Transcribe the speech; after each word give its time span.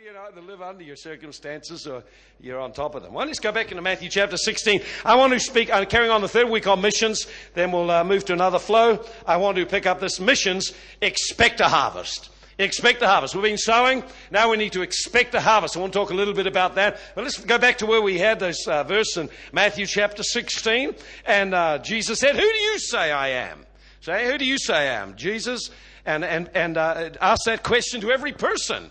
you 0.00 0.12
know, 0.14 0.30
to 0.30 0.40
live 0.40 0.62
under 0.62 0.82
your 0.82 0.96
circumstances 0.96 1.86
or 1.86 2.02
you're 2.40 2.58
on 2.58 2.72
top 2.72 2.94
of 2.94 3.02
them. 3.02 3.12
Well, 3.12 3.26
let's 3.26 3.40
go 3.40 3.52
back 3.52 3.70
into 3.70 3.82
Matthew 3.82 4.08
chapter 4.08 4.38
16. 4.38 4.80
I 5.04 5.16
want 5.16 5.34
to 5.34 5.40
speak, 5.40 5.70
I'm 5.70 5.84
carrying 5.84 6.10
on 6.10 6.22
the 6.22 6.28
third 6.28 6.48
week 6.48 6.66
on 6.66 6.80
missions, 6.80 7.26
then 7.52 7.72
we'll 7.72 7.90
uh, 7.90 8.02
move 8.02 8.24
to 8.26 8.32
another 8.32 8.58
flow. 8.58 9.04
I 9.26 9.36
want 9.36 9.58
to 9.58 9.66
pick 9.66 9.84
up 9.84 10.00
this 10.00 10.18
missions, 10.18 10.72
expect 11.02 11.60
a 11.60 11.68
harvest. 11.68 12.30
Expect 12.58 13.02
a 13.02 13.06
harvest. 13.06 13.34
We've 13.34 13.42
been 13.42 13.58
sowing. 13.58 14.02
Now 14.30 14.50
we 14.50 14.56
need 14.56 14.72
to 14.72 14.82
expect 14.82 15.34
a 15.34 15.40
harvest. 15.40 15.76
I 15.76 15.80
want 15.80 15.92
to 15.92 15.98
talk 15.98 16.10
a 16.10 16.14
little 16.14 16.34
bit 16.34 16.46
about 16.46 16.76
that. 16.76 16.98
But 17.14 17.24
let's 17.24 17.38
go 17.38 17.58
back 17.58 17.78
to 17.78 17.86
where 17.86 18.00
we 18.00 18.18
had 18.18 18.40
this 18.40 18.66
uh, 18.66 18.84
verse 18.84 19.16
in 19.16 19.28
Matthew 19.52 19.84
chapter 19.84 20.22
16. 20.22 20.94
And 21.26 21.54
uh, 21.54 21.78
Jesus 21.78 22.18
said, 22.18 22.36
Who 22.36 22.40
do 22.40 22.58
you 22.58 22.78
say 22.78 23.10
I 23.10 23.28
am? 23.28 23.66
Say, 24.00 24.30
who 24.30 24.38
do 24.38 24.44
you 24.44 24.58
say 24.58 24.88
I 24.88 25.02
am? 25.02 25.16
Jesus. 25.16 25.70
And, 26.06 26.24
and, 26.24 26.50
and 26.54 26.76
uh, 26.76 27.10
ask 27.20 27.44
that 27.44 27.62
question 27.62 28.00
to 28.02 28.10
every 28.10 28.32
person. 28.32 28.90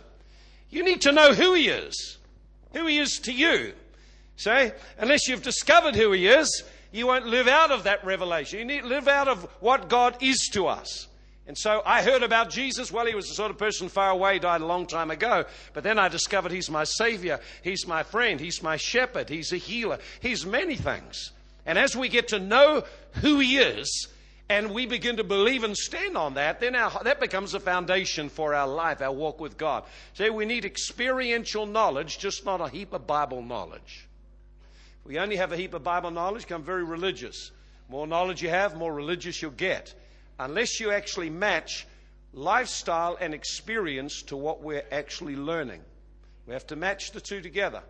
You 0.71 0.83
need 0.83 1.01
to 1.01 1.11
know 1.11 1.33
who 1.33 1.53
he 1.53 1.67
is, 1.67 2.17
who 2.73 2.87
he 2.87 2.97
is 2.97 3.19
to 3.19 3.31
you. 3.31 3.73
See, 4.37 4.71
unless 4.97 5.27
you've 5.27 5.43
discovered 5.43 5.95
who 5.95 6.11
he 6.13 6.27
is, 6.27 6.63
you 6.91 7.07
won't 7.07 7.27
live 7.27 7.47
out 7.47 7.71
of 7.71 7.83
that 7.83 8.03
revelation. 8.03 8.59
You 8.59 8.65
need 8.65 8.81
to 8.81 8.87
live 8.87 9.07
out 9.07 9.27
of 9.27 9.43
what 9.59 9.87
God 9.89 10.17
is 10.21 10.49
to 10.53 10.67
us. 10.67 11.07
And 11.47 11.57
so 11.57 11.81
I 11.85 12.01
heard 12.01 12.23
about 12.23 12.49
Jesus. 12.49 12.91
Well, 12.91 13.05
he 13.05 13.15
was 13.15 13.27
the 13.27 13.33
sort 13.33 13.51
of 13.51 13.57
person 13.57 13.89
far 13.89 14.11
away, 14.11 14.39
died 14.39 14.61
a 14.61 14.65
long 14.65 14.85
time 14.85 15.11
ago. 15.11 15.45
But 15.73 15.83
then 15.83 15.99
I 15.99 16.07
discovered 16.07 16.51
he's 16.51 16.69
my 16.69 16.85
Savior. 16.85 17.39
He's 17.63 17.85
my 17.87 18.03
friend. 18.03 18.39
He's 18.39 18.63
my 18.63 18.77
shepherd. 18.77 19.27
He's 19.27 19.51
a 19.51 19.57
healer. 19.57 19.99
He's 20.21 20.45
many 20.45 20.75
things. 20.75 21.31
And 21.65 21.77
as 21.77 21.95
we 21.95 22.09
get 22.09 22.29
to 22.29 22.39
know 22.39 22.83
who 23.21 23.39
he 23.39 23.57
is, 23.57 24.07
and 24.51 24.71
we 24.71 24.85
begin 24.85 25.15
to 25.15 25.23
believe 25.23 25.63
and 25.63 25.77
stand 25.77 26.17
on 26.17 26.33
that, 26.33 26.59
then 26.59 26.75
our, 26.75 26.91
that 27.05 27.21
becomes 27.21 27.53
a 27.53 27.59
foundation 27.59 28.27
for 28.27 28.53
our 28.53 28.67
life, 28.67 29.01
our 29.01 29.11
walk 29.11 29.39
with 29.39 29.57
God. 29.57 29.85
See, 30.13 30.29
we 30.29 30.43
need 30.43 30.65
experiential 30.65 31.65
knowledge, 31.65 32.19
just 32.19 32.43
not 32.45 32.59
a 32.59 32.67
heap 32.67 32.91
of 32.91 33.07
Bible 33.07 33.41
knowledge. 33.41 34.09
If 34.99 35.07
we 35.07 35.19
only 35.19 35.37
have 35.37 35.53
a 35.53 35.57
heap 35.57 35.73
of 35.73 35.85
Bible 35.85 36.11
knowledge, 36.11 36.43
become 36.43 36.63
very 36.63 36.83
religious. 36.83 37.51
More 37.87 38.05
knowledge 38.05 38.41
you 38.41 38.49
have, 38.49 38.75
more 38.75 38.93
religious 38.93 39.41
you'll 39.41 39.51
get. 39.51 39.93
Unless 40.37 40.81
you 40.81 40.91
actually 40.91 41.29
match 41.29 41.87
lifestyle 42.33 43.17
and 43.21 43.33
experience 43.33 44.21
to 44.23 44.35
what 44.35 44.61
we're 44.61 44.83
actually 44.91 45.37
learning. 45.37 45.79
We 46.45 46.51
have 46.51 46.67
to 46.67 46.75
match 46.75 47.11
the 47.11 47.21
two 47.21 47.39
together. 47.39 47.83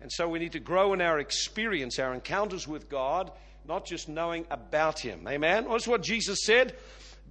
And 0.00 0.10
so 0.10 0.28
we 0.28 0.40
need 0.40 0.52
to 0.52 0.60
grow 0.60 0.94
in 0.94 1.00
our 1.00 1.20
experience, 1.20 2.00
our 2.00 2.12
encounters 2.12 2.66
with 2.66 2.88
God, 2.88 3.30
not 3.68 3.84
just 3.84 4.08
knowing 4.08 4.46
about 4.50 4.98
him. 4.98 5.28
Amen? 5.28 5.66
That's 5.68 5.86
what 5.86 6.02
Jesus 6.02 6.40
said. 6.42 6.74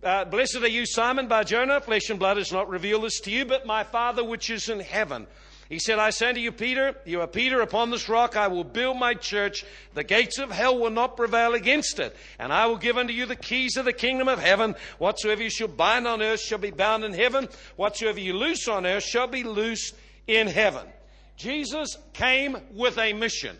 Uh, 0.03 0.23
Blessed 0.23 0.57
are 0.57 0.67
you, 0.67 0.85
Simon 0.85 1.27
Bar-Jonah. 1.27 1.81
Flesh 1.81 2.11
and 2.11 2.19
blood 2.19 2.37
has 2.37 2.51
not 2.51 2.69
revealed 2.69 3.03
this 3.03 3.19
to 3.21 3.31
you, 3.31 3.43
but 3.43 3.65
my 3.65 3.83
Father 3.83 4.23
which 4.23 4.51
is 4.51 4.69
in 4.69 4.79
heaven. 4.79 5.25
He 5.67 5.79
said, 5.79 5.97
I 5.97 6.11
say 6.11 6.31
to 6.31 6.39
you, 6.39 6.51
Peter, 6.51 6.95
you 7.05 7.21
are 7.21 7.27
Peter, 7.27 7.59
upon 7.61 7.89
this 7.89 8.07
rock 8.07 8.37
I 8.37 8.47
will 8.49 8.63
build 8.63 8.97
my 8.99 9.15
church. 9.15 9.65
The 9.95 10.03
gates 10.03 10.37
of 10.37 10.51
hell 10.51 10.77
will 10.79 10.91
not 10.91 11.17
prevail 11.17 11.55
against 11.55 11.99
it. 11.99 12.15
And 12.37 12.53
I 12.53 12.67
will 12.67 12.77
give 12.77 12.97
unto 12.97 13.11
you 13.11 13.25
the 13.25 13.35
keys 13.35 13.75
of 13.75 13.85
the 13.85 13.91
kingdom 13.91 14.27
of 14.27 14.39
heaven. 14.39 14.75
Whatsoever 14.99 15.41
you 15.41 15.49
shall 15.49 15.67
bind 15.67 16.07
on 16.07 16.21
earth 16.21 16.39
shall 16.39 16.59
be 16.59 16.71
bound 16.71 17.03
in 17.03 17.13
heaven. 17.13 17.49
Whatsoever 17.75 18.19
you 18.19 18.33
loose 18.33 18.67
on 18.67 18.85
earth 18.85 19.03
shall 19.03 19.27
be 19.27 19.43
loosed 19.43 19.95
in 20.27 20.47
heaven. 20.47 20.85
Jesus 21.35 21.97
came 22.13 22.57
with 22.73 22.97
a 22.99 23.13
mission. 23.13 23.57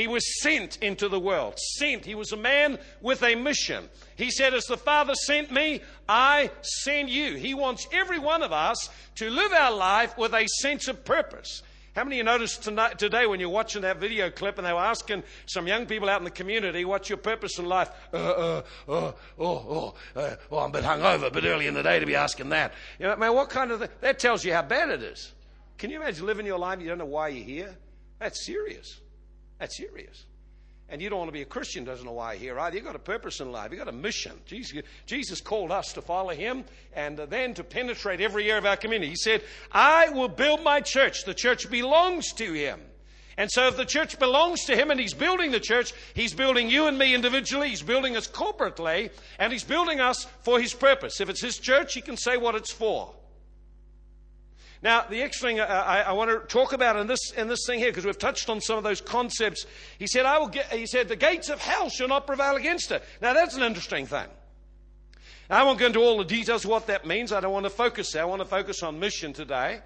He 0.00 0.06
was 0.06 0.40
sent 0.40 0.78
into 0.78 1.10
the 1.10 1.20
world. 1.20 1.58
Sent. 1.58 2.06
He 2.06 2.14
was 2.14 2.32
a 2.32 2.36
man 2.38 2.78
with 3.02 3.22
a 3.22 3.34
mission. 3.34 3.90
He 4.16 4.30
said, 4.30 4.54
As 4.54 4.64
the 4.64 4.78
Father 4.78 5.14
sent 5.14 5.52
me, 5.52 5.82
I 6.08 6.50
send 6.62 7.10
you. 7.10 7.34
He 7.34 7.52
wants 7.52 7.86
every 7.92 8.18
one 8.18 8.42
of 8.42 8.50
us 8.50 8.88
to 9.16 9.28
live 9.28 9.52
our 9.52 9.72
life 9.72 10.16
with 10.16 10.32
a 10.32 10.46
sense 10.62 10.88
of 10.88 11.04
purpose. 11.04 11.62
How 11.94 12.04
many 12.04 12.16
of 12.16 12.18
you 12.20 12.24
noticed 12.24 12.62
tonight, 12.62 12.98
today 12.98 13.26
when 13.26 13.40
you're 13.40 13.50
watching 13.50 13.82
that 13.82 13.98
video 13.98 14.30
clip 14.30 14.56
and 14.56 14.66
they 14.66 14.72
were 14.72 14.78
asking 14.78 15.22
some 15.44 15.66
young 15.66 15.84
people 15.84 16.08
out 16.08 16.22
in 16.22 16.24
the 16.24 16.30
community, 16.30 16.86
what's 16.86 17.10
your 17.10 17.18
purpose 17.18 17.58
in 17.58 17.66
life? 17.66 17.90
Uh, 18.10 18.16
uh, 18.16 18.62
uh, 18.88 18.92
oh, 18.92 19.14
oh, 19.38 19.94
uh, 20.16 20.36
oh, 20.50 20.58
I'm 20.60 20.70
a 20.70 20.72
bit 20.72 20.84
hungover, 20.84 21.26
a 21.26 21.30
bit 21.30 21.44
early 21.44 21.66
in 21.66 21.74
the 21.74 21.82
day 21.82 22.00
to 22.00 22.06
be 22.06 22.16
asking 22.16 22.48
that. 22.48 22.72
You 22.98 23.06
know, 23.06 23.16
man, 23.16 23.34
what 23.34 23.50
kind 23.50 23.70
of, 23.70 23.80
th- 23.80 23.90
that 24.00 24.18
tells 24.18 24.46
you 24.46 24.54
how 24.54 24.62
bad 24.62 24.88
it 24.88 25.02
is. 25.02 25.34
Can 25.76 25.90
you 25.90 26.00
imagine 26.00 26.24
living 26.24 26.46
your 26.46 26.58
life, 26.58 26.80
you 26.80 26.88
don't 26.88 26.96
know 26.96 27.04
why 27.04 27.28
you're 27.28 27.44
here? 27.44 27.76
That's 28.18 28.46
serious. 28.46 28.98
That's 29.60 29.76
serious. 29.76 30.24
And 30.88 31.00
you 31.00 31.08
don't 31.08 31.20
want 31.20 31.28
to 31.28 31.32
be 31.32 31.42
a 31.42 31.46
Christian, 31.46 31.84
doesn't 31.84 32.04
know 32.04 32.12
why 32.12 32.36
here 32.36 32.58
either. 32.58 32.74
You've 32.74 32.84
got 32.84 32.96
a 32.96 32.98
purpose 32.98 33.38
in 33.38 33.52
life. 33.52 33.70
You've 33.70 33.78
got 33.78 33.86
a 33.86 33.92
mission. 33.92 34.32
Jesus, 34.44 34.82
Jesus 35.06 35.40
called 35.40 35.70
us 35.70 35.92
to 35.92 36.02
follow 36.02 36.30
him 36.30 36.64
and 36.94 37.16
then 37.16 37.54
to 37.54 37.62
penetrate 37.62 38.20
every 38.20 38.50
area 38.50 38.58
of 38.58 38.66
our 38.66 38.76
community. 38.76 39.10
He 39.10 39.16
said, 39.16 39.42
I 39.70 40.08
will 40.08 40.28
build 40.28 40.64
my 40.64 40.80
church. 40.80 41.24
The 41.24 41.34
church 41.34 41.70
belongs 41.70 42.32
to 42.32 42.52
him. 42.52 42.80
And 43.36 43.48
so 43.50 43.68
if 43.68 43.76
the 43.76 43.84
church 43.84 44.18
belongs 44.18 44.64
to 44.64 44.76
him 44.76 44.90
and 44.90 44.98
he's 44.98 45.14
building 45.14 45.52
the 45.52 45.60
church, 45.60 45.94
he's 46.14 46.34
building 46.34 46.68
you 46.68 46.86
and 46.86 46.98
me 46.98 47.14
individually, 47.14 47.68
he's 47.68 47.82
building 47.82 48.16
us 48.16 48.26
corporately, 48.26 49.10
and 49.38 49.52
he's 49.52 49.64
building 49.64 50.00
us 50.00 50.26
for 50.42 50.60
his 50.60 50.74
purpose. 50.74 51.20
If 51.20 51.30
it's 51.30 51.40
his 51.40 51.58
church, 51.58 51.94
he 51.94 52.00
can 52.00 52.16
say 52.16 52.36
what 52.36 52.56
it's 52.56 52.72
for. 52.72 53.14
Now, 54.82 55.04
the 55.08 55.16
next 55.16 55.42
thing 55.42 55.60
I, 55.60 56.02
I, 56.02 56.12
want 56.12 56.30
to 56.30 56.46
talk 56.46 56.72
about 56.72 56.96
in 56.96 57.06
this, 57.06 57.32
in 57.32 57.48
this 57.48 57.66
thing 57.66 57.78
here, 57.78 57.90
because 57.90 58.06
we've 58.06 58.16
touched 58.18 58.48
on 58.48 58.62
some 58.62 58.78
of 58.78 58.84
those 58.84 59.02
concepts, 59.02 59.66
he 59.98 60.06
said, 60.06 60.24
I 60.24 60.38
will 60.38 60.48
get, 60.48 60.72
he 60.72 60.86
said, 60.86 61.08
the 61.08 61.16
gates 61.16 61.50
of 61.50 61.60
hell 61.60 61.90
shall 61.90 62.08
not 62.08 62.26
prevail 62.26 62.56
against 62.56 62.90
it. 62.90 63.04
Now, 63.20 63.34
that's 63.34 63.56
an 63.56 63.62
interesting 63.62 64.06
thing. 64.06 64.26
I 65.50 65.64
won't 65.64 65.78
go 65.78 65.86
into 65.86 66.00
all 66.00 66.16
the 66.16 66.24
details 66.24 66.64
of 66.64 66.70
what 66.70 66.86
that 66.86 67.06
means. 67.06 67.32
I 67.32 67.40
don't 67.40 67.52
want 67.52 67.64
to 67.64 67.70
focus 67.70 68.12
there. 68.12 68.22
I 68.22 68.26
want 68.26 68.40
to 68.40 68.48
focus 68.48 68.82
on 68.82 68.98
mission 68.98 69.32
today. 69.32 69.80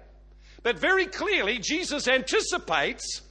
But 0.63 0.79
very 0.79 1.07
clearly, 1.07 1.59
Jesus 1.59 2.07
anticipates 2.07 3.21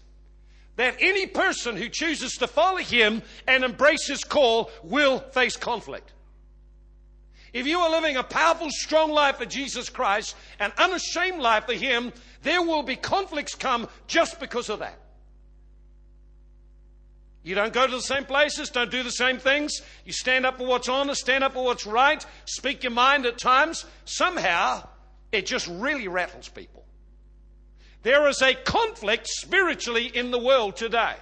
that 0.77 0.97
any 1.01 1.27
person 1.27 1.77
who 1.77 1.89
chooses 1.89 2.33
to 2.35 2.47
follow 2.47 2.79
him 2.79 3.23
and 3.47 3.65
embrace 3.65 4.07
his 4.07 4.25
call 4.25 4.71
will 4.83 5.21
face 5.21 5.57
conflict. 5.57 6.13
If 7.55 7.69
you 7.69 7.79
are 7.79 7.91
living 7.91 8.17
a 8.17 8.25
powerful, 8.25 8.69
strong 8.71 9.13
life 9.13 9.37
for 9.37 9.47
Jesus 9.47 9.89
Christ, 9.89 10.35
an 10.59 10.73
unashamed 10.77 11.41
life 11.41 11.67
for 11.67 11.73
Him, 11.73 12.13
there 12.43 12.61
will 12.61 12.83
be 12.83 12.97
conflicts 12.97 13.55
come 13.55 13.89
just 14.09 14.41
because 14.41 14.69
of 14.69 14.81
that. 14.81 14.99
You 17.45 17.55
don't 17.55 17.73
go 17.73 17.87
to 17.87 17.93
the 17.93 18.03
same 18.03 18.25
places, 18.25 18.71
don't 18.71 18.91
do 18.91 19.05
the 19.05 19.11
same 19.13 19.39
things. 19.39 19.83
You 20.05 20.13
stand 20.13 20.45
up 20.45 20.59
for 20.59 20.67
what's 20.67 20.89
honest, 20.89 21.21
stand 21.21 21.45
up 21.45 21.53
for 21.53 21.65
what's 21.65 21.87
right, 21.87 22.27
speak 22.45 22.83
your 22.83 22.91
mind 22.91 23.25
at 23.25 23.39
times. 23.39 23.85
Somehow, 24.05 24.89
it 25.31 25.47
just 25.47 25.69
really 25.69 26.09
rattles 26.09 26.49
people. 26.49 26.85
There 28.03 28.27
is 28.29 28.43
a 28.43 28.55
conflict 28.55 29.29
spiritually 29.29 30.07
in 30.07 30.33
the 30.33 30.41
world 30.41 30.75
today 30.75 31.15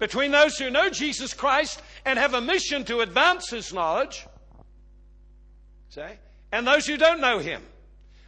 between 0.00 0.32
those 0.32 0.58
who 0.58 0.70
know 0.70 0.90
Jesus 0.90 1.34
Christ 1.34 1.82
and 2.04 2.18
have 2.18 2.34
a 2.34 2.40
mission 2.40 2.84
to 2.86 3.00
advance 3.00 3.50
His 3.50 3.72
knowledge 3.72 4.26
See? 5.90 6.02
And 6.52 6.66
those 6.66 6.86
who 6.86 6.96
don't 6.96 7.20
know 7.20 7.38
him. 7.38 7.62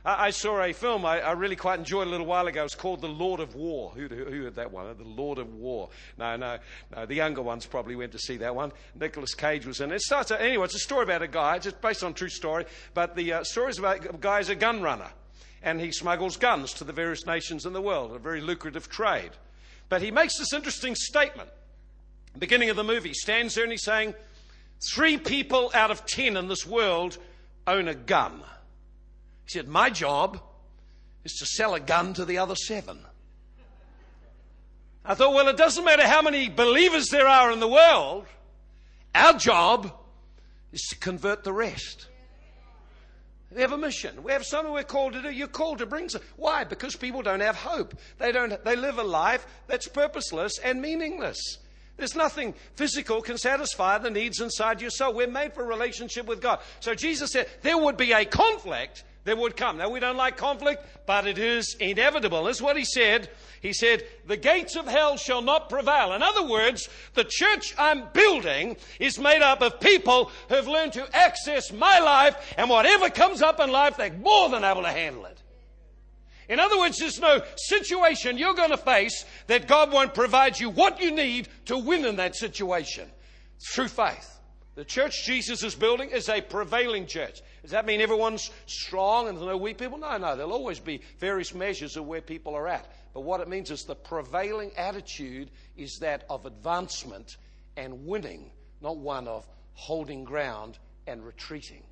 I, 0.04 0.26
I 0.26 0.30
saw 0.30 0.62
a 0.62 0.72
film 0.72 1.04
I, 1.04 1.20
I, 1.20 1.32
really 1.32 1.56
quite 1.56 1.78
enjoyed 1.78 2.06
a 2.06 2.10
little 2.10 2.26
while 2.26 2.46
ago. 2.46 2.64
It's 2.64 2.74
called 2.74 3.00
The 3.00 3.08
Lord 3.08 3.40
of 3.40 3.54
War. 3.54 3.92
Who, 3.94 4.08
who, 4.08 4.24
who 4.24 4.44
had 4.44 4.54
that 4.56 4.72
one? 4.72 4.86
The 4.96 5.04
Lord 5.04 5.38
of 5.38 5.54
War. 5.54 5.90
No, 6.18 6.36
no, 6.36 6.58
no. 6.94 7.06
The 7.06 7.14
younger 7.14 7.42
ones 7.42 7.66
probably 7.66 7.96
went 7.96 8.12
to 8.12 8.18
see 8.18 8.36
that 8.38 8.54
one. 8.54 8.72
Nicolas 8.98 9.34
Cage 9.34 9.66
was 9.66 9.80
in 9.80 9.92
it. 9.92 10.00
starts, 10.00 10.30
anyway, 10.30 10.64
it's 10.64 10.74
a 10.74 10.78
story 10.78 11.04
about 11.04 11.22
a 11.22 11.28
guy. 11.28 11.56
It's 11.56 11.70
based 11.72 12.02
on 12.02 12.14
true 12.14 12.28
story. 12.28 12.64
But 12.94 13.14
the 13.14 13.34
uh, 13.34 13.44
story 13.44 13.70
is 13.70 13.78
about 13.78 14.04
a 14.06 14.18
guy 14.18 14.38
who's 14.38 14.48
a 14.48 14.54
gun 14.54 14.82
runner. 14.82 15.10
And 15.62 15.78
he 15.80 15.92
smuggles 15.92 16.38
guns 16.38 16.72
to 16.74 16.84
the 16.84 16.92
various 16.92 17.26
nations 17.26 17.66
in 17.66 17.74
the 17.74 17.82
world. 17.82 18.12
A 18.14 18.18
very 18.18 18.40
lucrative 18.40 18.88
trade. 18.88 19.30
But 19.90 20.00
he 20.00 20.10
makes 20.10 20.38
this 20.38 20.54
interesting 20.54 20.94
statement. 20.94 21.50
Beginning 22.38 22.70
of 22.70 22.76
the 22.76 22.84
movie, 22.84 23.12
stands 23.12 23.54
there 23.54 23.64
and 23.64 23.72
he's 23.72 23.82
saying, 23.82 24.14
Three 24.94 25.18
people 25.18 25.70
out 25.74 25.90
of 25.90 26.06
ten 26.06 26.38
in 26.38 26.48
this 26.48 26.66
world 26.66 27.18
own 27.74 27.88
a 27.88 27.94
gun. 27.94 28.42
He 29.44 29.50
said, 29.50 29.68
My 29.68 29.90
job 29.90 30.40
is 31.24 31.34
to 31.34 31.46
sell 31.46 31.74
a 31.74 31.80
gun 31.80 32.14
to 32.14 32.24
the 32.24 32.38
other 32.38 32.54
seven. 32.54 32.98
I 35.04 35.14
thought, 35.14 35.34
well, 35.34 35.48
it 35.48 35.56
doesn't 35.56 35.84
matter 35.84 36.06
how 36.06 36.22
many 36.22 36.48
believers 36.48 37.08
there 37.08 37.26
are 37.26 37.50
in 37.50 37.60
the 37.60 37.68
world. 37.68 38.26
Our 39.14 39.32
job 39.32 39.92
is 40.72 40.82
to 40.90 40.96
convert 40.96 41.42
the 41.42 41.52
rest. 41.52 42.06
We 43.52 43.62
have 43.62 43.72
a 43.72 43.78
mission. 43.78 44.22
We 44.22 44.30
have 44.32 44.44
something 44.44 44.72
we're 44.72 44.84
called 44.84 45.14
to 45.14 45.22
do. 45.22 45.30
You're 45.30 45.48
called 45.48 45.78
to 45.78 45.86
bring 45.86 46.08
some. 46.08 46.22
Why? 46.36 46.62
Because 46.62 46.94
people 46.94 47.22
don't 47.22 47.40
have 47.40 47.56
hope. 47.56 47.94
They 48.18 48.30
don't. 48.30 48.62
They 48.62 48.76
live 48.76 48.98
a 48.98 49.02
life 49.02 49.44
that's 49.66 49.88
purposeless 49.88 50.58
and 50.58 50.80
meaningless. 50.80 51.58
There's 52.00 52.16
nothing 52.16 52.54
physical 52.74 53.22
can 53.22 53.38
satisfy 53.38 53.98
the 53.98 54.10
needs 54.10 54.40
inside 54.40 54.80
your 54.80 54.90
soul. 54.90 55.14
We're 55.14 55.28
made 55.28 55.52
for 55.52 55.64
relationship 55.64 56.26
with 56.26 56.40
God. 56.40 56.60
So 56.80 56.94
Jesus 56.94 57.30
said 57.32 57.48
there 57.62 57.78
would 57.78 57.96
be 57.96 58.12
a 58.12 58.24
conflict 58.24 59.04
that 59.24 59.36
would 59.36 59.56
come. 59.56 59.76
Now, 59.76 59.90
we 59.90 60.00
don't 60.00 60.16
like 60.16 60.36
conflict, 60.36 60.84
but 61.06 61.26
it 61.26 61.38
is 61.38 61.76
inevitable. 61.78 62.44
This 62.44 62.56
is 62.56 62.62
what 62.62 62.76
he 62.76 62.84
said. 62.84 63.28
He 63.60 63.72
said, 63.72 64.04
The 64.26 64.36
gates 64.36 64.76
of 64.76 64.86
hell 64.86 65.16
shall 65.16 65.42
not 65.42 65.68
prevail. 65.68 66.14
In 66.14 66.22
other 66.22 66.46
words, 66.46 66.88
the 67.14 67.24
church 67.28 67.74
I'm 67.78 68.04
building 68.12 68.76
is 68.98 69.18
made 69.18 69.42
up 69.42 69.60
of 69.60 69.78
people 69.78 70.30
who've 70.48 70.66
learned 70.66 70.94
to 70.94 71.16
access 71.16 71.70
my 71.70 71.98
life, 71.98 72.54
and 72.56 72.70
whatever 72.70 73.10
comes 73.10 73.42
up 73.42 73.60
in 73.60 73.70
life, 73.70 73.96
they're 73.98 74.12
more 74.12 74.48
than 74.48 74.64
able 74.64 74.82
to 74.82 74.88
handle 74.88 75.26
it. 75.26 75.39
In 76.50 76.58
other 76.58 76.76
words, 76.80 76.98
there's 76.98 77.20
no 77.20 77.42
situation 77.54 78.36
you're 78.36 78.54
going 78.54 78.70
to 78.70 78.76
face 78.76 79.24
that 79.46 79.68
God 79.68 79.92
won't 79.92 80.14
provide 80.14 80.58
you 80.58 80.68
what 80.68 81.00
you 81.00 81.12
need 81.12 81.48
to 81.66 81.78
win 81.78 82.04
in 82.04 82.16
that 82.16 82.34
situation 82.34 83.08
through 83.72 83.86
faith. 83.86 84.40
The 84.74 84.84
church 84.84 85.24
Jesus 85.24 85.62
is 85.62 85.76
building 85.76 86.10
is 86.10 86.28
a 86.28 86.40
prevailing 86.40 87.06
church. 87.06 87.40
Does 87.62 87.70
that 87.70 87.86
mean 87.86 88.00
everyone's 88.00 88.50
strong 88.66 89.28
and 89.28 89.38
there's 89.38 89.46
no 89.46 89.56
weak 89.56 89.78
people? 89.78 89.96
No, 89.96 90.16
no. 90.16 90.34
There'll 90.34 90.52
always 90.52 90.80
be 90.80 91.02
various 91.20 91.54
measures 91.54 91.96
of 91.96 92.06
where 92.06 92.20
people 92.20 92.56
are 92.56 92.66
at. 92.66 92.90
But 93.14 93.20
what 93.20 93.40
it 93.40 93.48
means 93.48 93.70
is 93.70 93.84
the 93.84 93.94
prevailing 93.94 94.72
attitude 94.76 95.52
is 95.76 95.98
that 96.00 96.24
of 96.28 96.46
advancement 96.46 97.36
and 97.76 98.06
winning, 98.06 98.50
not 98.80 98.96
one 98.96 99.28
of 99.28 99.46
holding 99.74 100.24
ground 100.24 100.80
and 101.06 101.24
retreating 101.24 101.84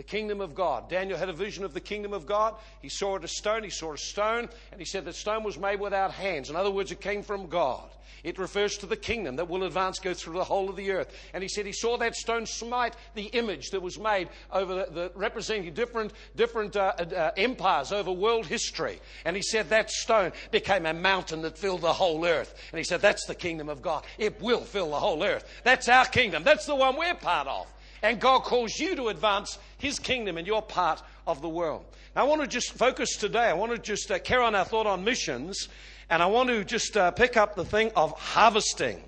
the 0.00 0.04
kingdom 0.04 0.40
of 0.40 0.54
God. 0.54 0.88
Daniel 0.88 1.18
had 1.18 1.28
a 1.28 1.32
vision 1.34 1.62
of 1.62 1.74
the 1.74 1.80
kingdom 1.80 2.14
of 2.14 2.24
God. 2.24 2.54
He 2.80 2.88
saw 2.88 3.16
it 3.16 3.24
a 3.24 3.28
stone. 3.28 3.62
He 3.62 3.68
saw 3.68 3.92
a 3.92 3.98
stone, 3.98 4.48
and 4.72 4.80
he 4.80 4.86
said 4.86 5.04
the 5.04 5.12
stone 5.12 5.44
was 5.44 5.58
made 5.58 5.78
without 5.78 6.10
hands. 6.10 6.48
In 6.48 6.56
other 6.56 6.70
words, 6.70 6.90
it 6.90 7.02
came 7.02 7.22
from 7.22 7.48
God. 7.48 7.86
It 8.24 8.38
refers 8.38 8.78
to 8.78 8.86
the 8.86 8.96
kingdom 8.96 9.36
that 9.36 9.50
will 9.50 9.64
advance, 9.64 9.98
go 9.98 10.14
through 10.14 10.38
the 10.38 10.44
whole 10.44 10.70
of 10.70 10.76
the 10.76 10.90
earth. 10.92 11.14
And 11.34 11.42
he 11.42 11.50
said 11.50 11.66
he 11.66 11.72
saw 11.72 11.98
that 11.98 12.16
stone 12.16 12.46
smite 12.46 12.94
the 13.14 13.24
image 13.24 13.72
that 13.72 13.82
was 13.82 13.98
made 13.98 14.30
over 14.50 14.74
the, 14.74 14.86
the 14.90 15.12
representing 15.16 15.74
different, 15.74 16.14
different 16.34 16.76
uh, 16.76 16.94
uh, 16.96 17.32
empires 17.36 17.92
over 17.92 18.10
world 18.10 18.46
history. 18.46 19.00
And 19.26 19.36
he 19.36 19.42
said 19.42 19.68
that 19.68 19.90
stone 19.90 20.32
became 20.50 20.86
a 20.86 20.94
mountain 20.94 21.42
that 21.42 21.58
filled 21.58 21.82
the 21.82 21.92
whole 21.92 22.24
earth. 22.24 22.54
And 22.72 22.78
he 22.78 22.84
said 22.84 23.02
that's 23.02 23.26
the 23.26 23.34
kingdom 23.34 23.68
of 23.68 23.82
God. 23.82 24.04
It 24.16 24.40
will 24.40 24.62
fill 24.62 24.92
the 24.92 24.98
whole 24.98 25.22
earth. 25.22 25.44
That's 25.62 25.90
our 25.90 26.06
kingdom. 26.06 26.42
That's 26.42 26.64
the 26.64 26.74
one 26.74 26.96
we're 26.96 27.12
part 27.12 27.48
of. 27.48 27.66
And 28.02 28.20
God 28.20 28.40
calls 28.44 28.78
you 28.78 28.96
to 28.96 29.08
advance 29.08 29.58
His 29.78 29.98
kingdom 29.98 30.38
in 30.38 30.46
your 30.46 30.62
part 30.62 31.02
of 31.26 31.42
the 31.42 31.48
world. 31.48 31.84
Now, 32.16 32.22
I 32.22 32.28
want 32.28 32.40
to 32.40 32.46
just 32.46 32.72
focus 32.72 33.16
today. 33.16 33.44
I 33.44 33.52
want 33.52 33.72
to 33.72 33.78
just 33.78 34.10
uh, 34.10 34.18
carry 34.18 34.44
on 34.44 34.54
our 34.54 34.64
thought 34.64 34.86
on 34.86 35.04
missions. 35.04 35.68
And 36.08 36.22
I 36.22 36.26
want 36.26 36.48
to 36.48 36.64
just 36.64 36.96
uh, 36.96 37.10
pick 37.12 37.36
up 37.36 37.54
the 37.54 37.64
thing 37.64 37.92
of 37.94 38.12
harvesting. 38.12 39.02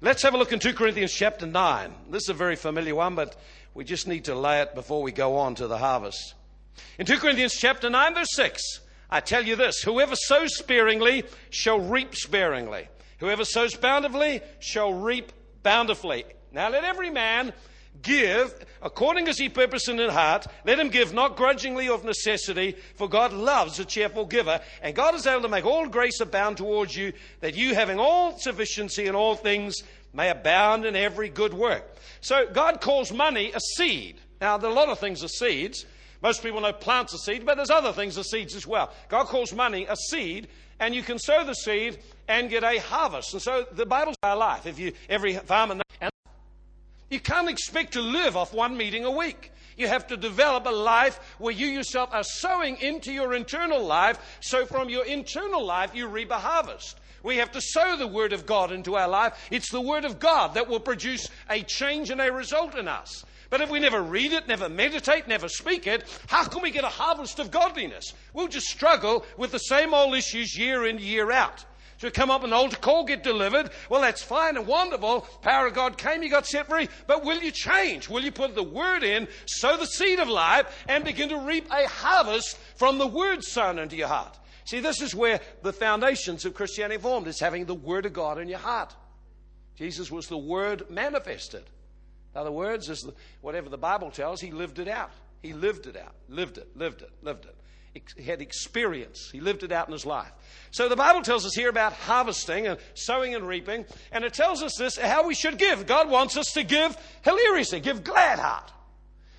Let's 0.00 0.22
have 0.22 0.34
a 0.34 0.36
look 0.36 0.52
in 0.52 0.58
2 0.58 0.74
Corinthians 0.74 1.12
chapter 1.12 1.46
9. 1.46 1.94
This 2.10 2.24
is 2.24 2.28
a 2.28 2.34
very 2.34 2.56
familiar 2.56 2.94
one, 2.94 3.14
but 3.14 3.36
we 3.72 3.84
just 3.84 4.06
need 4.06 4.26
to 4.26 4.34
lay 4.34 4.60
it 4.60 4.74
before 4.74 5.02
we 5.02 5.10
go 5.10 5.36
on 5.36 5.54
to 5.56 5.66
the 5.66 5.78
harvest. 5.78 6.34
In 6.98 7.06
2 7.06 7.18
Corinthians 7.18 7.54
chapter 7.54 7.88
9, 7.90 8.14
verse 8.14 8.34
6, 8.34 8.80
I 9.10 9.20
tell 9.20 9.44
you 9.44 9.56
this 9.56 9.80
whoever 9.82 10.14
sows 10.14 10.56
sparingly 10.56 11.24
shall 11.50 11.80
reap 11.80 12.14
sparingly. 12.14 12.88
Whoever 13.18 13.44
sows 13.44 13.74
bountifully 13.74 14.42
shall 14.60 14.92
reap 14.92 15.32
bountifully. 15.62 16.24
Now 16.52 16.68
let 16.68 16.84
every 16.84 17.10
man 17.10 17.52
give 18.02 18.54
according 18.82 19.28
as 19.28 19.38
he 19.38 19.48
purposed 19.48 19.88
in 19.88 19.98
his 19.98 20.12
heart. 20.12 20.46
Let 20.64 20.78
him 20.78 20.90
give 20.90 21.14
not 21.14 21.36
grudgingly 21.36 21.88
of 21.88 22.04
necessity, 22.04 22.76
for 22.96 23.08
God 23.08 23.32
loves 23.32 23.78
a 23.78 23.84
cheerful 23.84 24.26
giver. 24.26 24.60
And 24.82 24.94
God 24.94 25.14
is 25.14 25.26
able 25.26 25.42
to 25.42 25.48
make 25.48 25.64
all 25.64 25.88
grace 25.88 26.20
abound 26.20 26.58
towards 26.58 26.96
you, 26.96 27.12
that 27.40 27.56
you, 27.56 27.74
having 27.74 27.98
all 27.98 28.38
sufficiency 28.38 29.06
in 29.06 29.14
all 29.14 29.34
things, 29.34 29.82
may 30.12 30.28
abound 30.30 30.84
in 30.84 30.94
every 30.94 31.28
good 31.28 31.54
work. 31.54 31.96
So 32.20 32.46
God 32.52 32.80
calls 32.80 33.12
money 33.12 33.52
a 33.52 33.60
seed. 33.76 34.16
Now, 34.40 34.58
there 34.58 34.70
are 34.70 34.72
a 34.72 34.76
lot 34.76 34.88
of 34.88 34.98
things 34.98 35.24
are 35.24 35.28
seeds. 35.28 35.86
Most 36.22 36.42
people 36.42 36.60
know 36.60 36.72
plants 36.72 37.14
are 37.14 37.18
seeds, 37.18 37.44
but 37.44 37.56
there's 37.56 37.70
other 37.70 37.92
things 37.92 38.16
are 38.16 38.22
seeds 38.22 38.54
as 38.54 38.66
well. 38.66 38.92
God 39.08 39.26
calls 39.26 39.52
money 39.52 39.86
a 39.88 39.96
seed, 39.96 40.48
and 40.80 40.94
you 40.94 41.02
can 41.02 41.18
sow 41.18 41.44
the 41.44 41.54
seed 41.54 41.98
and 42.28 42.48
get 42.48 42.64
a 42.64 42.78
harvest. 42.78 43.32
And 43.34 43.42
so 43.42 43.66
the 43.72 43.86
Bible's 43.86 44.16
our 44.22 44.36
life. 44.36 44.66
If 44.66 44.78
you 44.78 44.92
every 45.08 45.34
farmer 45.34 45.74
you 47.10 47.20
can't 47.20 47.48
expect 47.48 47.92
to 47.92 48.00
live 48.00 48.36
off 48.36 48.52
one 48.52 48.76
meeting 48.76 49.04
a 49.04 49.10
week. 49.10 49.52
You 49.76 49.88
have 49.88 50.06
to 50.08 50.16
develop 50.16 50.66
a 50.66 50.70
life 50.70 51.18
where 51.38 51.52
you 51.52 51.66
yourself 51.66 52.10
are 52.12 52.22
sowing 52.22 52.76
into 52.76 53.12
your 53.12 53.34
internal 53.34 53.84
life, 53.84 54.18
so 54.40 54.66
from 54.66 54.88
your 54.88 55.04
internal 55.04 55.64
life 55.64 55.94
you 55.94 56.06
reap 56.06 56.30
a 56.30 56.38
harvest. 56.38 56.98
We 57.22 57.38
have 57.38 57.52
to 57.52 57.60
sow 57.60 57.96
the 57.96 58.06
Word 58.06 58.32
of 58.32 58.46
God 58.46 58.70
into 58.70 58.96
our 58.96 59.08
life. 59.08 59.48
It's 59.50 59.70
the 59.70 59.80
Word 59.80 60.04
of 60.04 60.18
God 60.18 60.54
that 60.54 60.68
will 60.68 60.80
produce 60.80 61.28
a 61.48 61.62
change 61.62 62.10
and 62.10 62.20
a 62.20 62.30
result 62.30 62.74
in 62.74 62.86
us. 62.86 63.24
But 63.50 63.60
if 63.60 63.70
we 63.70 63.80
never 63.80 64.02
read 64.02 64.32
it, 64.32 64.48
never 64.48 64.68
meditate, 64.68 65.28
never 65.28 65.48
speak 65.48 65.86
it, 65.86 66.04
how 66.26 66.44
can 66.44 66.62
we 66.62 66.70
get 66.70 66.84
a 66.84 66.88
harvest 66.88 67.38
of 67.38 67.50
godliness? 67.50 68.12
We'll 68.32 68.48
just 68.48 68.66
struggle 68.66 69.24
with 69.36 69.52
the 69.52 69.58
same 69.58 69.94
old 69.94 70.14
issues 70.14 70.56
year 70.58 70.86
in, 70.86 70.98
year 70.98 71.30
out. 71.30 71.64
So 72.04 72.10
come 72.10 72.30
up 72.30 72.44
an 72.44 72.52
altar 72.52 72.76
call, 72.76 73.04
get 73.04 73.22
delivered. 73.22 73.70
Well, 73.88 74.02
that's 74.02 74.22
fine 74.22 74.58
and 74.58 74.66
wonderful. 74.66 75.22
Power 75.40 75.68
of 75.68 75.72
God 75.72 75.96
came, 75.96 76.22
you 76.22 76.28
got 76.28 76.46
set 76.46 76.66
free. 76.66 76.90
But 77.06 77.24
will 77.24 77.38
you 77.38 77.50
change? 77.50 78.10
Will 78.10 78.22
you 78.22 78.30
put 78.30 78.54
the 78.54 78.62
word 78.62 79.02
in, 79.02 79.26
sow 79.46 79.78
the 79.78 79.86
seed 79.86 80.20
of 80.20 80.28
life, 80.28 80.84
and 80.86 81.02
begin 81.02 81.30
to 81.30 81.38
reap 81.38 81.66
a 81.72 81.88
harvest 81.88 82.58
from 82.76 82.98
the 82.98 83.06
word 83.06 83.42
sown 83.42 83.78
into 83.78 83.96
your 83.96 84.08
heart? 84.08 84.38
See, 84.66 84.80
this 84.80 85.00
is 85.00 85.14
where 85.14 85.40
the 85.62 85.72
foundations 85.72 86.44
of 86.44 86.52
Christianity 86.52 87.00
formed, 87.00 87.26
is 87.26 87.40
having 87.40 87.64
the 87.64 87.74
word 87.74 88.04
of 88.04 88.12
God 88.12 88.38
in 88.38 88.48
your 88.48 88.58
heart. 88.58 88.94
Jesus 89.74 90.10
was 90.10 90.26
the 90.26 90.36
word 90.36 90.90
manifested. 90.90 91.64
In 92.34 92.40
other 92.42 92.52
words, 92.52 92.90
is 92.90 93.08
whatever 93.40 93.70
the 93.70 93.78
Bible 93.78 94.10
tells, 94.10 94.42
he 94.42 94.50
lived 94.50 94.78
it 94.78 94.88
out. 94.88 95.10
He 95.42 95.54
lived 95.54 95.86
it 95.86 95.96
out. 95.96 96.12
Lived 96.28 96.58
it, 96.58 96.68
lived 96.76 97.00
it, 97.00 97.12
lived 97.22 97.46
it 97.46 97.56
had 98.24 98.42
experience. 98.42 99.30
He 99.30 99.40
lived 99.40 99.62
it 99.62 99.72
out 99.72 99.86
in 99.86 99.92
his 99.92 100.04
life. 100.06 100.32
So 100.70 100.88
the 100.88 100.96
Bible 100.96 101.22
tells 101.22 101.46
us 101.46 101.54
here 101.54 101.68
about 101.68 101.92
harvesting 101.92 102.66
and 102.66 102.78
sowing 102.94 103.34
and 103.34 103.46
reaping, 103.46 103.84
and 104.10 104.24
it 104.24 104.34
tells 104.34 104.62
us 104.62 104.76
this 104.76 104.96
how 104.96 105.26
we 105.26 105.34
should 105.34 105.58
give. 105.58 105.86
God 105.86 106.10
wants 106.10 106.36
us 106.36 106.52
to 106.54 106.64
give 106.64 106.96
hilariously, 107.22 107.80
give 107.80 108.02
glad 108.02 108.38
heart. 108.38 108.72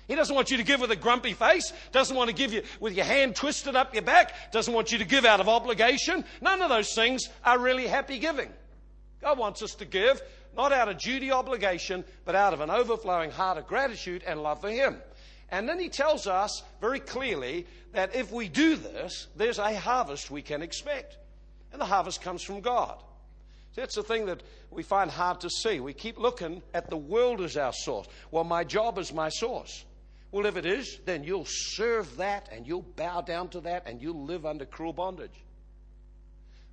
He 0.08 0.14
doesn't 0.14 0.34
want 0.34 0.50
you 0.50 0.56
to 0.56 0.62
give 0.62 0.80
with 0.80 0.92
a 0.92 0.96
grumpy 0.96 1.32
face, 1.32 1.72
doesn't 1.92 2.16
want 2.16 2.30
to 2.30 2.34
give 2.34 2.52
you 2.52 2.62
with 2.78 2.94
your 2.94 3.04
hand 3.04 3.34
twisted 3.34 3.74
up 3.74 3.92
your 3.92 4.04
back, 4.04 4.52
doesn't 4.52 4.72
want 4.72 4.92
you 4.92 4.98
to 4.98 5.04
give 5.04 5.24
out 5.24 5.40
of 5.40 5.48
obligation. 5.48 6.24
None 6.40 6.62
of 6.62 6.68
those 6.68 6.94
things 6.94 7.28
are 7.44 7.58
really 7.58 7.86
happy 7.86 8.18
giving. 8.18 8.50
God 9.20 9.38
wants 9.38 9.62
us 9.62 9.74
to 9.76 9.84
give 9.84 10.22
not 10.56 10.72
out 10.72 10.88
of 10.88 10.98
duty 10.98 11.32
obligation, 11.32 12.04
but 12.24 12.34
out 12.34 12.54
of 12.54 12.60
an 12.60 12.70
overflowing 12.70 13.30
heart 13.30 13.58
of 13.58 13.66
gratitude 13.66 14.22
and 14.26 14.42
love 14.42 14.60
for 14.60 14.70
Him. 14.70 14.96
And 15.50 15.68
then 15.68 15.78
he 15.78 15.88
tells 15.88 16.26
us 16.26 16.62
very 16.80 17.00
clearly 17.00 17.66
that 17.92 18.14
if 18.14 18.32
we 18.32 18.48
do 18.48 18.76
this, 18.76 19.28
there's 19.36 19.58
a 19.58 19.74
harvest 19.78 20.30
we 20.30 20.42
can 20.42 20.62
expect. 20.62 21.18
And 21.72 21.80
the 21.80 21.86
harvest 21.86 22.20
comes 22.20 22.42
from 22.42 22.60
God. 22.60 22.98
See, 23.74 23.82
that's 23.82 23.94
the 23.94 24.02
thing 24.02 24.26
that 24.26 24.42
we 24.70 24.82
find 24.82 25.10
hard 25.10 25.40
to 25.40 25.50
see. 25.50 25.80
We 25.80 25.92
keep 25.92 26.18
looking 26.18 26.62
at 26.74 26.90
the 26.90 26.96
world 26.96 27.40
as 27.42 27.56
our 27.56 27.72
source. 27.72 28.06
Well, 28.30 28.44
my 28.44 28.64
job 28.64 28.98
is 28.98 29.12
my 29.12 29.28
source. 29.28 29.84
Well, 30.32 30.46
if 30.46 30.56
it 30.56 30.66
is, 30.66 30.98
then 31.04 31.24
you'll 31.24 31.46
serve 31.46 32.16
that 32.16 32.48
and 32.50 32.66
you'll 32.66 32.82
bow 32.82 33.20
down 33.20 33.48
to 33.50 33.60
that 33.60 33.86
and 33.86 34.02
you'll 34.02 34.24
live 34.24 34.44
under 34.44 34.64
cruel 34.64 34.92
bondage. 34.92 35.44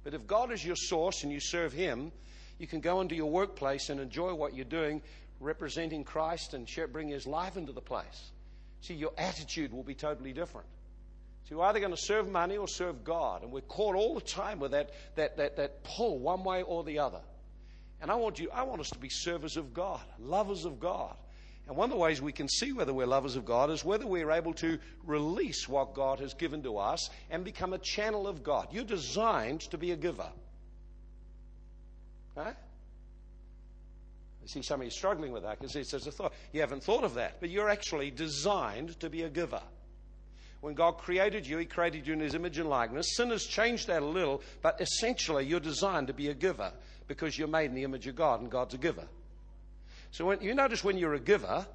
But 0.03 0.13
if 0.13 0.25
God 0.27 0.51
is 0.51 0.65
your 0.65 0.75
source 0.75 1.23
and 1.23 1.31
you 1.31 1.39
serve 1.39 1.71
Him, 1.71 2.11
you 2.57 2.67
can 2.67 2.79
go 2.79 3.01
into 3.01 3.15
your 3.15 3.29
workplace 3.29 3.89
and 3.89 3.99
enjoy 3.99 4.33
what 4.33 4.55
you're 4.55 4.65
doing, 4.65 5.01
representing 5.39 6.03
Christ 6.03 6.53
and 6.53 6.67
bring 6.91 7.07
His 7.07 7.27
life 7.27 7.57
into 7.57 7.71
the 7.71 7.81
place. 7.81 8.31
See, 8.83 8.95
your 8.95 9.13
attitude 9.17 9.71
will 9.71 9.83
be 9.83 9.95
totally 9.95 10.33
different. 10.33 10.67
So 11.45 11.55
you're 11.55 11.63
either 11.63 11.79
going 11.79 11.95
to 11.95 12.01
serve 12.01 12.29
money 12.29 12.57
or 12.57 12.67
serve 12.67 13.05
God. 13.05 13.41
And 13.41 13.51
we're 13.51 13.61
caught 13.61 13.95
all 13.95 14.13
the 14.13 14.21
time 14.21 14.59
with 14.59 14.71
that, 14.71 14.91
that, 15.15 15.37
that, 15.37 15.55
that 15.55 15.83
pull 15.85 16.19
one 16.19 16.43
way 16.43 16.63
or 16.63 16.83
the 16.83 16.99
other. 16.99 17.21
And 18.01 18.11
I 18.11 18.15
want 18.15 18.39
you, 18.39 18.49
I 18.51 18.63
want 18.63 18.81
us 18.81 18.89
to 18.89 18.99
be 18.99 19.07
servers 19.09 19.55
of 19.55 19.73
God, 19.73 20.01
lovers 20.19 20.65
of 20.65 20.81
God. 20.81 21.15
And 21.65 21.77
one 21.77 21.89
of 21.89 21.95
the 21.95 22.01
ways 22.01 22.21
we 22.21 22.33
can 22.33 22.49
see 22.49 22.73
whether 22.73 22.93
we're 22.93 23.07
lovers 23.07 23.37
of 23.37 23.45
God 23.45 23.69
is 23.71 23.85
whether 23.85 24.05
we're 24.05 24.31
able 24.31 24.53
to 24.55 24.77
release 25.05 25.69
what 25.69 25.93
God 25.93 26.19
has 26.19 26.33
given 26.33 26.61
to 26.63 26.77
us 26.77 27.09
and 27.29 27.45
become 27.45 27.71
a 27.71 27.77
channel 27.77 28.27
of 28.27 28.43
God. 28.43 28.67
You're 28.71 28.83
designed 28.83 29.61
to 29.71 29.77
be 29.77 29.91
a 29.91 29.95
giver. 29.95 30.29
Right? 32.35 32.55
I 34.43 34.47
see 34.47 34.61
some 34.61 34.81
of 34.81 34.85
you 34.85 34.91
struggling 34.91 35.31
with 35.31 35.43
that 35.43 35.59
because 35.59 35.75
it's 35.75 35.93
a 35.93 36.11
thought. 36.11 36.33
You 36.51 36.61
haven't 36.61 36.83
thought 36.83 37.03
of 37.03 37.13
that, 37.13 37.39
but 37.39 37.49
you're 37.49 37.69
actually 37.69 38.11
designed 38.11 38.99
to 38.99 39.09
be 39.09 39.23
a 39.23 39.29
giver. 39.29 39.61
When 40.59 40.73
God 40.73 40.97
created 40.97 41.47
you, 41.47 41.57
He 41.57 41.65
created 41.65 42.05
you 42.07 42.13
in 42.13 42.19
His 42.19 42.35
image 42.35 42.57
and 42.57 42.69
likeness. 42.69 43.15
Sin 43.15 43.29
has 43.29 43.45
changed 43.45 43.87
that 43.87 44.01
a 44.01 44.05
little, 44.05 44.41
but 44.61 44.79
essentially 44.81 45.45
you're 45.45 45.59
designed 45.59 46.07
to 46.07 46.13
be 46.13 46.29
a 46.29 46.33
giver 46.33 46.73
because 47.07 47.37
you're 47.37 47.47
made 47.47 47.65
in 47.65 47.75
the 47.75 47.83
image 47.83 48.07
of 48.07 48.15
God 48.15 48.41
and 48.41 48.49
God's 48.49 48.73
a 48.73 48.77
giver. 48.77 49.07
So 50.11 50.25
when, 50.25 50.41
you 50.41 50.53
notice 50.53 50.83
when 50.83 50.97
you're 50.97 51.15
a 51.15 51.19
giver, 51.19 51.65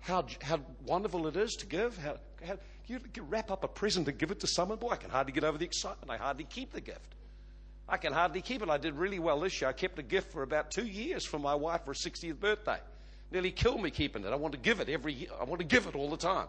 how, 0.00 0.26
how 0.42 0.60
wonderful 0.84 1.26
it 1.26 1.36
is 1.36 1.54
to 1.56 1.66
give. 1.66 1.96
How, 1.98 2.16
how, 2.46 2.58
you 2.86 3.00
wrap 3.28 3.50
up 3.50 3.64
a 3.64 3.68
present 3.68 4.08
and 4.08 4.16
give 4.18 4.30
it 4.30 4.40
to 4.40 4.46
someone. 4.46 4.78
Boy, 4.78 4.90
I 4.90 4.96
can 4.96 5.10
hardly 5.10 5.32
get 5.32 5.44
over 5.44 5.58
the 5.58 5.64
excitement. 5.64 6.10
I 6.10 6.16
hardly 6.16 6.44
keep 6.44 6.72
the 6.72 6.80
gift. 6.80 7.14
I 7.88 7.96
can 7.96 8.12
hardly 8.12 8.42
keep 8.42 8.62
it. 8.62 8.68
I 8.68 8.78
did 8.78 8.94
really 8.94 9.18
well 9.18 9.40
this 9.40 9.60
year. 9.60 9.70
I 9.70 9.72
kept 9.72 9.98
a 9.98 10.02
gift 10.02 10.32
for 10.32 10.42
about 10.42 10.70
two 10.70 10.86
years 10.86 11.24
for 11.24 11.38
my 11.38 11.54
wife 11.54 11.82
for 11.84 11.90
her 11.90 11.94
60th 11.94 12.40
birthday. 12.40 12.78
Nearly 13.30 13.50
killed 13.50 13.82
me 13.82 13.90
keeping 13.90 14.24
it. 14.24 14.28
I 14.28 14.36
want 14.36 14.52
to 14.52 14.58
give 14.58 14.80
it 14.80 14.88
every 14.88 15.12
year. 15.12 15.28
I 15.40 15.44
want 15.44 15.60
to 15.60 15.66
give 15.66 15.86
it 15.86 15.94
all 15.94 16.10
the 16.10 16.16
time. 16.16 16.48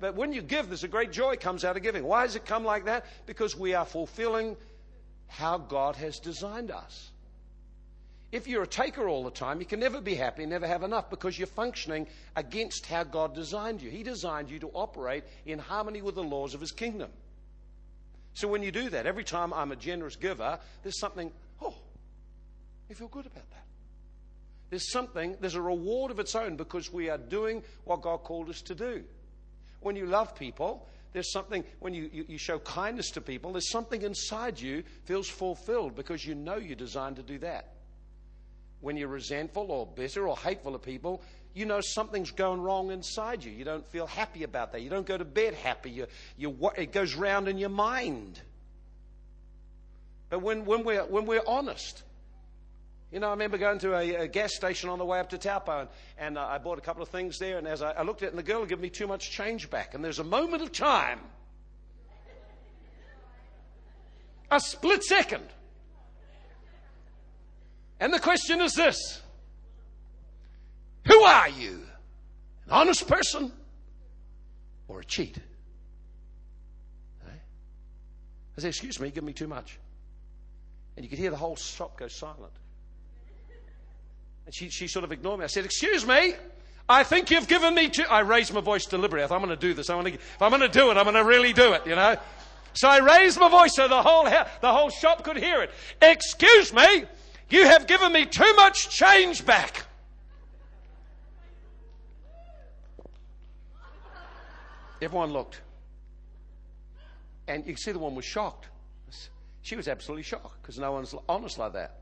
But 0.00 0.14
when 0.14 0.32
you 0.32 0.42
give, 0.42 0.68
there's 0.68 0.84
a 0.84 0.88
great 0.88 1.12
joy 1.12 1.36
comes 1.36 1.64
out 1.64 1.76
of 1.76 1.82
giving. 1.82 2.04
Why 2.04 2.26
does 2.26 2.36
it 2.36 2.44
come 2.44 2.64
like 2.64 2.84
that? 2.84 3.06
Because 3.26 3.56
we 3.56 3.74
are 3.74 3.86
fulfilling 3.86 4.56
how 5.28 5.58
God 5.58 5.96
has 5.96 6.18
designed 6.18 6.70
us. 6.70 7.10
If 8.32 8.46
you're 8.46 8.62
a 8.62 8.66
taker 8.66 9.08
all 9.08 9.24
the 9.24 9.30
time, 9.30 9.58
you 9.58 9.66
can 9.66 9.80
never 9.80 10.00
be 10.00 10.14
happy, 10.14 10.46
never 10.46 10.66
have 10.66 10.82
enough 10.82 11.10
because 11.10 11.36
you're 11.36 11.48
functioning 11.48 12.06
against 12.36 12.86
how 12.86 13.02
God 13.02 13.34
designed 13.34 13.82
you. 13.82 13.90
He 13.90 14.02
designed 14.02 14.50
you 14.50 14.60
to 14.60 14.68
operate 14.68 15.24
in 15.46 15.58
harmony 15.58 16.00
with 16.00 16.14
the 16.14 16.22
laws 16.22 16.54
of 16.54 16.60
His 16.60 16.70
kingdom. 16.70 17.10
So 18.34 18.48
when 18.48 18.62
you 18.62 18.70
do 18.70 18.90
that, 18.90 19.06
every 19.06 19.24
time 19.24 19.52
I'm 19.52 19.72
a 19.72 19.76
generous 19.76 20.16
giver, 20.16 20.58
there's 20.82 20.98
something, 20.98 21.32
oh, 21.60 21.74
you 22.88 22.94
feel 22.94 23.08
good 23.08 23.26
about 23.26 23.48
that. 23.50 23.64
There's 24.70 24.90
something, 24.90 25.36
there's 25.40 25.56
a 25.56 25.62
reward 25.62 26.12
of 26.12 26.20
its 26.20 26.34
own 26.34 26.56
because 26.56 26.92
we 26.92 27.10
are 27.10 27.18
doing 27.18 27.62
what 27.84 28.02
God 28.02 28.18
called 28.18 28.48
us 28.48 28.62
to 28.62 28.74
do. 28.74 29.02
When 29.80 29.96
you 29.96 30.06
love 30.06 30.36
people, 30.36 30.86
there's 31.12 31.32
something, 31.32 31.64
when 31.80 31.92
you, 31.92 32.08
you, 32.12 32.24
you, 32.28 32.38
show 32.38 32.60
kindness 32.60 33.10
to 33.12 33.20
people, 33.20 33.50
there's 33.52 33.70
something 33.70 34.02
inside 34.02 34.60
you 34.60 34.84
feels 35.04 35.28
fulfilled 35.28 35.96
because 35.96 36.24
you 36.24 36.36
know 36.36 36.56
you're 36.56 36.76
designed 36.76 37.16
to 37.16 37.22
do 37.22 37.38
that. 37.38 37.72
When 38.80 38.96
you're 38.96 39.08
resentful 39.08 39.72
or 39.72 39.86
bitter 39.86 40.28
or 40.28 40.38
hateful 40.38 40.74
of 40.74 40.82
people, 40.82 41.22
you 41.54 41.66
know 41.66 41.80
something's 41.80 42.30
going 42.30 42.60
wrong 42.60 42.90
inside 42.90 43.44
you. 43.44 43.50
You 43.50 43.64
don't 43.64 43.86
feel 43.86 44.06
happy 44.06 44.44
about 44.44 44.72
that. 44.72 44.82
You 44.82 44.90
don't 44.90 45.06
go 45.06 45.18
to 45.18 45.24
bed 45.24 45.54
happy. 45.54 45.90
You, 45.90 46.06
you, 46.36 46.70
it 46.76 46.92
goes 46.92 47.14
round 47.14 47.48
in 47.48 47.58
your 47.58 47.70
mind. 47.70 48.40
But 50.28 50.42
when, 50.42 50.64
when, 50.64 50.84
we're, 50.84 51.04
when 51.04 51.26
we're 51.26 51.42
honest, 51.46 52.04
you 53.10 53.18
know, 53.18 53.26
I 53.26 53.30
remember 53.30 53.58
going 53.58 53.80
to 53.80 53.94
a, 53.94 54.14
a, 54.14 54.28
gas 54.28 54.54
station 54.54 54.88
on 54.88 54.98
the 55.00 55.04
way 55.04 55.18
up 55.18 55.30
to 55.30 55.38
Taupo, 55.38 55.80
and, 55.80 55.88
and 56.16 56.38
uh, 56.38 56.46
I 56.46 56.58
bought 56.58 56.78
a 56.78 56.80
couple 56.80 57.02
of 57.02 57.08
things 57.08 57.38
there. 57.38 57.58
And 57.58 57.66
as 57.66 57.82
I, 57.82 57.90
I 57.90 58.02
looked 58.02 58.22
at 58.22 58.26
it, 58.26 58.30
and 58.30 58.38
the 58.38 58.44
girl 58.44 58.64
gave 58.64 58.78
me 58.78 58.88
too 58.88 59.08
much 59.08 59.32
change 59.32 59.68
back. 59.68 59.94
And 59.94 60.04
there's 60.04 60.20
a 60.20 60.24
moment 60.24 60.62
of 60.62 60.70
time, 60.70 61.18
a 64.52 64.60
split 64.60 65.02
second. 65.02 65.48
And 67.98 68.14
the 68.14 68.20
question 68.20 68.60
is 68.60 68.74
this 68.74 69.20
Who 71.10 71.22
are 71.22 71.48
you? 71.48 71.82
An 72.66 72.72
honest 72.72 73.08
person 73.08 73.50
or 74.86 75.00
a 75.00 75.04
cheat? 75.04 75.36
Eh? 77.26 77.30
I 78.56 78.60
said, 78.60 78.68
Excuse 78.68 79.00
me, 79.00 79.08
you 79.08 79.12
give 79.12 79.24
me 79.24 79.32
too 79.32 79.48
much. 79.48 79.76
And 80.96 81.04
you 81.04 81.10
could 81.10 81.18
hear 81.18 81.30
the 81.30 81.36
whole 81.36 81.56
shop 81.56 81.98
go 81.98 82.06
silent. 82.06 82.52
And 84.46 84.54
she, 84.54 84.68
she 84.68 84.86
sort 84.86 85.04
of 85.04 85.10
ignored 85.10 85.40
me. 85.40 85.44
I 85.44 85.48
said, 85.48 85.64
Excuse 85.64 86.06
me, 86.06 86.34
I 86.88 87.02
think 87.02 87.32
you've 87.32 87.48
given 87.48 87.74
me 87.74 87.88
too. 87.88 88.04
I 88.08 88.20
raised 88.20 88.54
my 88.54 88.60
voice 88.60 88.86
deliberately. 88.86 89.24
I 89.24 89.26
thought, 89.26 89.40
I'm 89.40 89.44
going 89.44 89.58
to 89.58 89.66
do 89.66 89.74
this. 89.74 89.90
I'm 89.90 90.00
going 90.00 90.12
to, 90.12 90.18
if 90.18 90.42
I'm 90.42 90.50
going 90.50 90.62
to 90.62 90.68
do 90.68 90.92
it, 90.92 90.96
I'm 90.96 91.04
going 91.04 91.16
to 91.16 91.24
really 91.24 91.52
do 91.52 91.72
it, 91.72 91.86
you 91.88 91.96
know. 91.96 92.16
So 92.74 92.88
I 92.88 92.98
raised 92.98 93.40
my 93.40 93.48
voice 93.48 93.74
so 93.74 93.88
the 93.88 94.00
whole, 94.00 94.24
the 94.24 94.72
whole 94.72 94.90
shop 94.90 95.24
could 95.24 95.38
hear 95.38 95.60
it. 95.62 95.72
Excuse 96.00 96.72
me, 96.72 97.04
you 97.48 97.66
have 97.66 97.88
given 97.88 98.12
me 98.12 98.26
too 98.26 98.54
much 98.54 98.90
change 98.90 99.44
back. 99.44 99.86
Everyone 105.02 105.32
looked. 105.32 105.60
And 107.48 107.66
you 107.66 107.72
can 107.72 107.78
see 107.78 107.92
the 107.92 107.98
woman 107.98 108.16
was 108.16 108.24
shocked. 108.24 108.66
She 109.62 109.76
was 109.76 109.88
absolutely 109.88 110.22
shocked 110.22 110.62
because 110.62 110.78
no 110.78 110.92
one's 110.92 111.14
honest 111.28 111.58
like 111.58 111.74
that. 111.74 111.96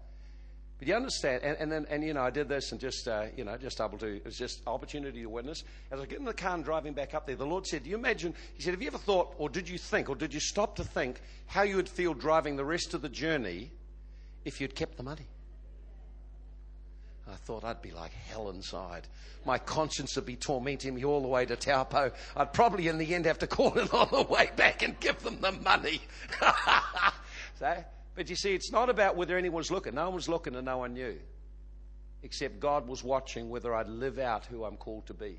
But 0.78 0.86
you 0.86 0.94
understand, 0.94 1.42
and, 1.42 1.56
and 1.58 1.72
then, 1.72 1.86
and 1.90 2.04
you 2.04 2.14
know, 2.14 2.22
I 2.22 2.30
did 2.30 2.48
this 2.48 2.70
and 2.70 2.80
just, 2.80 3.08
uh, 3.08 3.26
you 3.36 3.44
know, 3.44 3.56
just 3.56 3.80
able 3.80 3.98
to, 3.98 4.06
it 4.06 4.24
was 4.24 4.36
just 4.36 4.62
opportunity 4.64 5.22
to 5.22 5.26
witness. 5.26 5.64
As 5.90 6.00
I 6.00 6.06
get 6.06 6.20
in 6.20 6.24
the 6.24 6.32
car 6.32 6.54
and 6.54 6.64
driving 6.64 6.92
back 6.92 7.14
up 7.14 7.26
there, 7.26 7.34
the 7.34 7.46
Lord 7.46 7.66
said, 7.66 7.82
Do 7.82 7.90
you 7.90 7.96
imagine, 7.96 8.32
He 8.54 8.62
said, 8.62 8.74
Have 8.74 8.82
you 8.82 8.86
ever 8.86 8.98
thought, 8.98 9.34
or 9.38 9.48
did 9.48 9.68
you 9.68 9.76
think, 9.76 10.08
or 10.08 10.14
did 10.14 10.32
you 10.32 10.38
stop 10.38 10.76
to 10.76 10.84
think 10.84 11.20
how 11.46 11.62
you 11.62 11.76
would 11.76 11.88
feel 11.88 12.14
driving 12.14 12.54
the 12.54 12.64
rest 12.64 12.94
of 12.94 13.02
the 13.02 13.08
journey 13.08 13.72
if 14.44 14.60
you'd 14.60 14.76
kept 14.76 14.96
the 14.96 15.02
money? 15.02 15.26
I 17.30 17.36
thought 17.36 17.64
I'd 17.64 17.82
be 17.82 17.90
like 17.90 18.12
hell 18.12 18.50
inside. 18.50 19.06
My 19.44 19.58
conscience 19.58 20.16
would 20.16 20.26
be 20.26 20.36
tormenting 20.36 20.94
me 20.94 21.04
all 21.04 21.20
the 21.20 21.28
way 21.28 21.46
to 21.46 21.56
Taupo. 21.56 22.12
I'd 22.36 22.52
probably 22.52 22.88
in 22.88 22.98
the 22.98 23.14
end 23.14 23.26
have 23.26 23.38
to 23.40 23.46
call 23.46 23.76
it 23.78 23.92
on 23.92 24.08
the 24.10 24.22
way 24.22 24.50
back 24.56 24.82
and 24.82 24.98
give 25.00 25.18
them 25.22 25.40
the 25.40 25.52
money. 25.52 26.00
so, 27.58 27.84
but 28.14 28.30
you 28.30 28.36
see, 28.36 28.54
it's 28.54 28.72
not 28.72 28.90
about 28.90 29.16
whether 29.16 29.36
anyone's 29.36 29.70
looking. 29.70 29.94
No 29.94 30.06
one 30.06 30.14
was 30.14 30.28
looking 30.28 30.54
and 30.54 30.64
no 30.64 30.78
one 30.78 30.94
knew. 30.94 31.18
Except 32.22 32.58
God 32.58 32.88
was 32.88 33.04
watching 33.04 33.48
whether 33.48 33.74
I'd 33.74 33.88
live 33.88 34.18
out 34.18 34.46
who 34.46 34.64
I'm 34.64 34.76
called 34.76 35.06
to 35.06 35.14
be. 35.14 35.38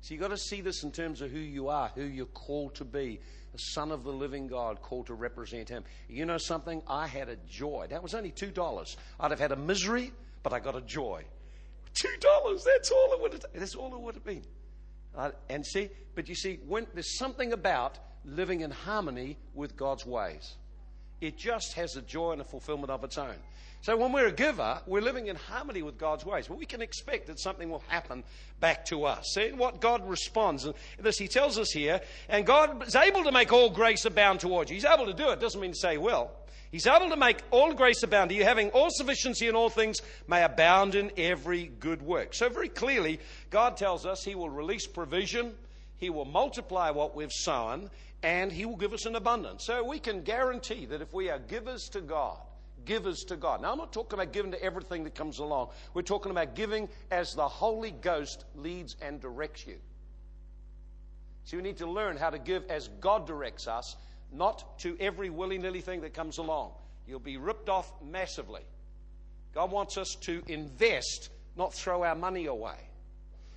So 0.00 0.14
you've 0.14 0.20
got 0.20 0.28
to 0.28 0.38
see 0.38 0.60
this 0.60 0.82
in 0.82 0.90
terms 0.90 1.20
of 1.20 1.30
who 1.30 1.38
you 1.38 1.68
are, 1.68 1.88
who 1.94 2.02
you're 2.02 2.26
called 2.26 2.74
to 2.76 2.84
be. 2.84 3.20
A 3.54 3.58
son 3.58 3.92
of 3.92 4.02
the 4.02 4.12
living 4.12 4.48
God 4.48 4.82
called 4.82 5.06
to 5.06 5.14
represent 5.14 5.68
him. 5.68 5.84
You 6.08 6.24
know 6.24 6.38
something? 6.38 6.82
I 6.88 7.06
had 7.06 7.28
a 7.28 7.36
joy. 7.48 7.86
That 7.90 8.02
was 8.02 8.14
only 8.14 8.32
$2. 8.32 8.96
I'd 9.20 9.30
have 9.30 9.38
had 9.38 9.52
a 9.52 9.56
misery, 9.56 10.10
but 10.42 10.52
I 10.52 10.60
got 10.60 10.76
a 10.76 10.80
joy. 10.80 11.24
$2, 11.94 12.64
that's 12.64 12.90
all 12.90 13.12
it 13.12 13.20
would 13.20 13.32
have 13.32 13.44
That's 13.54 13.74
all 13.74 13.94
it 13.94 14.00
would 14.00 14.14
have 14.14 14.24
been. 14.24 14.42
Uh, 15.16 15.30
and 15.50 15.64
see, 15.64 15.90
but 16.14 16.28
you 16.28 16.34
see, 16.34 16.58
when, 16.66 16.86
there's 16.94 17.18
something 17.18 17.52
about 17.52 17.98
living 18.24 18.60
in 18.60 18.70
harmony 18.70 19.36
with 19.54 19.76
God's 19.76 20.06
ways. 20.06 20.54
It 21.20 21.36
just 21.36 21.74
has 21.74 21.96
a 21.96 22.02
joy 22.02 22.32
and 22.32 22.40
a 22.40 22.44
fulfillment 22.44 22.90
of 22.90 23.04
its 23.04 23.18
own. 23.18 23.36
So 23.82 23.96
when 23.96 24.12
we're 24.12 24.28
a 24.28 24.32
giver, 24.32 24.80
we're 24.86 25.02
living 25.02 25.26
in 25.26 25.34
harmony 25.34 25.82
with 25.82 25.98
God's 25.98 26.24
ways. 26.24 26.46
But 26.46 26.56
we 26.56 26.66
can 26.66 26.80
expect 26.80 27.26
that 27.26 27.40
something 27.40 27.68
will 27.68 27.82
happen 27.88 28.22
back 28.60 28.84
to 28.86 29.04
us. 29.04 29.32
See 29.34 29.52
what 29.52 29.80
God 29.80 30.08
responds. 30.08 30.64
And 30.64 30.74
this 31.00 31.18
he 31.18 31.26
tells 31.26 31.58
us 31.58 31.70
here, 31.70 32.00
and 32.28 32.46
God 32.46 32.86
is 32.86 32.94
able 32.94 33.24
to 33.24 33.32
make 33.32 33.52
all 33.52 33.70
grace 33.70 34.04
abound 34.04 34.38
towards 34.40 34.70
you. 34.70 34.74
He's 34.74 34.84
able 34.84 35.06
to 35.06 35.12
do 35.12 35.30
it. 35.30 35.40
Doesn't 35.40 35.60
mean 35.60 35.72
to 35.72 35.78
say 35.78 35.96
will. 35.96 36.30
He's 36.72 36.86
able 36.86 37.10
to 37.10 37.16
make 37.16 37.42
all 37.50 37.74
grace 37.74 38.02
abound 38.02 38.30
to 38.30 38.34
you, 38.34 38.44
having 38.44 38.70
all 38.70 38.88
sufficiency 38.90 39.46
in 39.46 39.54
all 39.54 39.68
things, 39.68 40.00
may 40.26 40.42
abound 40.42 40.94
in 40.94 41.12
every 41.18 41.66
good 41.66 42.00
work. 42.00 42.32
So 42.32 42.48
very 42.48 42.70
clearly, 42.70 43.20
God 43.50 43.76
tells 43.76 44.06
us 44.06 44.24
He 44.24 44.34
will 44.34 44.48
release 44.48 44.86
provision, 44.86 45.52
He 45.98 46.08
will 46.08 46.24
multiply 46.24 46.90
what 46.90 47.14
we've 47.14 47.30
sown, 47.30 47.90
and 48.22 48.50
He 48.50 48.64
will 48.64 48.76
give 48.76 48.94
us 48.94 49.04
an 49.04 49.16
abundance. 49.16 49.66
So 49.66 49.84
we 49.84 49.98
can 49.98 50.22
guarantee 50.22 50.86
that 50.86 51.02
if 51.02 51.12
we 51.12 51.28
are 51.28 51.38
givers 51.38 51.90
to 51.90 52.00
God, 52.00 52.38
givers 52.86 53.20
to 53.24 53.36
God. 53.36 53.60
Now, 53.60 53.72
I'm 53.72 53.78
not 53.78 53.92
talking 53.92 54.18
about 54.18 54.32
giving 54.32 54.52
to 54.52 54.62
everything 54.62 55.04
that 55.04 55.14
comes 55.14 55.40
along. 55.40 55.68
We're 55.92 56.00
talking 56.00 56.30
about 56.30 56.54
giving 56.54 56.88
as 57.10 57.32
the 57.34 57.46
Holy 57.46 57.90
Ghost 57.90 58.46
leads 58.56 58.96
and 59.02 59.20
directs 59.20 59.66
you. 59.66 59.76
So 61.44 61.58
we 61.58 61.62
need 61.62 61.76
to 61.78 61.86
learn 61.86 62.16
how 62.16 62.30
to 62.30 62.38
give 62.38 62.64
as 62.70 62.88
God 63.00 63.26
directs 63.26 63.68
us, 63.68 63.96
not 64.32 64.78
to 64.80 64.96
every 64.98 65.30
willy 65.30 65.58
nilly 65.58 65.80
thing 65.80 66.00
that 66.02 66.14
comes 66.14 66.38
along. 66.38 66.72
You'll 67.06 67.20
be 67.20 67.36
ripped 67.36 67.68
off 67.68 67.92
massively. 68.02 68.62
God 69.54 69.70
wants 69.70 69.98
us 69.98 70.16
to 70.22 70.42
invest, 70.48 71.30
not 71.56 71.74
throw 71.74 72.04
our 72.04 72.14
money 72.14 72.46
away. 72.46 72.76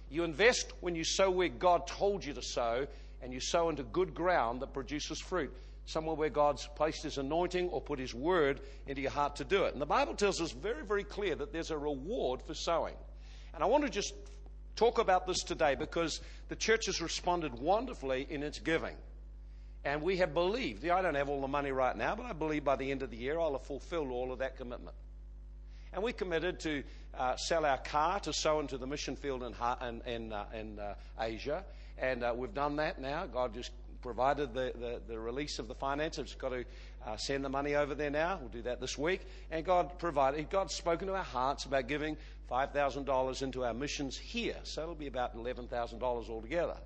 You 0.10 0.24
invest 0.24 0.74
when 0.82 0.96
you 0.96 1.04
sow 1.04 1.32
where 1.32 1.50
God 1.50 1.88
told 1.88 2.24
you 2.24 2.34
to 2.34 2.42
sow, 2.42 2.88
and 3.22 3.34
you 3.34 3.40
sow 3.40 3.70
into 3.70 3.84
good 3.84 4.14
ground 4.14 4.62
that 4.62 4.74
produces 4.74 5.20
fruit. 5.20 5.54
Somewhere 5.86 6.16
where 6.16 6.30
God's 6.30 6.68
placed 6.76 7.04
His 7.04 7.18
anointing 7.18 7.70
or 7.70 7.80
put 7.80 8.00
His 8.00 8.14
word 8.14 8.62
into 8.88 9.02
your 9.02 9.12
heart 9.12 9.36
to 9.38 9.44
do 9.44 9.64
it. 9.66 9.74
And 9.74 9.82
the 9.82 9.86
Bible 9.86 10.16
tells 10.16 10.42
us 10.42 10.52
very, 10.52 10.84
very 10.84 11.04
clear 11.04 11.36
that 11.36 11.54
there's 11.54 11.72
a 11.72 11.78
reward 11.78 12.42
for 12.42 12.54
sowing. 12.54 12.96
And 13.54 13.64
I 13.64 13.68
want 13.68 13.84
to 13.84 13.90
just 13.90 14.14
talk 14.76 15.00
about 15.00 15.28
this 15.28 15.44
today 15.44 15.76
because 15.76 16.20
the 16.50 16.56
church 16.56 16.88
has 16.88 17.02
responded 17.02 17.54
wonderfully 17.54 18.28
in 18.30 18.44
its 18.44 18.60
giving. 18.60 18.96
And 19.86 20.02
we 20.02 20.18
have 20.18 20.34
believed. 20.34 20.86
I 20.88 21.04
don't 21.04 21.14
have 21.14 21.30
all 21.30 21.42
the 21.42 21.48
money 21.48 21.72
right 21.72 21.96
now, 21.96 22.16
but 22.16 22.26
I 22.26 22.34
believe 22.34 22.64
by 22.64 22.76
the 22.76 22.90
end 22.90 23.04
of 23.04 23.12
the 23.12 23.18
year 23.18 23.40
I'll 23.40 23.54
have 23.54 23.66
fulfilled 23.66 24.10
all 24.10 24.34
of 24.34 24.40
that 24.40 24.58
commitment. 24.58 24.96
And 25.94 26.04
we 26.04 26.12
committed 26.12 26.60
to 26.62 26.84
uh, 27.18 27.36
sell 27.38 27.66
our 27.66 27.78
car 27.78 28.20
to 28.22 28.34
sow 28.34 28.60
into 28.60 28.80
the 28.80 28.88
mission 28.88 29.16
field 29.16 29.44
in, 29.44 29.54
in, 29.88 30.02
in, 30.12 30.34
uh, 30.34 30.46
in 30.54 30.80
uh, 30.80 30.96
Asia. 31.20 31.64
And 32.00 32.24
uh, 32.24 32.34
we've 32.36 32.54
done 32.54 32.78
that 32.78 33.00
now. 33.00 33.28
God 33.28 33.54
just 33.54 33.72
provided 34.02 34.54
the, 34.54 34.74
the, 34.76 35.02
the 35.08 35.20
release 35.20 35.60
of 35.60 35.68
the 35.68 35.76
finances. 35.76 36.32
We've 36.32 36.40
got 36.40 36.50
to 36.50 36.66
uh, 37.06 37.18
send 37.18 37.46
the 37.46 37.50
money 37.50 37.76
over 37.76 37.94
there 37.94 38.10
now. 38.10 38.40
We'll 38.42 38.50
do 38.50 38.64
that 38.64 38.82
this 38.82 38.98
week. 38.98 39.22
And 39.52 39.64
God 39.64 40.00
provided, 40.00 40.50
God's 40.50 40.74
spoken 40.74 41.08
to 41.08 41.14
our 41.14 41.24
hearts 41.24 41.66
about 41.66 41.88
giving 41.88 42.18
$5,000 42.52 43.42
into 43.44 43.64
our 43.64 43.74
missions 43.74 44.18
here. 44.18 44.58
So 44.64 44.82
it'll 44.82 44.96
be 44.96 45.08
about 45.08 45.38
$11,000 45.38 46.02
altogether. 46.02 46.78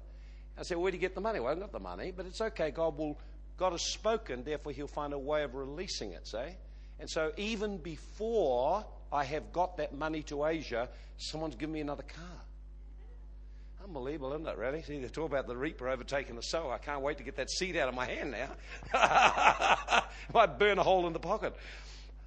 I 0.60 0.64
said, 0.64 0.78
where 0.78 0.92
do 0.92 0.98
you 0.98 1.02
get 1.02 1.16
the 1.16 1.22
money? 1.22 1.40
Well, 1.40 1.52
I've 1.52 1.60
got 1.60 1.72
the 1.72 1.80
money, 1.80 2.12
but 2.16 2.26
it's 2.26 2.42
okay. 2.42 2.70
God 2.70 2.98
will, 2.98 3.18
God 3.58 3.72
has 3.72 3.82
spoken, 3.82 4.44
therefore 4.44 4.74
He'll 4.74 4.88
find 4.88 5.14
a 5.14 5.18
way 5.18 5.44
of 5.44 5.56
releasing 5.56 6.12
it, 6.12 6.28
say. 6.28 6.58
And 7.00 7.10
so 7.10 7.32
even 7.38 7.78
before 7.78 8.86
I 9.12 9.24
have 9.24 9.54
got 9.54 9.78
that 9.78 9.96
money 9.96 10.22
to 10.24 10.46
Asia, 10.46 10.90
someone's 11.18 11.56
given 11.56 11.74
me 11.74 11.80
another 11.80 12.04
car. 12.04 12.26
Unbelievable, 13.82 14.34
isn't 14.34 14.48
it, 14.48 14.58
really? 14.58 14.82
See, 14.84 15.00
they 15.00 15.08
talk 15.08 15.32
about 15.32 15.48
the 15.48 15.56
reaper 15.56 15.88
overtaking 15.88 16.36
the 16.36 16.44
sower. 16.44 16.74
I 16.74 16.78
can't 16.78 17.02
wait 17.02 17.18
to 17.20 17.24
get 17.24 17.38
that 17.38 17.50
seed 17.50 17.78
out 17.78 17.88
of 17.88 17.96
my 17.96 18.06
hand 18.06 18.32
now. 18.32 20.04
Might 20.34 20.60
burn 20.60 20.78
a 20.78 20.84
hole 20.84 21.08
in 21.08 21.14
the 21.14 21.20
pocket. 21.20 21.56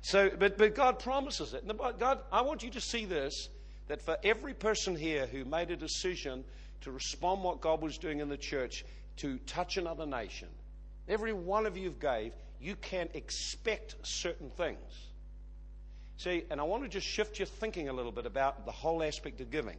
So, 0.01 0.31
but, 0.31 0.57
but 0.57 0.75
God 0.75 0.99
promises 0.99 1.53
it. 1.53 1.71
God, 1.99 2.21
I 2.33 2.41
want 2.41 2.63
you 2.63 2.71
to 2.71 2.81
see 2.81 3.05
this 3.05 3.49
that 3.89 4.01
for 4.01 4.17
every 4.25 4.55
person 4.55 4.97
here 4.97 5.27
who 5.27 5.45
made 5.45 5.71
a 5.71 5.77
decision 5.77 6.45
to 6.83 6.93
respond 6.93 7.43
what 7.43 7.61
God 7.61 7.81
was 7.83 7.99
doing 7.99 8.21
in 8.21 8.29
the 8.29 8.37
church 8.37 8.85
to 9.19 9.39
touch 9.39 9.77
another 9.77 10.07
nation, 10.07 10.49
every 11.09 11.33
one 11.33 11.67
of 11.67 11.77
you 11.77 11.91
gave, 11.91 12.33
you 12.61 12.77
can 12.77 13.09
expect 13.15 13.97
certain 14.03 14.51
things. 14.51 14.79
See, 16.19 16.45
and 16.51 16.61
I 16.61 16.65
want 16.65 16.85
to 16.85 16.89
just 16.89 17.07
shift 17.07 17.39
your 17.39 17.47
thinking 17.47 17.89
a 17.89 17.93
little 17.93 18.13
bit 18.13 18.27
about 18.27 18.65
the 18.65 18.73
whole 18.73 19.03
aspect 19.03 19.41
of 19.41 19.51
giving. 19.51 19.77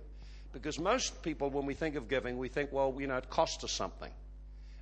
Because 0.52 0.78
most 0.78 1.24
people, 1.24 1.50
when 1.50 1.66
we 1.66 1.74
think 1.74 1.96
of 1.96 2.08
giving, 2.08 2.38
we 2.38 2.50
think, 2.50 2.72
well, 2.72 2.96
you 3.00 3.08
know, 3.08 3.18
it 3.18 3.30
costs 3.30 3.64
us 3.64 3.72
something. 3.72 4.12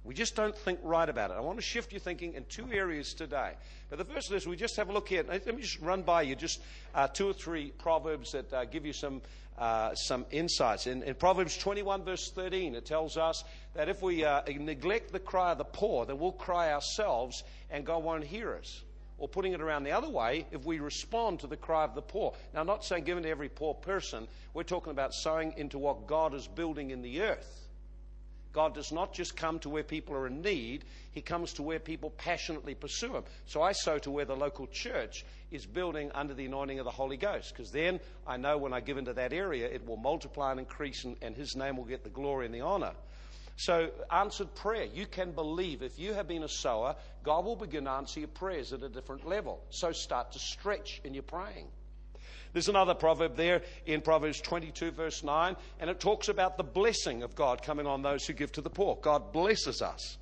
We 0.04 0.16
just 0.16 0.36
don't 0.36 0.58
think 0.58 0.80
right 0.82 1.08
about 1.08 1.30
it. 1.30 1.36
I 1.36 1.42
want 1.42 1.60
to 1.60 1.64
shift 1.64 1.92
your 1.92 2.00
thinking 2.00 2.34
in 2.34 2.44
two 2.46 2.68
areas 2.72 3.14
today. 3.14 3.54
But 3.90 4.00
the 4.00 4.06
first 4.06 4.32
is 4.32 4.48
we 4.48 4.56
just 4.56 4.76
have 4.78 4.90
a 4.90 4.94
look 4.94 5.08
here. 5.08 5.24
Let 5.28 5.46
me 5.46 5.62
just 5.62 5.80
run 5.80 6.02
by 6.02 6.24
you 6.24 6.36
just 6.36 6.60
uh, 6.96 7.08
two 7.08 7.30
or 7.30 7.34
three 7.34 7.72
proverbs 7.78 8.32
that 8.32 8.52
uh, 8.52 8.66
give 8.66 8.86
you 8.86 8.94
some 8.94 9.22
uh, 9.58 9.94
some 9.94 10.26
insights. 10.32 10.88
In, 10.88 11.04
in, 11.04 11.14
Proverbs 11.14 11.56
21, 11.56 12.04
verse 12.04 12.32
13, 12.32 12.74
it 12.74 12.86
tells 12.86 13.16
us 13.16 13.44
that 13.76 13.90
if 13.90 14.02
we 14.02 14.26
uh, 14.26 14.42
neglect 14.48 15.12
the 15.12 15.20
cry 15.20 15.52
of 15.52 15.60
the 15.60 15.64
poor, 15.64 16.06
then 16.06 16.18
we'll 16.18 16.32
cry 16.32 16.74
ourselves 16.74 17.44
and 17.70 17.86
God 17.86 18.04
won't 18.04 18.24
hear 18.24 18.56
us. 18.56 18.84
Or 19.20 19.28
putting 19.28 19.54
it 19.54 19.62
around 19.62 19.84
the 19.84 19.92
other 19.92 20.10
way, 20.10 20.48
if 20.52 20.66
we 20.66 20.80
respond 20.80 21.42
to 21.42 21.48
the 21.48 21.58
cry 21.58 21.84
of 21.84 21.94
the 21.94 22.02
poor. 22.02 22.34
Now, 22.56 22.62
I'm 22.62 22.66
not 22.66 22.84
saying 22.84 23.04
given 23.04 23.22
to 23.22 23.30
every 23.30 23.50
poor 23.50 23.76
person, 23.76 24.28
we're 24.56 24.64
talking 24.64 24.90
about 24.90 25.14
sowing 25.14 25.54
into 25.58 25.78
what 25.78 26.08
God 26.08 26.34
is 26.34 26.48
building 26.48 26.90
in 26.90 27.04
the 27.04 27.22
earth. 27.22 27.61
God 28.54 28.74
does 28.74 28.92
not 28.92 29.14
just 29.14 29.36
come 29.36 29.60
to 29.60 29.70
where 29.70 29.84
people 29.84 30.16
are 30.16 30.28
in 30.28 30.42
need, 30.42 30.84
He 31.12 31.22
comes 31.22 31.54
to 31.54 31.64
where 31.64 31.80
people 31.80 32.10
passionately 32.12 32.76
pursue 32.76 33.16
Him. 33.16 33.24
So 33.46 33.62
I 33.62 33.72
sow 33.72 33.98
to 34.00 34.12
where 34.12 34.26
the 34.26 34.36
local 34.36 34.68
church 34.68 35.26
is 35.52 35.66
building 35.66 36.12
under 36.14 36.34
the 36.34 36.46
anointing 36.46 36.80
of 36.80 36.86
the 36.86 36.92
Holy 36.92 37.18
Ghost, 37.18 37.54
because 37.54 37.72
then 37.72 38.00
I 38.28 38.38
know 38.38 38.58
when 38.58 38.74
I 38.74 38.80
give 38.80 38.98
into 38.98 39.14
that 39.14 39.34
area, 39.34 39.68
it 39.68 39.86
will 39.86 39.98
multiply 39.98 40.52
and 40.52 40.60
increase, 40.60 41.04
and, 41.06 41.16
and 41.22 41.36
His 41.36 41.56
name 41.56 41.78
will 41.78 41.86
get 41.86 42.04
the 42.04 42.10
glory 42.10 42.46
and 42.46 42.56
the 42.56 42.62
honor. 42.62 42.94
So, 43.58 43.92
answered 44.10 44.56
prayer. 44.56 44.86
You 44.86 45.06
can 45.06 45.32
believe 45.32 45.84
if 45.84 46.00
you 46.00 46.14
have 46.14 46.28
been 46.28 46.44
a 46.44 46.50
sower, 46.50 46.96
God 47.24 47.46
will 47.46 47.56
begin 47.56 47.84
to 47.84 47.92
answer 47.92 48.20
your 48.22 48.30
prayers 48.30 48.74
at 48.74 48.82
a 48.82 48.90
different 48.90 49.28
level. 49.28 49.62
So, 49.70 49.92
start 49.92 50.32
to 50.32 50.40
stretch 50.40 51.02
in 51.04 51.14
your 51.14 51.24
praying. 51.24 51.68
There's 52.54 52.70
another 52.70 52.94
proverb 52.94 53.38
there 53.38 53.62
in 53.86 54.02
Proverbs 54.02 54.42
22, 54.42 54.92
verse 54.92 55.24
9, 55.24 55.56
and 55.80 55.90
it 55.90 56.00
talks 56.00 56.28
about 56.28 56.58
the 56.58 56.64
blessing 56.64 57.24
of 57.24 57.36
God 57.36 57.64
coming 57.64 57.88
on 57.88 58.02
those 58.02 58.26
who 58.26 58.34
give 58.34 58.52
to 58.54 58.62
the 58.62 58.70
poor. 58.70 58.98
God 59.02 59.32
blesses 59.32 59.82
us. 59.82 60.18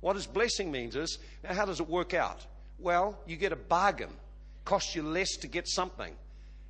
What 0.00 0.14
does 0.14 0.26
blessing 0.26 0.70
means 0.70 0.96
is, 0.96 1.18
now 1.42 1.54
how 1.54 1.64
does 1.64 1.80
it 1.80 1.88
work 1.88 2.12
out? 2.12 2.44
Well, 2.78 3.18
you 3.26 3.36
get 3.36 3.52
a 3.52 3.56
bargain. 3.56 4.10
Costs 4.64 4.94
you 4.94 5.02
less 5.02 5.36
to 5.36 5.48
get 5.48 5.66
something. 5.66 6.14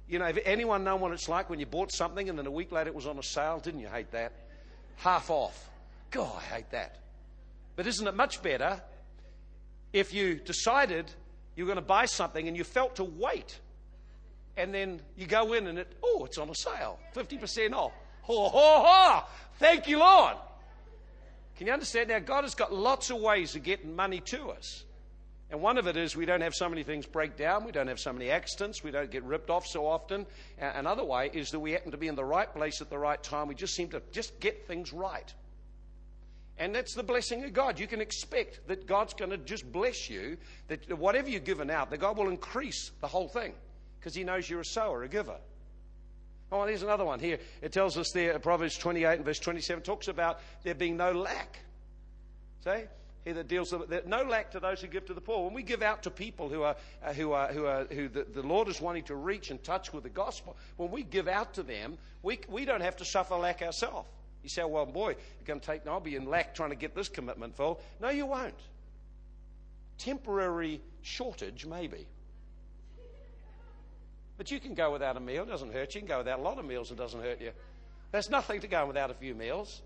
You 0.08 0.20
know, 0.20 0.26
if 0.26 0.38
anyone 0.44 0.84
know 0.84 0.96
what 0.96 1.12
it's 1.12 1.28
like 1.28 1.50
when 1.50 1.58
you 1.58 1.66
bought 1.66 1.90
something 1.90 2.28
and 2.28 2.38
then 2.38 2.46
a 2.46 2.50
week 2.50 2.70
later 2.70 2.88
it 2.88 2.94
was 2.94 3.06
on 3.06 3.18
a 3.18 3.22
sale? 3.22 3.58
Didn't 3.58 3.80
you 3.80 3.88
hate 3.88 4.12
that? 4.12 4.32
Half 4.96 5.30
off. 5.30 5.68
God, 6.12 6.32
I 6.36 6.54
hate 6.54 6.70
that. 6.70 6.96
But 7.74 7.86
isn't 7.86 8.06
it 8.06 8.14
much 8.14 8.42
better 8.42 8.80
if 9.92 10.14
you 10.14 10.36
decided 10.36 11.10
you 11.56 11.64
were 11.64 11.68
going 11.68 11.82
to 11.82 11.88
buy 11.88 12.06
something 12.06 12.46
and 12.46 12.56
you 12.56 12.64
felt 12.64 12.96
to 12.96 13.04
wait 13.04 13.58
and 14.56 14.72
then 14.72 15.00
you 15.16 15.26
go 15.26 15.52
in 15.52 15.66
and 15.66 15.78
it, 15.78 15.92
oh, 16.02 16.24
it's 16.24 16.38
on 16.38 16.48
a 16.48 16.54
sale, 16.54 16.98
50% 17.14 17.72
off. 17.72 17.92
Ho, 18.22 18.48
ho, 18.48 18.84
ho! 18.84 19.24
Thank 19.58 19.88
you, 19.88 19.98
Lord. 19.98 20.36
Can 21.56 21.66
you 21.66 21.72
understand? 21.72 22.08
Now, 22.08 22.18
God 22.18 22.44
has 22.44 22.54
got 22.54 22.72
lots 22.72 23.10
of 23.10 23.18
ways 23.18 23.54
of 23.54 23.62
getting 23.62 23.94
money 23.94 24.20
to 24.26 24.50
us. 24.50 24.84
And 25.50 25.60
one 25.60 25.78
of 25.78 25.86
it 25.86 25.96
is 25.96 26.16
we 26.16 26.26
don't 26.26 26.40
have 26.40 26.54
so 26.54 26.68
many 26.68 26.82
things 26.82 27.06
break 27.06 27.36
down, 27.36 27.64
we 27.64 27.70
don't 27.70 27.86
have 27.86 28.00
so 28.00 28.12
many 28.12 28.30
accidents, 28.30 28.82
we 28.82 28.90
don't 28.90 29.10
get 29.10 29.22
ripped 29.22 29.48
off 29.48 29.64
so 29.64 29.86
often. 29.86 30.26
Another 30.58 31.04
way 31.04 31.30
is 31.32 31.50
that 31.50 31.60
we 31.60 31.70
happen 31.70 31.92
to 31.92 31.96
be 31.96 32.08
in 32.08 32.16
the 32.16 32.24
right 32.24 32.52
place 32.52 32.80
at 32.80 32.90
the 32.90 32.98
right 32.98 33.22
time. 33.22 33.46
We 33.46 33.54
just 33.54 33.74
seem 33.74 33.88
to 33.90 34.02
just 34.10 34.40
get 34.40 34.66
things 34.66 34.92
right. 34.92 35.32
And 36.58 36.74
that's 36.74 36.94
the 36.94 37.04
blessing 37.04 37.44
of 37.44 37.52
God. 37.52 37.78
You 37.78 37.86
can 37.86 38.00
expect 38.00 38.66
that 38.66 38.86
God's 38.86 39.14
going 39.14 39.30
to 39.30 39.38
just 39.38 39.70
bless 39.70 40.10
you, 40.10 40.36
that 40.66 40.98
whatever 40.98 41.28
you're 41.28 41.38
given 41.38 41.70
out, 41.70 41.90
that 41.90 41.98
God 41.98 42.16
will 42.16 42.28
increase 42.28 42.90
the 43.00 43.06
whole 43.06 43.28
thing 43.28 43.52
because 44.06 44.14
he 44.14 44.22
knows 44.22 44.48
you're 44.48 44.60
a 44.60 44.64
sower, 44.64 45.02
a 45.02 45.08
giver. 45.08 45.34
Oh, 46.52 46.64
here's 46.64 46.84
another 46.84 47.04
one 47.04 47.18
here. 47.18 47.40
It 47.60 47.72
tells 47.72 47.98
us 47.98 48.12
there, 48.12 48.38
Proverbs 48.38 48.78
28 48.78 49.16
and 49.16 49.24
verse 49.24 49.40
27 49.40 49.82
talks 49.82 50.06
about 50.06 50.38
there 50.62 50.76
being 50.76 50.96
no 50.96 51.10
lack. 51.10 51.58
See? 52.62 52.84
Here 53.24 53.34
that 53.34 53.48
deals 53.48 53.72
with 53.72 54.06
no 54.06 54.22
lack 54.22 54.52
to 54.52 54.60
those 54.60 54.80
who 54.80 54.86
give 54.86 55.06
to 55.06 55.14
the 55.14 55.20
poor. 55.20 55.44
When 55.46 55.54
we 55.54 55.64
give 55.64 55.82
out 55.82 56.04
to 56.04 56.12
people 56.12 56.48
who 56.48 56.62
are, 56.62 56.76
uh, 57.04 57.14
who 57.14 57.32
are, 57.32 57.48
who 57.48 57.66
are, 57.66 57.86
who 57.86 58.08
the, 58.08 58.22
the, 58.32 58.44
Lord 58.44 58.68
is 58.68 58.80
wanting 58.80 59.02
to 59.06 59.16
reach 59.16 59.50
and 59.50 59.60
touch 59.64 59.92
with 59.92 60.04
the 60.04 60.08
gospel, 60.08 60.56
when 60.76 60.92
we 60.92 61.02
give 61.02 61.26
out 61.26 61.54
to 61.54 61.64
them, 61.64 61.98
we, 62.22 62.38
we 62.48 62.64
don't 62.64 62.82
have 62.82 62.98
to 62.98 63.04
suffer 63.04 63.34
lack 63.34 63.60
ourselves. 63.60 64.08
You 64.44 64.50
say, 64.50 64.62
well, 64.62 64.86
boy, 64.86 65.16
you're 65.16 65.46
going 65.46 65.58
to 65.58 65.66
take, 65.66 65.84
I'll 65.84 65.98
be 65.98 66.14
in 66.14 66.26
lack 66.26 66.54
trying 66.54 66.70
to 66.70 66.76
get 66.76 66.94
this 66.94 67.08
commitment 67.08 67.56
full. 67.56 67.80
No, 68.00 68.10
you 68.10 68.26
won't. 68.26 68.54
Temporary 69.98 70.80
shortage, 71.02 71.66
maybe. 71.66 72.06
But 74.36 74.50
you 74.50 74.60
can 74.60 74.74
go 74.74 74.92
without 74.92 75.16
a 75.16 75.20
meal, 75.20 75.44
it 75.44 75.48
doesn't 75.48 75.72
hurt 75.72 75.94
you. 75.94 76.00
You 76.00 76.06
can 76.06 76.14
go 76.14 76.18
without 76.18 76.38
a 76.38 76.42
lot 76.42 76.58
of 76.58 76.64
meals, 76.64 76.90
it 76.90 76.98
doesn't 76.98 77.22
hurt 77.22 77.40
you. 77.40 77.52
There's 78.12 78.30
nothing 78.30 78.60
to 78.60 78.68
go 78.68 78.86
without 78.86 79.10
a 79.10 79.14
few 79.14 79.34
meals. 79.34 79.82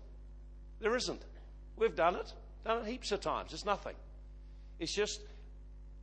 There 0.79 0.95
isn't. 0.95 1.21
We've 1.77 1.95
done 1.95 2.15
it, 2.15 2.33
done 2.65 2.79
it 2.79 2.89
heaps 2.89 3.11
of 3.11 3.21
times. 3.21 3.53
It's 3.53 3.65
nothing. 3.65 3.95
It's 4.79 4.93
just 4.93 5.21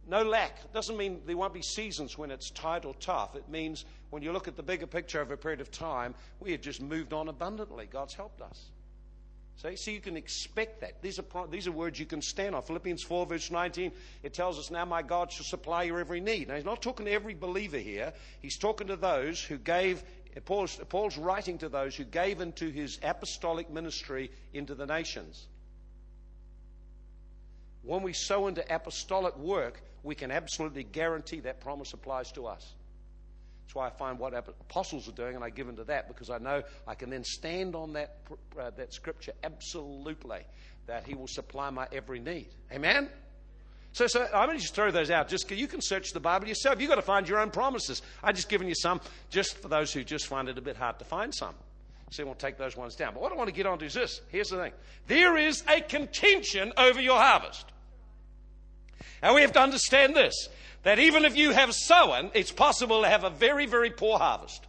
no 0.09 0.23
lack. 0.23 0.59
It 0.65 0.73
doesn't 0.73 0.97
mean 0.97 1.21
there 1.27 1.37
won't 1.37 1.53
be 1.53 1.63
seasons 1.63 2.17
when 2.17 2.31
it's 2.31 2.51
tight 2.51 2.85
or 2.85 2.95
tough. 2.95 3.37
It 3.37 3.49
means 3.49 3.85
when 4.11 4.23
you 4.23 4.33
look 4.33 4.49
at 4.49 4.57
the 4.57 4.63
bigger 4.63 4.87
picture 4.87 5.21
over 5.21 5.35
a 5.35 5.39
period 5.39 5.61
of 5.61 5.71
time, 5.71 6.15
we 6.41 6.53
have 6.53 6.61
just 6.61 6.81
moved 6.81 7.13
on 7.13 7.29
abundantly. 7.29 7.87
God's 7.87 8.15
helped 8.15 8.41
us. 8.41 8.71
See, 9.61 9.75
so 9.75 9.91
you 9.91 10.01
can 10.01 10.17
expect 10.17 10.83
that. 10.83 11.03
These 11.03 11.19
are, 11.19 11.47
these 11.49 11.67
are 11.67 11.73
words 11.73 11.99
you 11.99 12.07
can 12.07 12.23
stand 12.23 12.55
on. 12.55 12.63
Philippians 12.63 13.03
4, 13.03 13.27
verse 13.27 13.51
19, 13.51 13.91
it 14.23 14.33
tells 14.33 14.57
us, 14.57 14.71
Now 14.71 14.85
my 14.85 15.03
God 15.03 15.33
shall 15.33 15.45
supply 15.45 15.83
your 15.83 15.99
every 15.99 16.21
need. 16.21 16.47
Now, 16.47 16.55
he's 16.55 16.65
not 16.65 16.81
talking 16.81 17.07
to 17.07 17.13
every 17.13 17.35
believer 17.35 17.79
here. 17.79 18.13
He's 18.41 18.57
talking 18.57 18.87
to 18.87 18.97
those 18.97 19.43
who 19.43 19.59
gave, 19.59 20.05
Paul's, 20.45 20.77
Paul's 20.89 21.19
writing 21.19 21.59
to 21.59 21.69
those 21.69 21.97
who 21.97 22.05
gave 22.05 22.41
into 22.41 22.71
his 22.71 23.01
apostolic 23.03 23.69
ministry 23.69 24.31
into 24.53 24.77
the 24.77 24.87
nations. 24.87 25.49
When 27.83 28.05
we 28.05 28.13
sow 28.13 28.47
into 28.47 28.65
apostolic 28.73 29.37
work, 29.39 29.83
we 30.05 30.15
can 30.15 30.31
absolutely 30.31 30.85
guarantee 30.85 31.41
that 31.41 31.61
promise 31.61 31.93
applies 31.95 32.31
to 32.33 32.47
us. 32.47 32.75
That's 33.69 33.75
why 33.75 33.87
I 33.89 33.91
find 33.91 34.19
what 34.19 34.33
apostles 34.33 35.11
are 35.11 35.13
doing 35.13 35.35
and 35.35 35.45
I 35.45 35.51
give 35.51 35.69
into 35.69 35.85
that 35.85 36.09
because 36.09 36.31
I 36.31 36.39
know 36.39 36.63
I 36.87 36.95
can 36.95 37.11
then 37.11 37.23
stand 37.23 37.75
on 37.75 37.93
that, 37.93 38.17
uh, 38.59 38.71
that 38.79 38.95
scripture 38.95 39.35
absolutely 39.45 40.41
that 40.87 41.07
He 41.07 41.15
will 41.15 41.27
supply 41.27 41.69
my 41.69 41.87
every 41.93 42.19
need. 42.19 42.47
Amen? 42.73 43.11
So, 43.93 44.07
so 44.07 44.27
I'm 44.33 44.47
going 44.47 44.57
to 44.57 44.63
just 44.63 44.75
throw 44.75 44.91
those 44.91 45.11
out. 45.11 45.29
Just 45.29 45.51
you 45.51 45.67
can 45.67 45.83
search 45.83 46.13
the 46.15 46.21
Bible 46.21 46.49
yourself. 46.49 46.81
You've 46.81 46.89
got 46.89 46.97
to 46.97 47.03
find 47.03 47.29
your 47.29 47.41
own 47.41 47.51
promises. 47.51 48.01
I've 48.25 48.37
just 48.37 48.49
given 48.49 48.69
you 48.69 48.75
some 48.75 49.03
just 49.29 49.59
for 49.59 49.69
those 49.69 49.93
who 49.93 50.03
just 50.03 50.29
find 50.29 50.49
it 50.49 50.57
a 50.57 50.63
bit 50.63 50.79
hard 50.79 50.99
to 51.01 51.05
find 51.05 51.35
some. 51.35 51.55
So 52.11 52.25
we'll 52.25 52.37
take 52.37 52.57
those 52.57 52.75
ones 52.75 52.97
down. 52.97 53.13
But 53.13 53.21
what 53.21 53.33
I 53.33 53.35
want 53.35 53.49
to 53.49 53.55
get 53.55 53.67
on 53.67 53.79
to 53.81 53.85
is 53.85 53.93
this. 53.93 54.23
Here's 54.31 54.49
the 54.49 54.57
thing. 54.57 54.73
There 55.09 55.37
is 55.37 55.63
a 55.69 55.83
contention 55.83 56.73
over 56.79 57.03
your 57.03 57.19
harvest. 57.19 57.67
And 59.23 59.35
we 59.35 59.43
have 59.43 59.53
to 59.53 59.61
understand 59.61 60.15
this 60.15 60.49
that 60.85 60.99
even 60.99 61.25
if 61.25 61.37
you 61.37 61.51
have 61.51 61.75
sown, 61.75 62.31
it's 62.35 62.53
possible 62.53 63.03
to 63.03 63.09
have 63.09 63.25
a 63.25 63.31
very, 63.31 63.67
very 63.67 63.91
poor 63.91 64.19
harvest. 64.19 64.65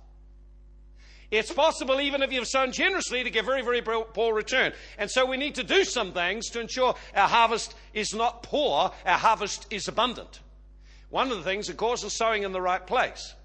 It's 1.31 1.53
possible, 1.53 2.01
even 2.01 2.23
if 2.23 2.31
you've 2.31 2.47
sown 2.47 2.71
generously, 2.71 3.23
to 3.23 3.29
get 3.29 3.45
very, 3.45 3.61
very 3.61 3.81
poor 3.81 4.33
return. 4.33 4.73
And 4.97 5.09
so 5.11 5.25
we 5.25 5.37
need 5.37 5.55
to 5.55 5.63
do 5.63 5.83
some 5.83 6.11
things 6.11 6.49
to 6.49 6.59
ensure 6.59 6.95
our 7.13 7.27
harvest 7.27 7.75
is 7.93 8.15
not 8.15 8.41
poor, 8.41 8.91
our 9.05 9.17
harvest 9.17 9.67
is 9.69 9.87
abundant. 9.87 10.39
One 11.09 11.31
of 11.31 11.37
the 11.37 11.43
things, 11.43 11.69
of 11.69 11.77
course, 11.77 12.03
is 12.03 12.13
sowing 12.13 12.43
in 12.43 12.51
the 12.51 12.61
right 12.61 12.85
place 12.85 13.35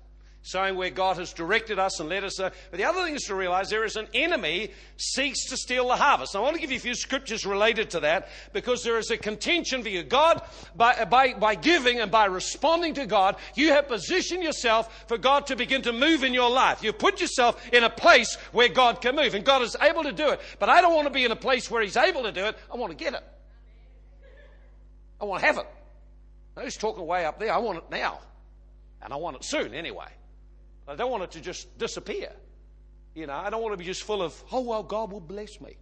sowing 0.45 0.77
where 0.77 0.91
God 0.91 1.17
has 1.17 1.33
directed 1.33 1.79
us 1.79 2.01
and 2.01 2.09
led 2.11 2.23
us. 2.23 2.39
Uh, 2.39 2.51
but 2.71 2.77
the 2.77 2.85
other 2.85 3.03
thing 3.03 3.15
is 3.15 3.23
to 3.23 3.35
realize 3.35 3.71
there 3.71 3.85
is 3.85 3.97
an 3.97 4.09
enemy 4.13 4.71
seeks 4.99 5.47
to 5.49 5.57
steal 5.57 5.89
the 5.89 5.97
harvest. 5.97 6.37
I 6.37 6.41
want 6.41 6.55
to 6.55 6.61
give 6.61 6.71
you 6.71 6.77
a 6.77 6.81
few 6.81 6.95
scriptures 6.95 7.47
related 7.47 7.89
to 7.91 8.01
that 8.01 8.29
because 8.53 8.85
there 8.85 8.99
is 8.99 9.11
a 9.11 9.17
contention 9.17 9.83
for 9.83 9.89
you. 9.89 10.03
God, 10.03 10.43
by, 10.77 11.07
by, 11.07 11.33
by 11.33 11.55
giving 11.55 11.99
and 11.99 12.11
by 12.11 12.27
responding 12.27 12.93
to 12.95 13.07
God, 13.07 13.37
you 13.55 13.71
have 13.71 13.89
positioned 13.89 14.43
yourself 14.43 15.07
for 15.09 15.17
God 15.17 15.47
to 15.47 15.57
begin 15.57 15.81
to 15.83 15.95
move 15.95 16.23
in 16.23 16.35
your 16.35 16.51
life. 16.51 16.85
You've 16.85 16.99
put 16.99 17.23
yourself 17.23 17.67
in 17.73 17.83
a 17.83 17.91
place 17.91 18.37
where 18.53 18.69
God 18.69 19.01
can 19.01 19.17
move 19.17 19.35
and 19.35 19.47
God 19.47 19.63
is 19.63 19.77
able 19.81 20.03
to 20.03 20.13
do 20.13 20.29
it. 20.29 20.41
But 20.59 20.69
I 20.69 20.83
don't 20.83 20.95
want 20.95 21.07
to 21.07 21.13
be 21.13 21.25
in 21.25 21.33
a 21.33 21.37
place 21.37 21.71
where 21.71 21.81
He's 21.81 21.97
able 21.97 22.23
to 22.25 22.33
do 22.33 22.45
it. 22.45 22.59
I 22.71 22.77
want 22.77 22.91
to 22.91 23.03
get 23.03 23.15
it. 23.15 23.25
I 25.19 25.25
want 25.25 25.41
to 25.41 25.47
have 25.47 25.57
it. 25.57 25.67
He's 26.63 26.77
talking 26.77 27.07
way 27.07 27.25
up 27.25 27.39
there. 27.41 27.51
I 27.51 27.59
want 27.59 27.79
it 27.79 27.85
now. 27.91 28.21
And 29.01 29.11
I 29.11 29.17
want 29.17 29.37
it 29.37 29.45
soon 29.45 29.73
anyway. 29.73 30.09
I 30.87 30.95
don't 30.95 31.11
want 31.11 31.23
it 31.23 31.31
to 31.33 31.41
just 31.41 31.79
disappear. 31.79 32.31
You 33.15 33.27
know, 33.27 33.35
I 33.35 33.49
don't 33.49 33.63
want 33.63 33.73
to 33.73 33.79
be 33.79 33.85
just 33.85 34.03
full 34.03 34.23
of, 34.23 34.41
oh, 34.53 34.61
well, 34.61 34.83
God 34.83 35.13
will 35.13 35.21
bless 35.21 35.61
me. 35.61 35.77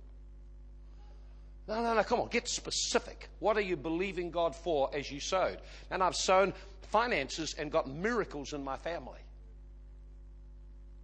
No, 1.66 1.82
no, 1.82 1.94
no, 1.94 2.02
come 2.02 2.20
on, 2.20 2.28
get 2.28 2.48
specific. 2.48 3.28
What 3.38 3.56
are 3.56 3.62
you 3.62 3.76
believing 3.76 4.30
God 4.30 4.54
for 4.54 4.90
as 4.94 5.10
you 5.10 5.20
sowed? 5.20 5.58
And 5.90 6.02
I've 6.02 6.16
sown 6.16 6.52
finances 6.90 7.54
and 7.58 7.70
got 7.70 7.88
miracles 7.88 8.52
in 8.52 8.62
my 8.62 8.76
family. 8.76 9.20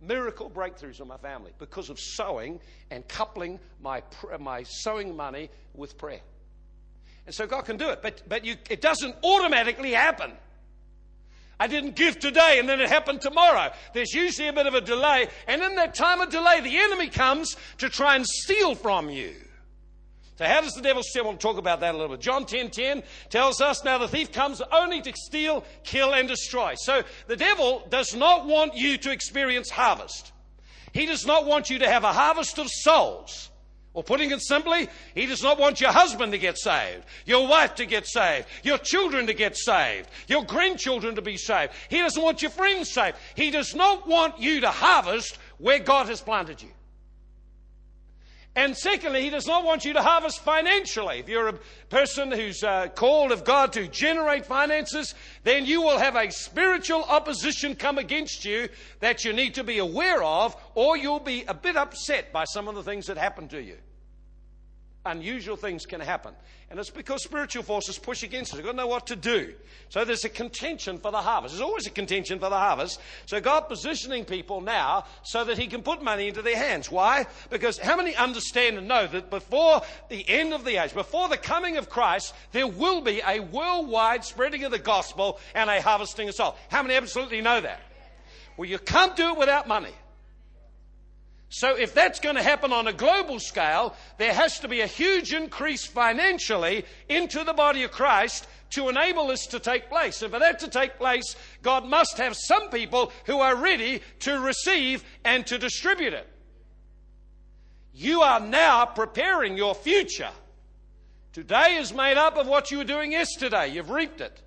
Miracle 0.01 0.51
breakthroughs 0.51 1.01
in 1.01 1.09
my 1.09 1.17
family 1.17 1.53
because 1.59 1.91
of 1.91 1.99
sowing 1.99 2.61
and 2.91 3.07
coupling 3.09 3.59
my, 3.81 4.03
my 4.39 4.63
sowing 4.65 5.17
money 5.17 5.49
with 5.75 5.97
prayer. 5.97 6.21
And 7.27 7.35
so 7.35 7.47
God 7.47 7.63
can 7.63 7.77
do 7.77 7.89
it, 7.91 8.01
but, 8.03 8.23
but 8.29 8.45
you, 8.45 8.57
it 8.71 8.81
doesn't 8.81 9.15
automatically 9.23 9.93
happen. 9.93 10.33
I 11.61 11.67
didn't 11.67 11.97
give 11.97 12.19
today 12.19 12.59
and 12.59 12.69
then 12.69 12.81
it 12.81 12.89
happened 12.89 13.21
tomorrow. 13.21 13.73
There's 13.93 14.15
usually 14.15 14.49
a 14.49 14.53
bit 14.53 14.67
of 14.67 14.75
a 14.75 14.81
delay. 14.81 15.29
And 15.47 15.63
in 15.63 15.75
that 15.75 15.95
time 15.95 16.21
of 16.21 16.31
delay, 16.31 16.61
the 16.61 16.77
enemy 16.77 17.09
comes 17.09 17.57
to 17.79 17.89
try 17.89 18.17
and 18.17 18.25
steal 18.27 18.75
from 18.75 19.11
you. 19.11 19.35
So 20.37 20.45
how 20.45 20.61
does 20.61 20.75
the 20.75 20.83
devil 20.83 21.03
steal? 21.03 21.33
To 21.33 21.37
talk 21.37 21.59
about 21.59 21.81
that 21.81 21.97
a 21.97 21.99
little 21.99 22.17
bit. 22.17 22.21
John 22.21 22.47
10, 22.47 22.71
10 22.71 23.03
tells 23.29 23.61
us, 23.61 23.83
now 23.83 23.99
the 23.99 24.07
thief 24.07 24.31
comes 24.31 24.63
only 24.71 25.03
to 25.03 25.13
steal, 25.17 25.65
kill, 25.83 26.15
and 26.15 26.29
destroy. 26.29 26.75
So 26.77 27.03
the 27.27 27.35
devil 27.35 27.85
does 27.91 28.15
not 28.15 28.47
want 28.47 28.77
you 28.77 28.97
to 28.99 29.11
experience 29.11 29.69
harvest. 29.69 30.31
He 30.93 31.07
does 31.07 31.27
not 31.27 31.45
want 31.45 31.71
you 31.71 31.81
to 31.81 31.89
have 31.89 32.05
a 32.05 32.13
harvest 32.13 32.59
of 32.59 32.69
souls. 32.69 33.51
Or 33.95 34.05
putting 34.05 34.31
it 34.31 34.43
simply, 34.43 34.89
he 35.15 35.27
does 35.27 35.43
not 35.43 35.59
want 35.59 35.81
your 35.81 35.91
husband 35.91 36.33
to 36.33 36.39
get 36.39 36.59
saved, 36.59 37.05
your 37.25 37.49
wife 37.49 37.75
to 37.77 37.87
get 37.87 38.07
saved, 38.07 38.47
your 38.63 38.79
children 38.79 39.27
to 39.27 39.35
get 39.35 39.57
saved, 39.57 40.09
your 40.29 40.45
grandchildren 40.45 41.15
to 41.17 41.23
be 41.23 41.37
saved. 41.37 41.73
He 41.89 41.99
doesn't 41.99 42.23
want 42.23 42.43
your 42.43 42.51
friends 42.51 42.91
saved. 42.91 43.17
He 43.35 43.51
does 43.51 43.75
not 43.75 44.07
want 44.07 44.39
you 44.39 44.61
to 44.61 44.71
harvest 44.71 45.39
where 45.59 45.79
God 45.79 46.09
has 46.09 46.21
planted 46.21 46.63
you. 46.63 46.69
And 48.59 48.77
secondly, 48.77 49.23
he 49.23 49.31
does 49.31 49.47
not 49.47 49.65
want 49.65 49.85
you 49.85 49.93
to 49.93 50.03
harvest 50.03 50.41
financially. 50.41 51.21
If 51.21 51.29
you're 51.29 51.47
a 51.47 51.59
person 51.91 52.33
who's 52.33 52.65
uh, 52.65 52.89
called 52.89 53.31
of 53.31 53.45
God 53.45 53.73
to 53.75 53.87
generate 53.87 54.45
finances, 54.45 55.15
then 55.45 55.65
you 55.65 55.81
will 55.81 55.97
have 55.97 56.17
a 56.17 56.29
spiritual 56.33 57.05
opposition 57.05 57.77
come 57.77 57.99
against 57.99 58.45
you 58.45 58.69
that 58.99 59.25
you 59.25 59.33
need 59.33 59.55
to 59.55 59.63
be 59.63 59.79
aware 59.79 60.25
of, 60.25 60.57
or 60.75 60.97
you'll 60.97 61.21
be 61.21 61.45
a 61.47 61.55
bit 61.55 61.77
upset 61.77 62.33
by 62.33 62.43
some 62.43 62.67
of 62.67 62.75
the 62.75 62.83
things 62.83 63.07
that 63.07 63.17
happen 63.17 63.47
to 63.47 63.63
you 63.63 63.77
unusual 65.07 65.57
things 65.57 65.87
can 65.87 66.01
happen. 66.01 66.35
And 66.71 66.79
it's 66.79 66.91
because 66.91 67.23
spiritual 67.23 67.63
forces 67.63 67.99
push 67.99 68.23
against 68.23 68.53
us. 68.53 68.59
We've 68.59 68.67
got 68.67 68.73
to 68.73 68.77
know 68.77 68.87
what 68.87 69.07
to 69.07 69.17
do. 69.17 69.55
So 69.89 70.05
there's 70.05 70.25
a 70.25 70.29
contention 70.29 70.99
for 70.99 71.11
the 71.11 71.23
harvest. 71.23 71.55
There's 71.55 71.63
always 71.63 71.87
a 71.87 71.91
contention 71.91 72.39
for 72.39 72.51
the 72.51 72.59
harvest. 72.59 73.01
So 73.25 73.41
God 73.41 73.63
positioning 73.69 74.27
people 74.27 74.61
now 74.61 75.07
so 75.23 75.45
that 75.45 75.57
He 75.57 75.67
can 75.67 75.83
put 75.83 76.03
money 76.03 76.29
into 76.29 76.43
their 76.43 76.59
hands. 76.59 76.91
Why? 76.91 77.27
Because 77.49 77.79
how 77.79 77.97
many 77.97 78.15
understand 78.17 78.77
and 78.77 78.87
know 78.87 79.07
that 79.07 79.31
before 79.31 79.81
the 80.11 80.29
end 80.29 80.53
of 80.53 80.65
the 80.65 80.77
age, 80.77 80.93
before 80.93 81.29
the 81.29 81.39
coming 81.39 81.79
of 81.79 81.89
Christ, 81.89 82.35
there 82.53 82.67
will 82.67 83.01
be 83.01 83.23
a 83.27 83.41
worldwide 83.41 84.25
spreading 84.25 84.65
of 84.65 84.73
the 84.73 84.79
gospel 84.79 85.41
and 85.55 85.71
a 85.71 85.81
harvesting 85.81 86.29
of 86.29 86.35
soul. 86.35 86.55
How 86.71 86.83
many 86.83 86.95
absolutely 86.97 87.41
know 87.41 87.61
that? 87.61 87.81
Well, 88.59 88.69
you 88.69 88.79
can't 88.79 89.17
do 89.17 89.31
it 89.31 89.39
without 89.39 89.69
money. 89.69 89.95
So, 91.51 91.77
if 91.77 91.95
that's 91.95 92.21
going 92.21 92.37
to 92.37 92.43
happen 92.43 92.75
on 92.75 92.89
a 92.89 92.93
global 92.93 93.41
scale, 93.41 93.97
there 94.19 94.35
has 94.35 94.61
to 94.61 94.69
be 94.69 94.81
a 94.81 94.87
huge 94.87 95.33
increase 95.33 95.87
financially 95.87 96.85
into 97.09 97.43
the 97.43 97.55
body 97.55 97.85
of 97.85 97.91
Christ 97.91 98.47
to 98.71 98.91
enable 98.91 99.29
this 99.29 99.47
to 99.47 99.59
take 99.59 99.89
place. 99.89 100.21
And 100.21 100.31
for 100.31 100.39
that 100.39 100.59
to 100.59 100.69
take 100.69 100.99
place, 100.99 101.37
God 101.63 101.87
must 101.87 102.19
have 102.19 102.37
some 102.37 102.69
people 102.69 103.13
who 103.25 103.41
are 103.41 103.57
ready 103.57 104.03
to 104.21 104.39
receive 104.41 105.05
and 105.25 105.47
to 105.47 105.57
distribute 105.57 106.13
it. 106.13 106.29
You 107.95 108.21
are 108.21 108.41
now 108.41 108.85
preparing 108.85 109.57
your 109.57 109.75
future. 109.75 110.31
Today 111.33 111.77
is 111.77 111.95
made 111.95 112.19
up 112.19 112.37
of 112.37 112.47
what 112.47 112.71
you 112.71 112.79
were 112.79 112.85
doing 112.85 113.13
yesterday. 113.13 113.69
You've 113.69 113.91
reaped 113.91 114.21
it. 114.21 114.43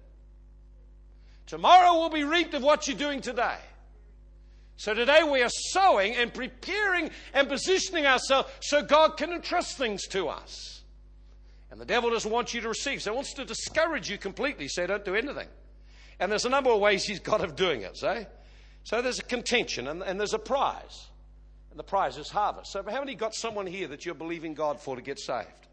Tomorrow 1.48 1.96
will 1.96 2.10
be 2.10 2.24
reaped 2.24 2.54
of 2.54 2.62
what 2.62 2.88
you're 2.88 2.98
doing 2.98 3.22
today. 3.22 3.58
So 4.82 4.96
today 4.96 5.22
we 5.22 5.44
are 5.44 5.50
sowing 5.50 6.16
and 6.16 6.34
preparing 6.34 7.12
and 7.36 7.48
positioning 7.48 8.08
ourselves 8.08 8.50
so 8.62 8.82
God 8.82 9.16
can 9.16 9.32
entrust 9.32 9.78
things 9.78 10.08
to 10.08 10.28
us. 10.28 10.82
And 11.70 11.80
the 11.80 11.86
devil 11.86 12.10
doesn't 12.10 12.32
want 12.32 12.56
you 12.56 12.62
to 12.62 12.70
receive, 12.70 13.00
so 13.00 13.12
he 13.12 13.16
wants 13.16 13.36
to 13.36 13.46
discourage 13.46 14.10
you 14.10 14.18
completely, 14.18 14.68
so 14.68 14.88
don't 14.88 15.06
do 15.06 15.14
anything. 15.14 15.50
And 16.20 16.32
there's 16.32 16.46
a 16.46 16.50
number 16.50 16.72
of 16.72 16.80
ways 16.80 17.04
he's 17.04 17.20
got 17.20 17.42
of 17.42 17.56
doing 17.56 17.84
it, 17.84 17.96
say. 17.96 18.26
So 18.84 19.04
there's 19.04 19.20
a 19.20 19.24
contention 19.24 19.88
and, 19.88 20.02
and 20.02 20.20
there's 20.20 20.34
a 20.34 20.40
prize. 20.40 21.10
And 21.70 21.78
the 21.78 21.84
prize 21.84 22.18
is 22.18 22.32
harvest. 22.32 22.72
So 22.72 22.82
how 22.82 23.02
many 23.02 23.14
got 23.14 23.36
someone 23.36 23.68
here 23.68 23.88
that 23.90 24.04
you're 24.04 24.16
believing 24.16 24.56
God 24.56 24.80
for 24.80 24.96
to 24.96 25.04
get 25.04 25.20
saved? 25.20 25.68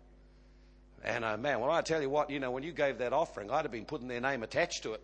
And 1.02 1.24
uh, 1.24 1.38
man, 1.38 1.60
well, 1.60 1.70
I 1.70 1.80
tell 1.80 2.02
you 2.02 2.10
what, 2.10 2.28
you 2.28 2.40
know, 2.40 2.50
when 2.50 2.62
you 2.62 2.72
gave 2.72 2.98
that 2.98 3.14
offering, 3.14 3.50
I'd 3.50 3.64
have 3.64 3.72
been 3.72 3.86
putting 3.86 4.08
their 4.08 4.20
name 4.20 4.42
attached 4.42 4.82
to 4.82 4.92
it. 4.92 5.02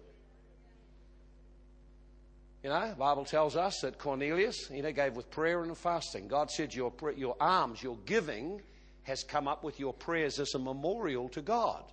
You 2.65 2.71
know, 2.71 2.89
the 2.89 2.95
Bible 2.95 3.27
tells 3.27 3.57
us 3.57 3.81
that 3.83 3.99
Cornelius, 3.99 4.71
you 4.71 4.83
know, 4.83 4.91
gave 4.91 5.15
with 5.15 5.31
prayer 5.31 5.63
and 5.63 5.77
fasting. 5.77 6.29
God 6.29 6.51
said, 6.51 6.75
your, 6.75 6.95
your 7.15 7.37
alms, 7.39 7.83
your 7.83 7.99
giving, 8.07 8.63
has 9.03 9.23
come 9.23 9.47
up 9.47 9.63
with 9.63 9.79
your 9.79 9.93
prayers 9.93 10.41
as 10.41 10.55
a 10.55 10.59
memorial 10.59 11.29
to 11.29 11.43
God. 11.43 11.85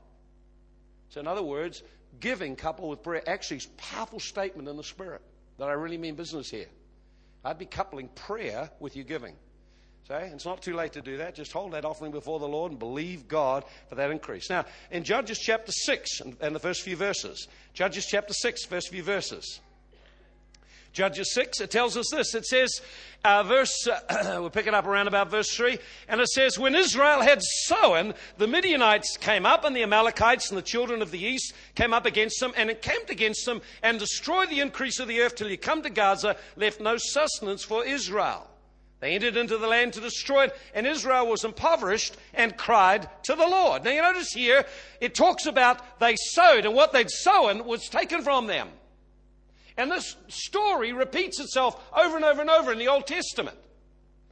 So, 1.09 1.19
in 1.19 1.27
other 1.27 1.43
words, 1.43 1.83
giving 2.21 2.55
coupled 2.55 2.89
with 2.89 3.03
prayer 3.03 3.21
actually 3.27 3.57
is 3.57 3.65
a 3.65 3.81
powerful 3.81 4.21
statement 4.21 4.69
in 4.69 4.77
the 4.77 4.83
Spirit 4.83 5.21
that 5.59 5.67
I 5.67 5.73
really 5.73 5.97
mean 5.97 6.15
business 6.15 6.49
here. 6.49 6.69
I'd 7.43 7.59
be 7.59 7.65
coupling 7.65 8.07
prayer 8.07 8.69
with 8.79 8.95
your 8.95 9.03
giving. 9.03 9.35
So 10.07 10.15
it's 10.15 10.45
not 10.45 10.61
too 10.61 10.73
late 10.73 10.93
to 10.93 11.01
do 11.01 11.17
that. 11.17 11.35
Just 11.35 11.51
hold 11.51 11.73
that 11.73 11.83
offering 11.83 12.13
before 12.13 12.39
the 12.39 12.47
Lord 12.47 12.71
and 12.71 12.79
believe 12.79 13.27
God 13.27 13.65
for 13.89 13.95
that 13.95 14.09
increase. 14.09 14.49
Now, 14.49 14.65
in 14.89 15.03
Judges 15.03 15.37
chapter 15.37 15.71
6 15.71 16.21
and 16.39 16.55
the 16.55 16.59
first 16.59 16.81
few 16.81 16.95
verses, 16.95 17.49
Judges 17.73 18.05
chapter 18.05 18.33
6, 18.33 18.65
first 18.65 18.89
few 18.89 19.03
verses. 19.03 19.59
Judges 20.93 21.33
6, 21.33 21.61
it 21.61 21.71
tells 21.71 21.95
us 21.95 22.09
this. 22.11 22.35
It 22.35 22.45
says, 22.45 22.81
uh, 23.23 23.43
verse, 23.43 23.87
uh, 23.87 24.37
we'll 24.41 24.49
pick 24.49 24.67
it 24.67 24.73
up 24.73 24.85
around 24.85 25.07
about 25.07 25.31
verse 25.31 25.49
3, 25.55 25.77
and 26.09 26.19
it 26.19 26.27
says, 26.27 26.59
When 26.59 26.75
Israel 26.75 27.21
had 27.21 27.41
sown, 27.41 28.13
the 28.37 28.47
Midianites 28.47 29.15
came 29.17 29.45
up, 29.45 29.63
and 29.63 29.75
the 29.75 29.83
Amalekites 29.83 30.49
and 30.49 30.57
the 30.57 30.63
children 30.63 31.01
of 31.01 31.11
the 31.11 31.23
east 31.23 31.53
came 31.75 31.93
up 31.93 32.05
against 32.05 32.39
them, 32.39 32.51
and 32.57 32.69
encamped 32.69 33.09
against 33.09 33.45
them, 33.45 33.61
and 33.83 33.99
destroyed 33.99 34.49
the 34.49 34.59
increase 34.59 34.99
of 34.99 35.07
the 35.07 35.21
earth 35.21 35.35
till 35.35 35.49
you 35.49 35.57
come 35.57 35.81
to 35.83 35.89
Gaza, 35.89 36.35
left 36.57 36.81
no 36.81 36.97
sustenance 36.97 37.63
for 37.63 37.85
Israel. 37.85 38.47
They 38.99 39.15
entered 39.15 39.37
into 39.37 39.57
the 39.57 39.67
land 39.67 39.93
to 39.93 40.01
destroy 40.01 40.45
it, 40.45 40.55
and 40.75 40.85
Israel 40.85 41.27
was 41.27 41.43
impoverished 41.43 42.17
and 42.33 42.55
cried 42.55 43.09
to 43.23 43.35
the 43.35 43.47
Lord. 43.47 43.83
Now 43.83 43.91
you 43.91 44.01
notice 44.01 44.31
here, 44.31 44.65
it 44.99 45.15
talks 45.15 45.47
about 45.47 45.99
they 45.99 46.15
sowed, 46.17 46.65
and 46.65 46.75
what 46.75 46.91
they'd 46.91 47.09
sown 47.09 47.65
was 47.65 47.87
taken 47.87 48.21
from 48.23 48.45
them. 48.45 48.69
And 49.77 49.91
this 49.91 50.15
story 50.27 50.93
repeats 50.93 51.39
itself 51.39 51.81
over 51.95 52.15
and 52.15 52.25
over 52.25 52.41
and 52.41 52.49
over 52.49 52.71
in 52.71 52.79
the 52.79 52.87
Old 52.87 53.07
Testament. 53.07 53.57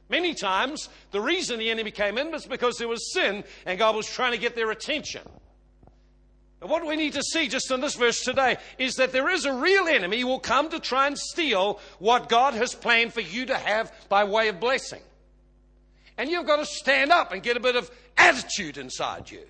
Many 0.08 0.34
times, 0.34 0.88
the 1.12 1.20
reason 1.20 1.58
the 1.58 1.70
enemy 1.70 1.92
came 1.92 2.18
in 2.18 2.32
was 2.32 2.44
because 2.44 2.76
there 2.78 2.88
was 2.88 3.12
sin 3.12 3.44
and 3.64 3.78
God 3.78 3.94
was 3.94 4.06
trying 4.06 4.32
to 4.32 4.38
get 4.38 4.56
their 4.56 4.70
attention. 4.70 5.22
And 6.60 6.68
what 6.68 6.86
we 6.86 6.96
need 6.96 7.14
to 7.14 7.22
see 7.22 7.48
just 7.48 7.70
in 7.70 7.80
this 7.80 7.94
verse 7.94 8.22
today 8.22 8.58
is 8.76 8.96
that 8.96 9.12
there 9.12 9.30
is 9.30 9.46
a 9.46 9.52
real 9.52 9.86
enemy 9.88 10.20
who 10.20 10.26
will 10.26 10.40
come 10.40 10.68
to 10.70 10.80
try 10.80 11.06
and 11.06 11.16
steal 11.16 11.80
what 11.98 12.28
God 12.28 12.54
has 12.54 12.74
planned 12.74 13.14
for 13.14 13.22
you 13.22 13.46
to 13.46 13.56
have 13.56 13.92
by 14.08 14.24
way 14.24 14.48
of 14.48 14.60
blessing. 14.60 15.00
And 16.18 16.28
you've 16.28 16.46
got 16.46 16.56
to 16.56 16.66
stand 16.66 17.12
up 17.12 17.32
and 17.32 17.42
get 17.42 17.56
a 17.56 17.60
bit 17.60 17.76
of 17.76 17.90
attitude 18.18 18.76
inside 18.76 19.30
you. 19.30 19.46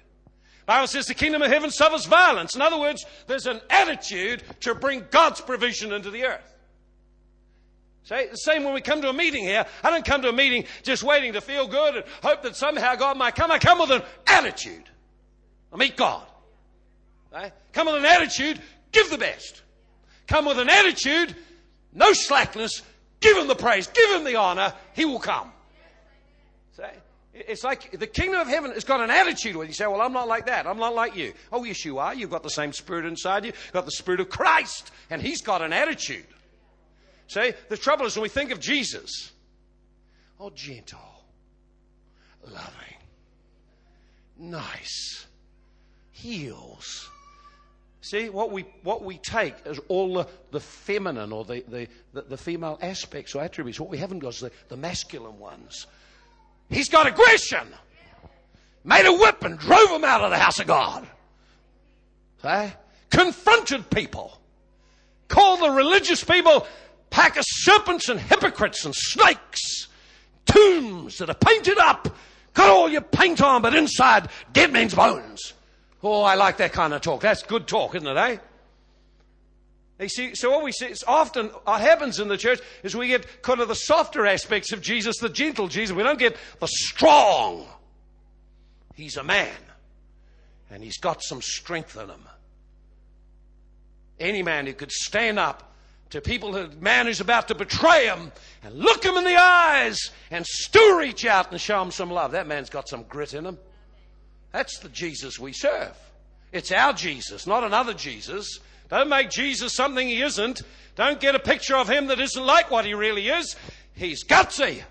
Bible 0.70 0.86
says 0.86 1.06
the 1.06 1.14
kingdom 1.14 1.42
of 1.42 1.50
heaven 1.50 1.72
suffers 1.72 2.06
violence. 2.06 2.54
In 2.54 2.62
other 2.62 2.78
words, 2.78 3.04
there's 3.26 3.48
an 3.48 3.60
attitude 3.70 4.44
to 4.60 4.72
bring 4.72 5.04
God's 5.10 5.40
provision 5.40 5.92
into 5.92 6.12
the 6.12 6.22
earth. 6.22 6.54
Say, 8.04 8.28
the 8.28 8.36
same 8.36 8.62
when 8.62 8.72
we 8.72 8.80
come 8.80 9.02
to 9.02 9.08
a 9.08 9.12
meeting 9.12 9.42
here. 9.42 9.66
I 9.82 9.90
don't 9.90 10.04
come 10.04 10.22
to 10.22 10.28
a 10.28 10.32
meeting 10.32 10.66
just 10.84 11.02
waiting 11.02 11.32
to 11.32 11.40
feel 11.40 11.66
good 11.66 11.96
and 11.96 12.04
hope 12.22 12.42
that 12.42 12.54
somehow 12.54 12.94
God 12.94 13.18
might 13.18 13.34
come. 13.34 13.50
I 13.50 13.58
come 13.58 13.80
with 13.80 13.90
an 13.90 14.02
attitude. 14.28 14.84
I 15.72 15.76
meet 15.76 15.96
God. 15.96 16.24
Right? 17.32 17.52
Come 17.72 17.88
with 17.88 17.96
an 17.96 18.04
attitude, 18.04 18.60
give 18.92 19.10
the 19.10 19.18
best. 19.18 19.62
Come 20.28 20.44
with 20.44 20.60
an 20.60 20.70
attitude, 20.70 21.34
no 21.92 22.12
slackness, 22.12 22.82
give 23.18 23.36
him 23.36 23.48
the 23.48 23.56
praise, 23.56 23.88
give 23.88 24.08
him 24.10 24.22
the 24.22 24.36
honor, 24.36 24.72
he 24.92 25.04
will 25.04 25.18
come. 25.18 25.50
It's 27.32 27.62
like 27.62 27.98
the 27.98 28.08
kingdom 28.08 28.40
of 28.40 28.48
heaven 28.48 28.72
has 28.72 28.84
got 28.84 29.00
an 29.00 29.10
attitude 29.10 29.54
where 29.54 29.66
you 29.66 29.72
say, 29.72 29.86
Well, 29.86 30.00
I'm 30.00 30.12
not 30.12 30.26
like 30.26 30.46
that. 30.46 30.66
I'm 30.66 30.78
not 30.78 30.94
like 30.94 31.14
you. 31.16 31.32
Oh, 31.52 31.62
yes, 31.64 31.84
you 31.84 31.98
are. 31.98 32.12
You've 32.12 32.30
got 32.30 32.42
the 32.42 32.50
same 32.50 32.72
spirit 32.72 33.06
inside 33.06 33.44
you. 33.44 33.52
You've 33.52 33.72
got 33.72 33.84
the 33.84 33.92
spirit 33.92 34.20
of 34.20 34.28
Christ, 34.28 34.90
and 35.10 35.22
He's 35.22 35.40
got 35.40 35.62
an 35.62 35.72
attitude. 35.72 36.26
See, 37.28 37.52
the 37.68 37.76
trouble 37.76 38.06
is 38.06 38.16
when 38.16 38.24
we 38.24 38.28
think 38.28 38.50
of 38.50 38.58
Jesus, 38.58 39.30
oh, 40.40 40.50
gentle, 40.50 40.98
loving, 42.44 42.96
nice, 44.36 45.26
heals. 46.10 47.08
See, 48.00 48.28
what 48.30 48.50
we, 48.50 48.64
what 48.82 49.04
we 49.04 49.18
take 49.18 49.54
is 49.66 49.78
all 49.86 50.14
the, 50.14 50.26
the 50.50 50.58
feminine 50.58 51.30
or 51.30 51.44
the, 51.44 51.62
the, 51.68 51.86
the, 52.12 52.22
the 52.22 52.36
female 52.36 52.78
aspects 52.82 53.36
or 53.36 53.42
attributes. 53.42 53.78
What 53.78 53.90
we 53.90 53.98
haven't 53.98 54.18
got 54.18 54.34
is 54.34 54.40
the, 54.40 54.50
the 54.68 54.76
masculine 54.76 55.38
ones. 55.38 55.86
He's 56.70 56.88
got 56.88 57.06
aggression. 57.06 57.66
Made 58.84 59.06
a 59.06 59.12
whip 59.12 59.44
and 59.44 59.58
drove 59.58 59.90
them 59.90 60.04
out 60.04 60.22
of 60.22 60.30
the 60.30 60.38
house 60.38 60.58
of 60.58 60.66
God. 60.66 61.06
See? 62.42 62.72
Confronted 63.10 63.90
people. 63.90 64.38
Called 65.28 65.60
the 65.60 65.70
religious 65.70 66.24
people 66.24 66.66
pack 67.10 67.36
of 67.36 67.44
serpents 67.46 68.08
and 68.08 68.18
hypocrites 68.18 68.84
and 68.84 68.94
snakes. 68.94 69.88
Tombs 70.46 71.18
that 71.18 71.28
are 71.28 71.34
painted 71.34 71.78
up. 71.78 72.14
Got 72.54 72.70
all 72.70 72.88
your 72.88 73.02
paint 73.02 73.42
on, 73.42 73.62
but 73.62 73.74
inside 73.74 74.28
dead 74.52 74.72
men's 74.72 74.94
bones. 74.94 75.52
Oh, 76.02 76.22
I 76.22 76.34
like 76.34 76.56
that 76.56 76.72
kind 76.72 76.94
of 76.94 77.02
talk. 77.02 77.20
That's 77.20 77.42
good 77.42 77.66
talk, 77.66 77.94
isn't 77.94 78.08
it, 78.08 78.16
eh? 78.16 78.38
You 80.00 80.08
see, 80.08 80.34
so 80.34 80.50
what 80.50 80.64
we 80.64 80.72
see 80.72 80.86
is 80.86 81.04
often 81.06 81.48
what 81.48 81.80
happens 81.82 82.20
in 82.20 82.28
the 82.28 82.38
church 82.38 82.60
is 82.82 82.96
we 82.96 83.08
get 83.08 83.42
kind 83.42 83.60
of 83.60 83.68
the 83.68 83.74
softer 83.74 84.26
aspects 84.26 84.72
of 84.72 84.80
Jesus, 84.80 85.18
the 85.18 85.28
gentle 85.28 85.68
Jesus. 85.68 85.94
We 85.94 86.02
don't 86.02 86.18
get 86.18 86.36
the 86.58 86.68
strong. 86.68 87.66
He's 88.94 89.18
a 89.18 89.22
man. 89.22 89.54
And 90.70 90.82
he's 90.82 90.98
got 90.98 91.22
some 91.22 91.42
strength 91.42 91.96
in 91.96 92.08
him. 92.08 92.28
Any 94.18 94.42
man 94.42 94.66
who 94.66 94.72
could 94.72 94.92
stand 94.92 95.38
up 95.38 95.74
to 96.10 96.20
people, 96.20 96.56
a 96.56 96.68
man 96.80 97.06
who's 97.06 97.20
about 97.20 97.48
to 97.48 97.54
betray 97.54 98.06
him, 98.06 98.32
and 98.62 98.74
look 98.74 99.04
him 99.04 99.16
in 99.16 99.24
the 99.24 99.36
eyes 99.36 99.98
and 100.30 100.46
still 100.46 100.96
reach 100.96 101.26
out 101.26 101.50
and 101.50 101.60
show 101.60 101.80
him 101.82 101.90
some 101.90 102.10
love. 102.10 102.32
That 102.32 102.46
man's 102.46 102.70
got 102.70 102.88
some 102.88 103.02
grit 103.04 103.34
in 103.34 103.44
him. 103.44 103.58
That's 104.50 104.78
the 104.78 104.88
Jesus 104.88 105.38
we 105.38 105.52
serve. 105.52 105.96
It's 106.52 106.72
our 106.72 106.92
Jesus, 106.92 107.46
not 107.46 107.64
another 107.64 107.94
Jesus. 107.94 108.60
Don't 108.90 109.08
make 109.08 109.30
Jesus 109.30 109.72
something 109.72 110.06
he 110.06 110.20
isn't. 110.22 110.62
Don't 110.96 111.20
get 111.20 111.34
a 111.34 111.38
picture 111.38 111.76
of 111.76 111.88
him 111.88 112.08
that 112.08 112.20
isn't 112.20 112.44
like 112.44 112.70
what 112.70 112.84
he 112.84 112.94
really 112.94 113.28
is. 113.28 113.56
He's 113.94 114.24
gutsy. 114.24 114.82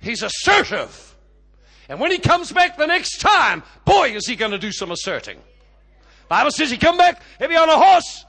He's 0.00 0.22
assertive. 0.22 1.16
And 1.88 2.00
when 2.00 2.10
he 2.10 2.18
comes 2.18 2.50
back 2.50 2.76
the 2.76 2.86
next 2.86 3.20
time, 3.20 3.62
boy, 3.84 4.10
is 4.10 4.26
he 4.26 4.34
going 4.34 4.50
to 4.50 4.58
do 4.58 4.72
some 4.72 4.90
asserting. 4.90 5.38
Bible 6.28 6.50
says 6.50 6.70
he 6.70 6.76
come 6.76 6.96
back, 6.96 7.22
he'll 7.38 7.48
be 7.48 7.56
on 7.56 7.68
a 7.68 7.76
horse 7.76 8.24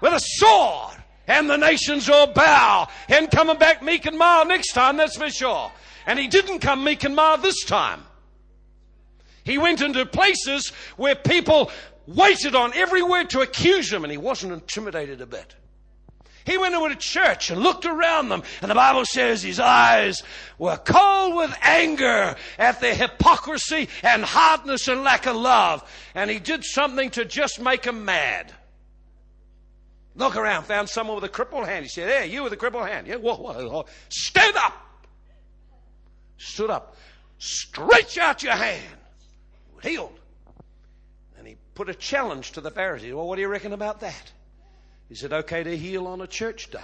with 0.00 0.12
a 0.12 0.20
sword, 0.20 0.96
and 1.26 1.48
the 1.48 1.56
nations 1.56 2.08
will 2.08 2.26
bow. 2.26 2.88
And 3.08 3.30
coming 3.30 3.58
back 3.58 3.82
meek 3.82 4.06
and 4.06 4.18
mild 4.18 4.48
next 4.48 4.72
time, 4.72 4.96
that's 4.96 5.16
for 5.16 5.30
sure. 5.30 5.72
And 6.06 6.18
he 6.18 6.28
didn't 6.28 6.60
come 6.60 6.84
meek 6.84 7.04
and 7.04 7.16
mild 7.16 7.42
this 7.42 7.64
time. 7.64 8.02
He 9.44 9.58
went 9.58 9.80
into 9.80 10.04
places 10.04 10.72
where 10.96 11.14
people 11.14 11.70
waited 12.08 12.54
on 12.54 12.72
every 12.74 13.02
word 13.02 13.30
to 13.30 13.40
accuse 13.40 13.92
him, 13.92 14.02
and 14.02 14.10
he 14.10 14.16
wasn't 14.16 14.52
intimidated 14.52 15.20
a 15.20 15.26
bit. 15.26 15.54
He 16.46 16.56
went 16.56 16.74
into 16.74 16.86
a 16.86 16.96
church 16.96 17.50
and 17.50 17.60
looked 17.60 17.84
around 17.84 18.30
them, 18.30 18.42
and 18.62 18.70
the 18.70 18.74
Bible 18.74 19.04
says 19.04 19.42
his 19.42 19.60
eyes 19.60 20.22
were 20.56 20.78
cold 20.78 21.36
with 21.36 21.54
anger 21.60 22.36
at 22.58 22.80
their 22.80 22.94
hypocrisy 22.94 23.90
and 24.02 24.24
hardness 24.24 24.88
and 24.88 25.04
lack 25.04 25.26
of 25.26 25.36
love. 25.36 25.88
And 26.14 26.30
he 26.30 26.38
did 26.38 26.64
something 26.64 27.10
to 27.10 27.26
just 27.26 27.60
make 27.60 27.82
them 27.82 28.06
mad. 28.06 28.50
Look 30.14 30.36
around, 30.36 30.64
found 30.64 30.88
someone 30.88 31.16
with 31.16 31.24
a 31.24 31.28
crippled 31.28 31.66
hand. 31.66 31.84
He 31.84 31.90
said, 31.90 32.08
Hey, 32.08 32.30
you 32.30 32.42
with 32.42 32.52
a 32.54 32.56
crippled 32.56 32.88
hand. 32.88 33.06
Yeah, 33.06 33.16
whoa, 33.16 33.36
whoa, 33.36 33.68
whoa. 33.68 33.86
Stand 34.08 34.56
up. 34.56 35.04
Stood 36.38 36.70
up. 36.70 36.96
Stretch 37.36 38.16
out 38.16 38.42
your 38.42 38.54
hand. 38.54 38.82
Healed. 39.82 40.17
Put 41.78 41.88
a 41.88 41.94
challenge 41.94 42.50
to 42.52 42.60
the 42.60 42.72
Pharisees. 42.72 43.14
Well, 43.14 43.28
what 43.28 43.36
do 43.36 43.40
you 43.40 43.46
reckon 43.46 43.72
about 43.72 44.00
that? 44.00 44.32
Is 45.10 45.22
it 45.22 45.32
okay 45.32 45.62
to 45.62 45.76
heal 45.78 46.08
on 46.08 46.20
a 46.20 46.26
church 46.26 46.72
day? 46.72 46.80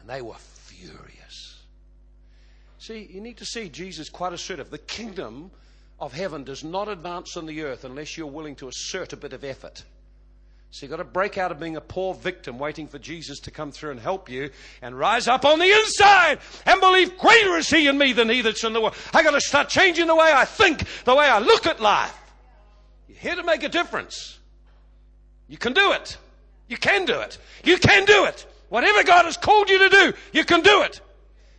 And 0.00 0.08
they 0.08 0.22
were 0.22 0.38
furious. 0.38 1.60
See, 2.78 3.06
you 3.12 3.20
need 3.20 3.36
to 3.36 3.44
see 3.44 3.68
Jesus 3.68 4.08
quite 4.08 4.32
assertive. 4.32 4.70
The 4.70 4.78
kingdom 4.78 5.50
of 6.00 6.14
heaven 6.14 6.44
does 6.44 6.64
not 6.64 6.88
advance 6.88 7.36
on 7.36 7.44
the 7.44 7.64
earth 7.64 7.84
unless 7.84 8.16
you're 8.16 8.26
willing 8.26 8.56
to 8.56 8.68
assert 8.68 9.12
a 9.12 9.18
bit 9.18 9.34
of 9.34 9.44
effort. 9.44 9.84
So 10.70 10.86
you've 10.86 10.90
got 10.90 10.96
to 10.96 11.04
break 11.04 11.36
out 11.36 11.52
of 11.52 11.60
being 11.60 11.76
a 11.76 11.82
poor 11.82 12.14
victim 12.14 12.58
waiting 12.58 12.88
for 12.88 12.98
Jesus 12.98 13.38
to 13.40 13.50
come 13.50 13.70
through 13.70 13.90
and 13.90 14.00
help 14.00 14.30
you 14.30 14.48
and 14.80 14.98
rise 14.98 15.28
up 15.28 15.44
on 15.44 15.58
the 15.58 15.70
inside 15.70 16.38
and 16.64 16.80
believe 16.80 17.18
greater 17.18 17.58
is 17.58 17.68
He 17.68 17.86
in 17.86 17.98
me 17.98 18.14
than 18.14 18.30
He 18.30 18.40
that's 18.40 18.64
in 18.64 18.72
the 18.72 18.80
world. 18.80 18.94
I've 19.12 19.26
got 19.26 19.32
to 19.32 19.42
start 19.42 19.68
changing 19.68 20.06
the 20.06 20.16
way 20.16 20.32
I 20.34 20.46
think, 20.46 20.84
the 21.04 21.14
way 21.14 21.26
I 21.26 21.38
look 21.38 21.66
at 21.66 21.78
life. 21.78 22.18
You're 23.12 23.20
here 23.20 23.34
to 23.36 23.42
make 23.42 23.62
a 23.62 23.68
difference. 23.68 24.38
You 25.46 25.58
can 25.58 25.74
do 25.74 25.92
it. 25.92 26.16
You 26.66 26.78
can 26.78 27.04
do 27.04 27.20
it. 27.20 27.36
You 27.62 27.76
can 27.76 28.06
do 28.06 28.24
it. 28.24 28.46
Whatever 28.70 29.04
God 29.04 29.26
has 29.26 29.36
called 29.36 29.68
you 29.68 29.78
to 29.80 29.88
do, 29.90 30.12
you 30.32 30.44
can 30.44 30.62
do 30.62 30.80
it. 30.80 31.00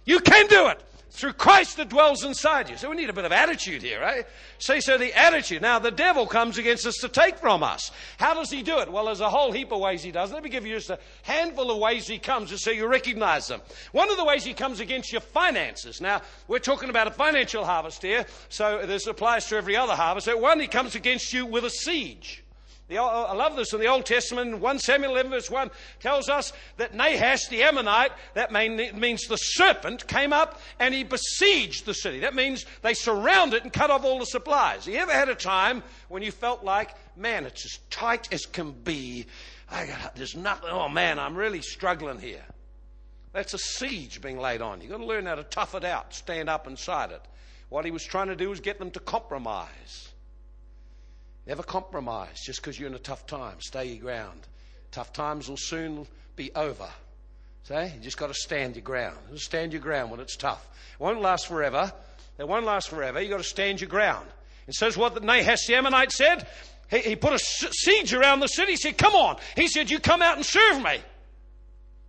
You 0.04 0.20
can 0.20 0.48
do 0.48 0.70
it 0.70 0.84
through 1.14 1.34
Christ 1.34 1.78
that 1.78 1.90
dwells 1.90 2.24
inside 2.24 2.70
you. 2.70 2.78
So 2.78 2.90
we 2.90 2.96
need 2.96 3.10
a 3.10 3.14
bit 3.14 3.24
of 3.24 3.32
attitude 3.32 3.84
here, 3.84 4.02
right? 4.02 4.26
See, 4.58 4.82
so 4.82 4.98
the 4.98 5.14
attitude. 5.14 5.62
Now, 5.62 5.78
the 5.78 5.92
devil 5.92 6.26
comes 6.26 6.58
against 6.58 6.88
us 6.88 6.96
to 6.98 7.08
take 7.08 7.38
from 7.38 7.62
us. 7.62 7.92
How 8.18 8.34
does 8.34 8.50
he 8.50 8.64
do 8.64 8.80
it? 8.80 8.92
Well, 8.92 9.06
there's 9.06 9.22
a 9.22 9.30
whole 9.30 9.52
heap 9.52 9.72
of 9.72 9.80
ways 9.80 10.02
he 10.02 10.12
does. 10.12 10.34
Let 10.34 10.44
me 10.44 10.50
give 10.50 10.66
you 10.66 10.74
just 10.74 10.90
a 10.90 10.98
handful 11.22 11.70
of 11.70 11.78
ways 11.78 12.08
he 12.08 12.18
comes 12.18 12.50
just 12.50 12.64
so 12.64 12.72
you 12.72 12.88
recognize 12.88 13.48
them. 13.48 13.62
One 13.92 14.10
of 14.10 14.18
the 14.18 14.26
ways 14.26 14.44
he 14.44 14.56
comes 14.56 14.80
against 14.80 15.12
your 15.12 15.22
finances. 15.22 16.02
Now, 16.02 16.22
we're 16.48 16.58
talking 16.58 16.90
about 16.90 17.06
a 17.06 17.12
financial 17.12 17.64
harvest 17.64 18.02
here, 18.02 18.26
so 18.50 18.84
this 18.88 19.06
applies 19.06 19.46
to 19.48 19.56
every 19.56 19.78
other 19.78 19.94
harvest. 19.94 20.26
So 20.26 20.36
one, 20.36 20.60
he 20.60 20.68
comes 20.68 20.96
against 20.96 21.32
you 21.32 21.46
with 21.46 21.64
a 21.64 21.70
siege. 21.70 22.43
The, 22.94 23.02
I 23.02 23.34
love 23.34 23.56
this 23.56 23.74
in 23.74 23.80
the 23.80 23.88
Old 23.88 24.06
Testament. 24.06 24.60
1 24.60 24.80
Samuel 24.80 25.14
11 25.14 25.32
verse 25.32 25.50
1 25.50 25.72
tells 26.00 26.30
us 26.30 26.54
that 26.78 26.94
Nahash 26.94 27.48
the 27.48 27.64
Ammonite, 27.64 28.12
that 28.36 28.52
means 28.52 29.24
the 29.24 29.38
serpent, 29.38 30.08
came 30.08 30.32
up 30.32 30.62
and 30.80 30.94
he 30.94 31.04
besieged 31.04 31.86
the 31.86 31.96
city. 31.96 32.20
That 32.20 32.36
means 32.36 32.66
they 32.84 32.94
surrounded 32.94 33.58
it 33.58 33.64
and 33.64 33.74
cut 33.74 33.90
off 33.90 34.04
all 34.04 34.20
the 34.20 34.28
supplies. 34.28 34.86
You 34.86 34.98
ever 34.98 35.12
had 35.12 35.28
a 35.28 35.34
time 35.34 35.82
when 36.08 36.22
you 36.22 36.32
felt 36.32 36.64
like, 36.64 36.96
man, 37.18 37.46
it's 37.46 37.66
as 37.66 37.80
tight 37.90 38.32
as 38.32 38.46
can 38.46 38.72
be. 38.72 39.26
I 39.72 39.90
there's 40.14 40.36
nothing, 40.36 40.70
oh 40.72 40.88
man, 40.88 41.18
I'm 41.18 41.36
really 41.36 41.64
struggling 41.64 42.20
here. 42.20 42.46
That's 43.32 43.56
a 43.56 43.58
siege 43.58 44.22
being 44.22 44.38
laid 44.38 44.62
on. 44.62 44.82
You've 44.82 44.92
got 44.92 44.98
to 44.98 45.06
learn 45.06 45.26
how 45.26 45.36
to 45.36 45.44
tough 45.44 45.74
it 45.74 45.84
out, 45.84 46.14
stand 46.14 46.48
up 46.48 46.68
inside 46.68 47.12
it. 47.12 47.22
What 47.70 47.86
he 47.86 47.92
was 47.92 48.04
trying 48.04 48.28
to 48.28 48.36
do 48.36 48.50
was 48.50 48.60
get 48.60 48.78
them 48.78 48.92
to 48.92 49.00
compromise. 49.00 50.13
Never 51.46 51.64
compromise 51.64 52.40
just 52.46 52.62
because 52.62 52.80
you're 52.80 52.90
in 52.90 52.96
a 52.96 53.00
tough 53.00 53.28
time. 53.28 53.60
Stay 53.60 53.86
your 53.86 54.02
ground. 54.02 54.40
Tough 54.92 55.12
times 55.12 55.50
will 55.50 55.58
soon 55.58 56.08
be 56.36 56.52
over. 56.56 56.90
See? 57.64 57.74
You 57.74 58.00
just 58.02 58.18
got 58.18 58.28
to 58.28 58.34
stand 58.34 58.76
your 58.76 58.84
ground. 58.84 59.18
Stand 59.36 59.74
your 59.74 59.82
ground 59.82 60.12
when 60.12 60.20
it's 60.20 60.36
tough. 60.36 60.68
It 60.94 61.04
won't 61.04 61.22
last 61.22 61.48
forever. 61.48 61.92
It 62.38 62.48
won't 62.48 62.66
last 62.66 62.90
forever. 62.90 63.22
You've 63.22 63.32
got 63.32 63.38
to 63.38 63.44
stand 63.44 63.82
your 63.82 63.90
ground. 63.90 64.28
It 64.68 64.74
says 64.74 64.98
what 64.98 65.22
Nahash 65.22 65.68
the 65.68 65.76
Ammonite 65.76 66.12
said. 66.12 66.48
He, 66.90 67.00
he 67.00 67.16
put 67.16 67.34
a 67.34 67.40
siege 67.40 68.14
around 68.14 68.40
the 68.40 68.48
city. 68.48 68.74
He 68.74 68.78
said, 68.78 68.98
Come 68.98 69.16
on. 69.16 69.38
He 69.56 69.68
said, 69.68 69.90
You 69.90 70.00
come 70.00 70.22
out 70.22 70.38
and 70.38 70.46
serve 70.46 70.82
me. 70.82 70.98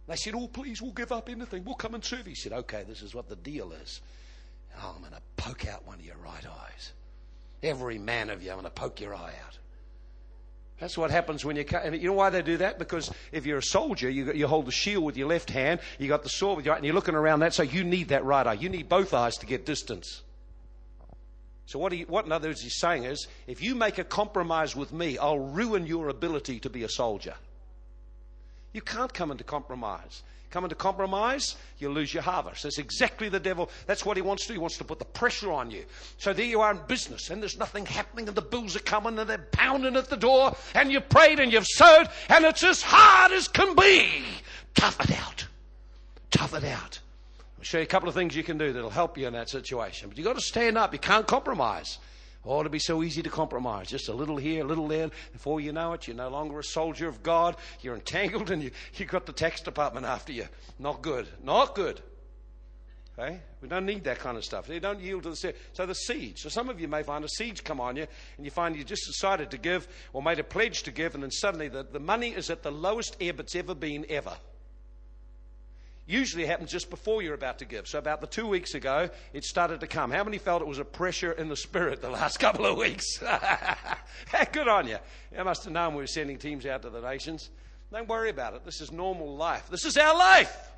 They 0.07 0.17
said, 0.17 0.35
Oh, 0.37 0.49
please, 0.49 0.83
we'll 0.83 0.93
give 0.93 1.13
up 1.13 1.29
anything. 1.29 1.65
We'll 1.65 1.75
come 1.75 1.95
and 1.95 2.05
serve. 2.05 2.27
He 2.27 2.35
said, 2.35 2.53
Okay, 2.53 2.85
this 2.87 3.03
is 3.03 3.15
what 3.15 3.29
the 3.29 3.37
deal 3.37 3.73
is. 3.73 4.01
Oh, 4.81 4.95
I'm 4.95 5.01
going 5.01 5.13
to 5.13 5.23
poke 5.37 5.67
out 5.67 5.87
one 5.87 5.99
of 5.99 6.05
your 6.05 6.17
right 6.17 6.45
eyes. 6.45 6.93
Every 7.65 7.99
man 7.99 8.29
of 8.29 8.43
you, 8.43 8.51
I'm 8.51 8.57
going 8.57 8.65
to 8.65 8.71
poke 8.71 9.01
your 9.01 9.15
eye 9.15 9.33
out. 9.47 9.59
That's 10.79 10.99
what 10.99 11.11
happens 11.11 11.45
when 11.45 11.57
you. 11.57 11.65
And 11.73 11.97
you 11.97 12.09
know 12.09 12.15
why 12.15 12.29
they 12.31 12.43
do 12.43 12.59
that? 12.59 12.79
Because 12.79 13.11
if 13.33 13.47
you're 13.47 13.59
a 13.59 13.63
soldier, 13.63 14.11
you, 14.11 14.33
you 14.35 14.47
hold 14.47 14.67
the 14.67 14.73
shield 14.73 15.03
with 15.03 15.17
your 15.17 15.29
left 15.29 15.49
hand, 15.49 15.81
you 15.99 16.09
got 16.09 16.23
the 16.23 16.29
sword 16.29 16.57
with 16.57 16.67
your 16.67 16.75
right, 16.75 16.79
and 16.79 16.85
you're 16.85 16.95
looking 16.95 17.15
around 17.15 17.41
that, 17.41 17.55
so 17.55 17.63
you 17.63 17.83
need 17.83 18.09
that 18.09 18.25
right 18.25 18.47
eye. 18.47 18.53
You 18.53 18.69
need 18.69 18.89
both 18.89 19.15
eyes 19.15 19.39
to 19.39 19.47
get 19.47 19.65
distance. 19.65 20.23
So 21.65 21.79
what, 21.79 21.95
what 22.09 22.27
in 22.27 22.33
other 22.33 22.49
words 22.49 22.61
he's 22.61 22.77
saying 22.77 23.05
is, 23.05 23.27
if 23.47 23.63
you 23.63 23.75
make 23.75 23.97
a 23.97 24.05
compromise 24.05 24.77
with 24.77 24.93
me, 24.93 25.17
I'll 25.17 25.39
ruin 25.39 25.87
your 25.87 26.11
ability 26.11 26.61
to 26.61 26.71
be 26.71 26.83
a 26.83 26.89
soldier. 26.89 27.35
You 28.75 28.83
can't 28.83 29.15
come 29.15 29.31
into 29.31 29.45
compromise 29.45 30.23
come 30.55 30.65
into 30.65 30.77
compromise, 30.77 31.57
you 31.79 31.89
lose 31.89 32.15
your 32.15 32.23
harvest. 32.23 32.63
That's 32.63 32.79
exactly 32.79 33.29
the 33.29 33.41
devil. 33.41 33.69
That's 33.87 34.07
what 34.07 34.17
he 34.17 34.23
wants 34.23 34.45
to 34.45 34.49
do. 34.49 34.55
He 34.55 34.61
wants 34.61 34.79
to 34.79 34.85
put 34.85 35.01
the 35.01 35.05
pressure 35.05 35.51
on 35.51 35.73
you. 35.73 35.85
So 36.17 36.33
there 36.33 36.47
you 36.47 36.61
are 36.61 36.71
in 36.71 36.79
business, 36.87 37.31
and 37.31 37.43
there's 37.43 37.59
nothing 37.59 37.85
happening, 37.85 38.29
and 38.29 38.37
the 38.37 38.43
bills 38.43 38.77
are 38.77 38.81
coming, 38.81 39.19
and 39.19 39.29
they're 39.29 39.49
pounding 39.51 39.97
at 39.97 40.09
the 40.09 40.17
door, 40.17 40.57
and 40.77 40.93
you've 40.93 41.09
prayed 41.09 41.41
and 41.41 41.53
you've 41.53 41.67
sowed, 41.67 42.09
and 42.29 42.45
it's 42.45 42.63
as 42.63 42.83
hard 42.83 43.33
as 43.33 43.49
can 43.49 43.75
be. 43.75 44.09
Tough 44.77 45.01
it 45.01 45.19
out. 45.19 45.45
Tough 46.31 46.55
it 46.55 46.65
out. 46.65 47.01
I'll 47.59 47.65
show 47.65 47.79
you 47.79 47.85
a 47.85 47.87
couple 47.87 48.09
of 48.09 48.15
things 48.15 48.37
you 48.37 48.45
can 48.45 48.57
do 48.57 48.73
that'll 48.73 48.91
help 48.91 49.19
you 49.19 49.27
in 49.27 49.33
that 49.33 49.51
situation. 49.51 50.09
But 50.09 50.19
you've 50.19 50.27
got 50.27 50.37
to 50.37 50.41
stand 50.41 50.79
up. 50.79 50.93
You 50.93 51.01
can't 51.01 51.27
compromise. 51.27 51.99
Oh, 52.47 52.61
it'd 52.61 52.73
be 52.73 52.79
so 52.79 53.03
easy 53.03 53.23
to 53.23 53.31
compromise. 53.31 53.89
Just 53.89 54.09
a 54.09 54.13
little 54.13 54.37
here, 54.37 54.65
a 54.65 54.67
little 54.67 54.89
there. 54.89 55.11
Before 55.33 55.61
you 55.61 55.73
know 55.73 55.93
it, 55.95 56.07
you're 56.07 56.17
no 56.17 56.29
longer 56.29 56.59
a 56.59 56.65
soldier 56.65 57.09
of 57.09 57.23
God. 57.23 57.57
You're 57.81 57.95
entangled 57.95 58.51
and 58.51 58.63
you, 58.63 58.71
you've 58.97 59.09
got 59.09 59.27
the 59.27 59.33
tax 59.33 59.61
department 59.61 60.07
after 60.07 60.33
you. 60.33 60.47
Not 60.79 61.03
good. 61.03 61.27
Not 61.43 61.75
good. 61.75 62.01
Okay? 63.19 63.41
We 63.61 63.69
don't 63.69 63.87
need 63.87 64.05
that 64.05 64.19
kind 64.19 64.37
of 64.37 64.45
stuff. 64.45 64.67
They 64.67 64.81
don't 64.81 65.01
yield 65.01 65.23
to 65.23 65.31
the. 65.31 65.55
So 65.73 65.87
the 65.87 65.95
siege. 65.95 66.43
So 66.43 66.49
some 66.49 66.69
of 66.69 66.81
you 66.81 66.89
may 66.89 67.03
find 67.03 67.25
a 67.25 67.29
siege 67.29 67.63
come 67.63 67.81
on 67.81 67.97
you 67.97 68.07
and 68.37 68.45
you 68.45 68.51
find 68.51 68.77
you 68.77 68.85
just 68.85 69.07
decided 69.07 69.51
to 69.53 69.59
give 69.59 69.87
or 70.13 70.23
made 70.23 70.39
a 70.39 70.45
pledge 70.45 70.83
to 70.83 70.91
give 70.91 71.15
and 71.15 71.23
then 71.23 71.31
suddenly 71.31 71.69
the, 71.69 71.85
the 71.85 72.01
money 72.01 72.31
is 72.31 72.51
at 72.51 72.63
the 72.63 72.73
lowest 72.73 73.17
ebb 73.21 73.41
it's 73.41 73.55
ever 73.55 73.75
been 73.75 74.05
ever 74.09 74.37
usually 76.07 76.47
happens 76.47 76.71
just 76.71 76.91
before 76.91 77.23
you're 77.23 77.35
about 77.35 77.59
to 77.61 77.65
give. 77.65 77.87
So, 77.89 77.99
about 77.99 78.21
the 78.21 78.27
two 78.27 78.47
weeks 78.47 78.75
ago, 78.75 79.09
it 79.33 79.45
started 79.45 79.81
to 79.81 79.87
come. 79.87 80.11
How 80.11 80.25
many 80.25 80.39
felt 80.39 80.63
it 80.63 80.69
was 80.69 80.79
a 80.79 80.85
pressure 80.85 81.33
in 81.33 81.49
the 81.49 81.57
spirit 81.57 82.03
the 82.03 82.11
last 82.11 82.37
couple 82.41 82.67
of 82.67 82.77
weeks? 82.77 83.19
Good 84.53 84.69
on 84.69 84.87
you. 84.87 84.99
You 85.37 85.45
must 85.45 85.65
have 85.65 85.73
known 85.73 85.95
we 85.95 86.03
were 86.03 86.07
sending 86.07 86.39
teams 86.39 86.67
out 86.67 86.83
to 86.83 86.91
the 86.91 87.01
nations. 87.01 87.51
Don't 87.93 88.09
worry 88.09 88.31
about 88.31 88.55
it. 88.55 88.65
This 88.65 88.81
is 88.81 88.91
normal 88.93 89.37
life. 89.37 89.69
This 89.71 89.85
is 89.85 89.97
our 89.97 90.17
life. 90.17 90.73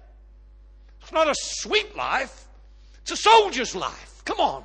It's 1.01 1.13
not 1.13 1.29
a 1.29 1.35
sweet 1.37 1.97
life, 1.97 2.49
it's 3.03 3.13
a 3.13 3.17
soldier's 3.17 3.75
life. 3.75 4.23
Come 4.25 4.41
on. 4.41 4.65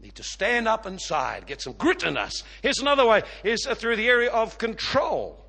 Need 0.00 0.14
to 0.16 0.22
stand 0.22 0.68
up 0.68 0.86
inside, 0.86 1.46
get 1.46 1.60
some 1.60 1.72
grit 1.72 2.04
in 2.04 2.16
us. 2.16 2.44
Here's 2.62 2.78
another 2.78 3.04
way 3.06 3.22
is 3.42 3.66
uh, 3.66 3.74
through 3.74 3.96
the 3.96 4.08
area 4.08 4.30
of 4.30 4.58
control. 4.58 5.44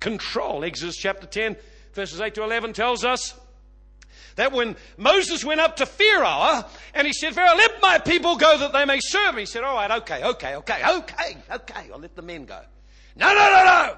Control. 0.00 0.62
Exodus 0.64 0.96
chapter 0.96 1.26
10 1.26 1.56
verses 1.94 2.20
8 2.20 2.34
to 2.34 2.42
11 2.42 2.72
tells 2.72 3.04
us 3.04 3.34
that 4.36 4.52
when 4.52 4.76
Moses 4.96 5.44
went 5.44 5.60
up 5.60 5.76
to 5.76 5.86
Pharaoh 5.86 6.64
and 6.92 7.06
he 7.06 7.12
said, 7.12 7.34
Pharaoh, 7.34 7.56
let 7.56 7.80
my 7.80 7.98
people 7.98 8.36
go 8.36 8.58
that 8.58 8.72
they 8.72 8.84
may 8.84 9.00
serve 9.00 9.34
me. 9.34 9.42
He 9.42 9.46
said, 9.46 9.64
all 9.64 9.74
right, 9.74 9.90
okay, 10.02 10.24
okay, 10.24 10.56
okay, 10.56 10.82
okay, 10.88 11.36
okay, 11.50 11.90
I'll 11.92 12.00
let 12.00 12.16
the 12.16 12.22
men 12.22 12.44
go. 12.44 12.60
No, 13.16 13.28
no, 13.28 13.34
no, 13.34 13.64
no. 13.64 13.96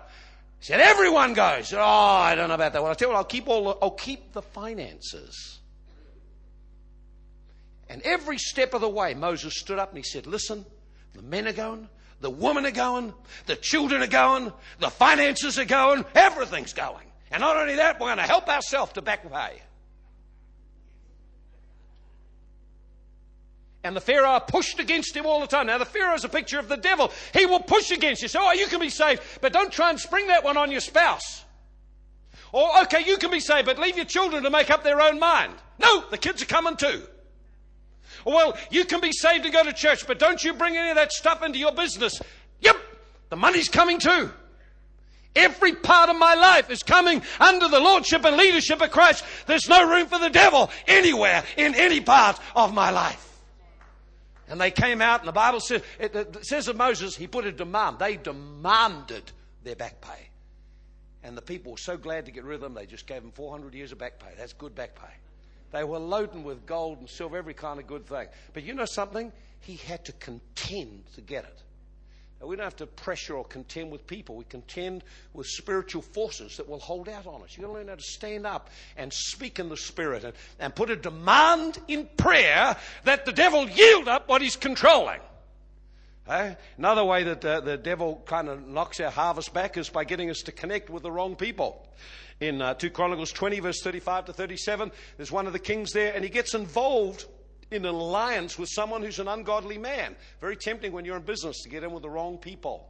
He 0.59 0.67
said, 0.67 0.81
everyone 0.81 1.35
goes. 1.35 1.73
Oh, 1.73 1.81
I 1.81 2.35
don't 2.35 2.49
know 2.49 2.55
about 2.55 2.73
that. 2.73 2.83
Well, 2.83 2.91
I'll 2.91 2.97
tell 2.97 3.09
you 3.09 3.15
what, 3.15 3.19
I'll 3.19 3.25
keep 3.25 3.49
all 3.49 3.65
the, 3.65 3.79
I'll 3.83 3.91
keep 3.91 4.33
the 4.33 4.43
finances. 4.43 5.61
And 7.89 8.03
every 8.03 8.39
step 8.39 8.75
of 8.75 8.81
the 8.81 8.89
way, 8.89 9.15
Moses 9.15 9.59
stood 9.59 9.79
up 9.79 9.91
and 9.91 9.99
he 9.99 10.03
said, 10.03 10.27
listen, 10.27 10.67
the 11.15 11.23
men 11.23 11.47
are 11.47 11.53
going, 11.53 11.89
the 12.21 12.31
women 12.31 12.67
are 12.67 12.73
going, 12.73 13.15
the 13.47 13.57
children 13.57 14.03
are 14.03 14.09
going, 14.09 14.53
the 14.81 14.91
finances 14.91 15.59
are 15.59 15.65
going, 15.65 16.05
everything's 16.15 16.73
going. 16.73 17.07
And 17.37 17.43
not 17.43 17.59
only 17.59 17.75
that, 17.75 18.01
we're 18.01 18.07
going 18.07 18.17
to 18.17 18.23
help 18.23 18.49
ourselves 18.49 18.95
to 18.95 19.03
back 19.03 19.31
pay. 19.31 19.61
And 23.85 23.95
the 23.95 24.01
Pharaoh 24.01 24.41
pushed 24.41 24.81
against 24.81 25.15
him 25.15 25.27
all 25.27 25.41
the 25.41 25.47
time. 25.47 25.67
Now, 25.67 25.77
the 25.77 25.85
Pharaoh 25.85 26.15
is 26.15 26.25
a 26.25 26.31
picture 26.31 26.59
of 26.59 26.71
the 26.71 26.79
devil. 26.79 27.13
He 27.35 27.45
will 27.45 27.61
push 27.61 27.91
against 27.91 28.23
you. 28.23 28.29
So, 28.29 28.41
oh, 28.43 28.53
you 28.53 28.67
can 28.69 28.81
be 28.81 28.89
saved, 28.89 29.21
but 29.43 29.53
don't 29.53 29.71
try 29.71 29.91
and 29.91 30.01
spring 30.01 30.29
that 30.29 30.45
one 30.45 30.57
on 30.57 30.71
your 30.71 30.81
spouse. 30.81 31.45
Or, 32.53 32.71
okay, 32.85 33.05
you 33.05 33.19
can 33.19 33.31
be 33.31 33.41
saved, 33.41 33.67
but 33.67 33.79
leave 33.79 33.97
your 33.97 34.07
children 34.07 34.43
to 34.45 34.49
make 34.49 34.71
up 34.71 34.83
their 34.83 35.03
own 35.03 35.19
mind. 35.19 35.53
No, 35.79 36.09
the 36.09 36.17
kids 36.17 36.41
are 36.41 36.47
coming 36.47 36.79
too. 36.79 37.03
Or, 38.25 38.33
well, 38.33 38.59
you 38.71 38.87
can 38.87 39.03
be 39.03 39.13
saved 39.13 39.45
and 39.45 39.53
go 39.53 39.63
to 39.63 39.75
church, 39.75 40.07
but 40.07 40.19
don't 40.19 40.43
you 40.43 40.55
bring 40.55 40.75
any 40.79 40.89
of 40.89 40.97
that 40.97 41.13
stuff 41.13 41.43
into 41.43 41.59
your 41.59 41.73
business. 41.73 42.19
Yep, 42.63 42.79
the 43.29 43.37
money's 43.37 43.69
coming 43.69 43.99
too. 43.99 44.33
Every 45.37 45.75
part 45.75 46.09
of 46.09 46.17
my 46.17 46.35
life 46.35 46.71
is 46.71 46.83
coming 46.83 47.23
under 47.39 47.69
the 47.69 47.79
lordship 47.79 48.25
and 48.25 48.37
leadership 48.37 48.81
of 48.81 48.91
Christ. 48.91 49.25
There's 49.47 49.69
no 49.69 49.89
room 49.89 50.07
for 50.07 50.19
the 50.19 50.31
devil 50.31 50.71
anywhere 50.89 51.45
in 51.57 51.75
any 51.75 52.01
part 52.01 52.41
of 52.57 52.75
my 52.75 52.91
life. 52.91 53.23
And 54.49 54.61
they 54.61 54.71
came 54.71 55.03
out, 55.03 55.21
and 55.21 55.29
the 55.29 55.33
Bible 55.33 55.61
says, 55.61 55.83
it, 55.99 56.45
says 56.47 56.69
of 56.69 56.77
Moses, 56.77 57.17
he 57.17 57.27
put 57.27 57.45
a 57.47 57.53
demand. 57.53 57.99
They 57.99 58.17
demanded 58.17 59.31
their 59.63 59.77
back 59.77 60.01
pay. 60.01 60.29
And 61.23 61.37
the 61.37 61.43
people 61.43 61.73
were 61.73 61.79
so 61.79 61.97
glad 61.97 62.27
to 62.27 62.33
get 62.33 62.45
rid 62.45 62.55
of 62.57 62.61
them, 62.61 62.75
they 62.75 62.87
just 62.87 63.07
gave 63.07 63.21
them 63.23 63.33
400 63.33 63.75
years 63.75 63.93
of 63.93 63.99
back 63.99 64.19
pay. 64.19 64.31
That's 64.39 64.53
good 64.53 64.75
back 64.75 64.95
pay. 64.95 65.13
They 65.73 65.83
were 65.83 65.99
loading 65.99 66.45
with 66.45 66.65
gold 66.65 67.01
and 67.01 67.11
silver, 67.11 67.37
every 67.37 67.55
kind 67.55 67.81
of 67.81 67.87
good 67.87 68.07
thing. 68.07 68.29
But 68.55 68.63
you 68.63 68.73
know 68.73 68.85
something? 68.85 69.33
He 69.61 69.77
had 69.77 70.05
to 70.05 70.13
contend 70.13 71.05
to 71.15 71.21
get 71.21 71.45
it. 71.45 71.63
We 72.45 72.55
don't 72.55 72.65
have 72.65 72.77
to 72.77 72.87
pressure 72.87 73.35
or 73.35 73.45
contend 73.45 73.91
with 73.91 74.07
people. 74.07 74.37
We 74.37 74.45
contend 74.45 75.05
with 75.33 75.47
spiritual 75.47 76.03
forces 76.03 76.59
that 76.59 76.69
will 76.69 76.79
hold 76.79 77.09
out 77.09 77.27
on 77.27 77.43
us. 77.43 77.57
You've 77.57 77.63
got 77.63 77.73
to 77.73 77.79
learn 77.79 77.89
how 77.89 77.95
to 77.95 78.03
stand 78.03 78.47
up 78.47 78.69
and 78.97 79.11
speak 79.13 79.59
in 79.59 79.71
the 79.71 79.77
Spirit 79.77 80.23
and, 80.23 80.35
and 80.61 80.75
put 80.75 80.91
a 80.91 80.97
demand 80.97 81.79
in 81.89 82.09
prayer 82.19 82.77
that 83.05 83.25
the 83.25 83.33
devil 83.33 83.69
yield 83.69 84.07
up 84.07 84.29
what 84.29 84.43
he's 84.43 84.57
controlling. 84.57 85.21
Eh? 86.29 86.55
Another 86.77 87.05
way 87.05 87.23
that 87.23 87.45
uh, 87.45 87.61
the 87.61 87.79
devil 87.79 88.23
kind 88.27 88.49
of 88.49 88.67
knocks 88.67 89.01
our 89.01 89.11
harvest 89.11 89.55
back 89.55 89.79
is 89.79 89.89
by 89.89 90.05
getting 90.05 90.29
us 90.29 90.41
to 90.43 90.53
connect 90.53 90.91
with 90.91 91.05
the 91.05 91.11
wrong 91.11 91.37
people. 91.37 91.87
In 92.41 92.61
uh, 92.61 92.75
2 92.75 92.91
Chronicles 92.91 93.33
20, 93.33 93.61
verse 93.61 93.81
35 93.81 94.27
to 94.27 94.33
37, 94.35 94.93
there's 95.17 95.33
one 95.33 95.47
of 95.47 95.55
the 95.55 95.59
kings 95.59 95.93
there, 95.93 96.13
and 96.13 96.23
he 96.23 96.29
gets 96.29 96.53
involved 96.53 97.25
in 97.71 97.85
an 97.85 97.95
alliance 97.95 98.59
with 98.59 98.69
someone 98.69 99.03
who's 99.03 99.19
an 99.19 99.29
ungodly 99.29 99.79
man. 99.79 100.15
Very 100.41 100.57
tempting 100.57 100.93
when 100.93 101.05
you're 101.05 101.17
in 101.17 101.23
business 101.23 101.63
to 101.63 101.69
get 101.69 101.83
in 101.83 101.93
with 101.93 102.03
the 102.03 102.11
wrong 102.11 102.39
people. 102.39 102.89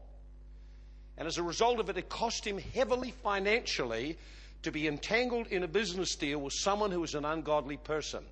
And 1.18 1.26
as 1.26 1.38
a 1.38 1.42
result 1.42 1.80
of 1.80 1.88
it, 1.88 1.96
it 1.96 2.08
cost 2.08 2.46
him 2.46 2.58
heavily 2.58 3.12
financially 3.22 4.18
to 4.62 4.70
be 4.70 4.86
entangled 4.86 5.46
in 5.46 5.62
a 5.62 5.68
business 5.68 6.14
deal 6.14 6.40
with 6.40 6.52
someone 6.52 6.90
who 6.90 7.02
is 7.04 7.14
an 7.14 7.24
ungodly 7.24 7.78
person. 7.78 8.22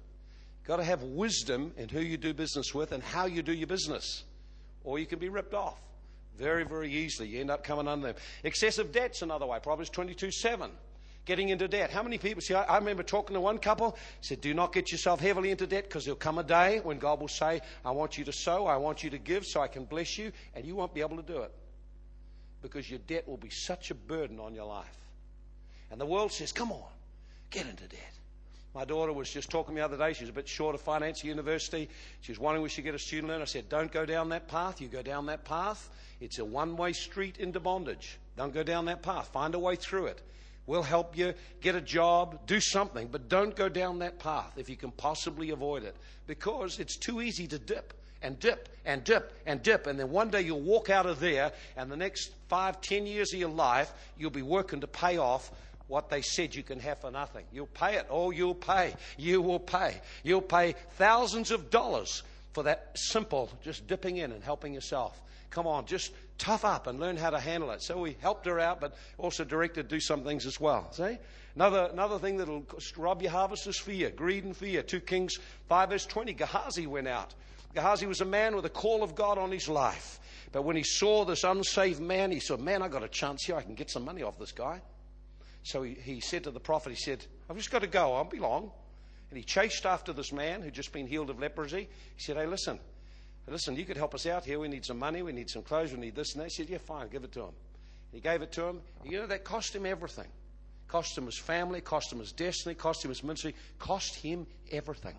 You've 0.61 0.69
got 0.69 0.77
to 0.77 0.85
have 0.85 1.03
wisdom 1.03 1.73
in 1.77 1.89
who 1.89 2.01
you 2.01 2.17
do 2.17 2.35
business 2.35 2.75
with 2.75 2.93
and 2.93 3.03
how 3.03 3.27
you 3.27 3.43
do 3.43 3.53
your 3.53 3.67
business, 3.67 4.25
or 4.83 4.99
you 4.99 5.07
can 5.07 5.19
be 5.19 5.29
ripped 5.29 5.55
off 5.55 5.79
very, 6.37 6.65
very 6.65 6.93
easily. 6.93 7.29
You 7.29 7.41
end 7.41 7.51
up 7.51 7.65
coming 7.65 7.89
under 7.89 8.09
them. 8.09 8.17
Excessive 8.43 8.93
debt's 8.93 9.23
another 9.23 9.47
way. 9.47 9.59
Proverbs 9.63 9.91
22 9.91 10.31
7 10.31 10.71
getting 11.25 11.49
into 11.49 11.69
debt. 11.69 11.91
How 11.91 12.03
many 12.03 12.19
people? 12.19 12.41
See, 12.41 12.55
I, 12.55 12.77
remember 12.79 13.03
talking 13.03 13.35
to 13.35 13.41
one 13.41 13.59
couple, 13.59 13.97
said, 14.21 14.41
Do 14.41 14.55
not 14.55 14.73
get 14.73 14.93
yourself 14.93 15.21
heavily 15.21 15.51
into 15.51 15.67
debt 15.67 15.85
because 15.85 16.05
there'll 16.05 16.17
come 16.17 16.39
a 16.39 16.43
day 16.43 16.81
when 16.83 16.99
God 16.99 17.21
will 17.21 17.29
say, 17.29 17.61
I 17.85 17.91
want 17.93 18.19
you 18.19 18.25
to 18.25 18.33
sow, 18.33 18.67
I 18.67 18.77
want 18.77 19.03
you 19.03 19.11
to 19.11 19.19
give 19.19 19.47
so 19.47 19.61
I 19.61 19.69
can 19.69 19.85
bless 19.85 20.19
you, 20.19 20.33
and 20.55 20.65
you 20.65 20.75
won't 20.75 20.95
be 20.95 21.01
able 21.01 21.17
to 21.17 21.23
do 21.23 21.39
it 21.39 21.53
because 22.63 22.89
your 22.89 23.01
debt 23.01 23.29
will 23.29 23.37
be 23.37 23.51
such 23.51 23.91
a 23.91 23.95
burden 23.95 24.41
on 24.41 24.55
your 24.55 24.65
life. 24.65 24.97
And 25.91 26.01
the 26.01 26.07
world 26.07 26.33
says, 26.33 26.53
Come 26.53 26.73
on, 26.73 26.83
get 27.51 27.67
into 27.67 27.87
debt. 27.87 28.01
My 28.75 28.85
daughter 28.85 29.13
was 29.13 29.31
just 29.31 29.51
talking 29.51 29.69
to 29.69 29.75
me 29.75 29.81
the 29.81 29.85
other 29.85 29.97
day. 29.97 30.15
She 30.15 30.25
was 30.25 30.31
a 30.31 30.33
bit 30.33 30.49
short 30.49 30.75
of 30.75 30.81
finance 30.81 31.21
at 31.21 31.25
university. 31.25 31.89
She 32.23 32.33
was 32.33 32.41
wondering 32.41 32.63
we 32.65 32.69
should 32.69 32.83
get 32.83 32.95
a 32.95 32.99
student 32.99 33.29
loan. 33.29 33.41
I 33.41 33.45
said, 33.45 33.69
Don't 33.69 33.93
go 33.93 34.05
down 34.05 34.31
that 34.31 34.49
path. 34.49 34.81
You 34.81 34.89
go 34.89 35.03
down 35.03 35.27
that 35.27 35.45
path. 35.45 35.89
It's 36.21 36.39
a 36.39 36.45
one 36.45 36.77
way 36.77 36.93
street 36.93 37.39
into 37.39 37.61
bondage. 37.61 38.19
Don't 38.37 38.53
go 38.53 38.65
down 38.65 38.87
that 38.87 39.03
path. 39.03 39.29
Find 39.29 39.55
a 39.55 39.59
way 39.59 39.77
through 39.77 40.07
it. 40.07 40.21
We'll 40.67 40.83
help 40.83 41.17
you 41.17 41.35
get 41.61 41.75
a 41.75 41.81
job, 41.81 42.47
do 42.47 42.59
something, 42.61 43.09
but 43.09 43.29
don't 43.29 43.55
go 43.55 43.69
down 43.69 43.99
that 43.99 44.19
path 44.19 44.53
if 44.57 44.71
you 44.71 44.77
can 44.77 44.91
possibly 44.93 45.51
avoid 45.51 45.83
it 45.85 45.95
because 46.27 46.79
it's 46.79 46.97
too 46.97 47.21
easy 47.21 47.47
to 47.49 47.59
dip 47.59 47.93
and 48.23 48.41
dip 48.41 48.71
and 48.87 49.05
dip 49.05 49.33
and 49.47 49.63
dip. 49.63 49.87
And 49.87 50.01
then 50.01 50.11
one 50.11 50.31
day 50.31 50.41
you'll 50.41 50.61
walk 50.61 50.89
out 50.89 51.07
of 51.07 51.21
there, 51.21 51.53
and 51.77 51.91
the 51.91 51.97
next 51.97 52.31
five, 52.49 52.81
ten 52.81 53.07
years 53.07 53.33
of 53.35 53.41
your 53.41 53.51
life, 53.51 53.93
you'll 54.19 54.31
be 54.31 54.43
working 54.43 54.81
to 54.81 54.87
pay 54.87 55.19
off 55.19 55.51
what 55.87 56.09
they 56.09 56.23
said 56.23 56.55
you 56.55 56.63
can 56.63 56.81
have 56.81 56.99
for 56.99 57.11
nothing. 57.11 57.45
You'll 57.53 57.67
pay 57.67 57.97
it. 57.97 58.07
Oh, 58.09 58.31
you'll 58.31 58.55
pay. 58.55 58.95
You 59.19 59.43
will 59.43 59.61
pay. 59.61 60.01
You'll 60.23 60.41
pay 60.41 60.75
thousands 60.97 61.51
of 61.51 61.71
dollars 61.71 62.23
for 62.55 62.63
that 62.63 62.93
simple 62.95 63.51
just 63.63 63.87
dipping 63.87 64.17
in 64.17 64.33
and 64.33 64.43
helping 64.43 64.73
yourself. 64.73 65.21
Come 65.51 65.67
on, 65.67 65.85
just 65.85 66.13
tough 66.39 66.65
up 66.65 66.87
and 66.87 67.01
learn 67.01 67.17
how 67.17 67.31
to 67.31 67.39
handle 67.39 67.71
it. 67.71 67.83
So 67.83 67.99
we 67.99 68.17
helped 68.21 68.47
her 68.47 68.61
out, 68.61 68.81
but 68.81 68.97
also 69.19 69.45
directed 69.45 69.89
do 69.89 70.01
some 70.01 70.25
things 70.25 70.47
as 70.47 70.61
well. 70.61 70.91
See? 70.93 71.19
Another, 71.55 71.89
another 71.93 72.19
thing 72.19 72.37
that'll 72.37 72.67
rob 72.97 73.23
your 73.23 73.31
harvest 73.31 73.67
is 73.67 73.79
fear, 73.79 74.11
greed 74.11 74.45
and 74.45 74.57
fear. 74.57 74.83
2 74.83 75.01
Kings 75.01 75.39
5 75.69 75.91
verse 75.91 76.07
20, 76.07 76.33
Gehazi 76.33 76.87
went 76.87 77.07
out. 77.07 77.35
Gehazi 77.75 78.07
was 78.07 78.21
a 78.21 78.25
man 78.25 78.57
with 78.57 78.65
a 78.65 78.71
call 78.71 79.03
of 79.03 79.15
God 79.15 79.39
on 79.39 79.51
his 79.51 79.69
life. 79.69 80.21
But 80.53 80.63
when 80.63 80.77
he 80.77 80.85
saw 80.85 81.25
this 81.25 81.43
unsaved 81.43 82.01
man, 82.01 82.31
he 82.31 82.39
said, 82.39 82.61
Man, 82.61 82.83
I 82.83 82.89
got 82.89 83.03
a 83.03 83.09
chance 83.09 83.45
here. 83.45 83.57
I 83.57 83.63
can 83.63 83.75
get 83.75 83.91
some 83.91 84.05
money 84.05 84.23
off 84.23 84.39
this 84.39 84.53
guy. 84.53 84.81
So 85.65 85.83
he, 85.83 85.95
he 85.95 86.21
said 86.21 86.45
to 86.45 86.53
the 86.53 86.61
prophet, 86.61 86.91
He 86.91 86.97
said, 86.97 87.25
I've 87.51 87.57
just 87.57 87.73
got 87.73 87.81
to 87.81 87.89
go. 87.89 88.13
I 88.13 88.19
won't 88.19 88.31
be 88.31 88.39
long. 88.39 88.71
And 89.31 89.37
he 89.37 89.45
chased 89.45 89.85
after 89.85 90.13
this 90.13 90.33
man 90.33 90.63
who'd 90.63 90.73
just 90.73 90.93
been 90.93 91.09
healed 91.09 91.31
of 91.31 91.41
leprosy. 91.41 91.89
He 92.17 92.23
said, 92.23 92.37
Hey, 92.37 92.47
listen, 92.47 92.79
Listen, 93.47 93.77
you 93.77 93.85
could 93.85 93.97
help 93.97 94.15
us 94.15 94.27
out 94.27 94.45
here. 94.45 94.59
We 94.59 94.69
need 94.69 94.85
some 94.85 94.99
money. 94.99 95.23
We 95.23 95.33
need 95.33 95.51
some 95.51 95.63
clothes. 95.63 95.93
We 95.93 95.99
need 95.99 96.15
this 96.15 96.33
and 96.33 96.41
that. 96.41 96.51
He 96.51 96.51
said, 96.51 96.71
Yeah, 96.71 96.79
fine, 96.79 97.09
give 97.09 97.25
it 97.25 97.33
to 97.33 97.41
him. 97.41 97.55
He 98.13 98.21
gave 98.21 98.43
it 98.43 98.53
to 98.53 98.65
him. 98.65 98.81
You 99.05 99.19
know, 99.21 99.27
that 99.27 99.45
cost 99.45 99.75
him 99.75 99.85
everything. 99.85 100.29
Cost 100.89 101.19
him 101.19 101.27
his 101.27 101.39
family, 101.39 101.81
cost 101.81 102.13
him 102.13 102.21
his 102.21 102.33
destiny, 102.33 102.75
cost 102.75 103.05
him 103.05 103.09
his 103.09 103.25
ministry, 103.25 103.55
cost 103.79 104.15
him 104.17 104.47
everything. 104.71 105.17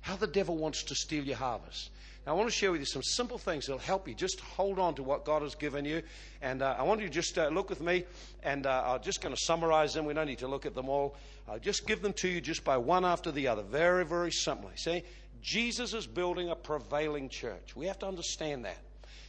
How 0.00 0.16
the 0.16 0.26
devil 0.26 0.56
wants 0.56 0.82
to 0.84 0.94
steal 0.94 1.24
your 1.24 1.36
harvest. 1.36 1.90
Now, 2.26 2.32
I 2.32 2.34
want 2.36 2.48
to 2.48 2.54
share 2.54 2.70
with 2.70 2.80
you 2.80 2.86
some 2.86 3.02
simple 3.02 3.38
things 3.38 3.66
that'll 3.66 3.80
help 3.80 4.06
you. 4.06 4.14
Just 4.14 4.40
hold 4.40 4.78
on 4.78 4.94
to 4.96 5.02
what 5.02 5.24
God 5.24 5.42
has 5.42 5.56
given 5.56 5.84
you. 5.84 6.02
And 6.40 6.62
uh, 6.62 6.76
I 6.78 6.82
want 6.82 7.00
you 7.00 7.08
to 7.08 7.12
just 7.12 7.36
uh, 7.36 7.48
look 7.48 7.68
with 7.68 7.80
me, 7.80 8.04
and 8.44 8.66
uh, 8.66 8.82
I'm 8.86 9.02
just 9.02 9.20
going 9.22 9.34
to 9.34 9.40
summarize 9.40 9.94
them. 9.94 10.04
We 10.04 10.14
don't 10.14 10.26
need 10.26 10.38
to 10.38 10.48
look 10.48 10.66
at 10.66 10.74
them 10.74 10.88
all. 10.88 11.16
I'll 11.48 11.58
just 11.58 11.86
give 11.86 12.00
them 12.00 12.12
to 12.14 12.28
you 12.28 12.40
just 12.40 12.62
by 12.62 12.76
one 12.76 13.04
after 13.04 13.32
the 13.32 13.48
other, 13.48 13.62
very, 13.62 14.04
very 14.04 14.30
simply. 14.30 14.72
See, 14.76 15.02
Jesus 15.42 15.92
is 15.92 16.06
building 16.06 16.48
a 16.48 16.56
prevailing 16.56 17.28
church. 17.28 17.74
We 17.74 17.86
have 17.86 17.98
to 17.98 18.06
understand 18.06 18.64
that. 18.64 18.78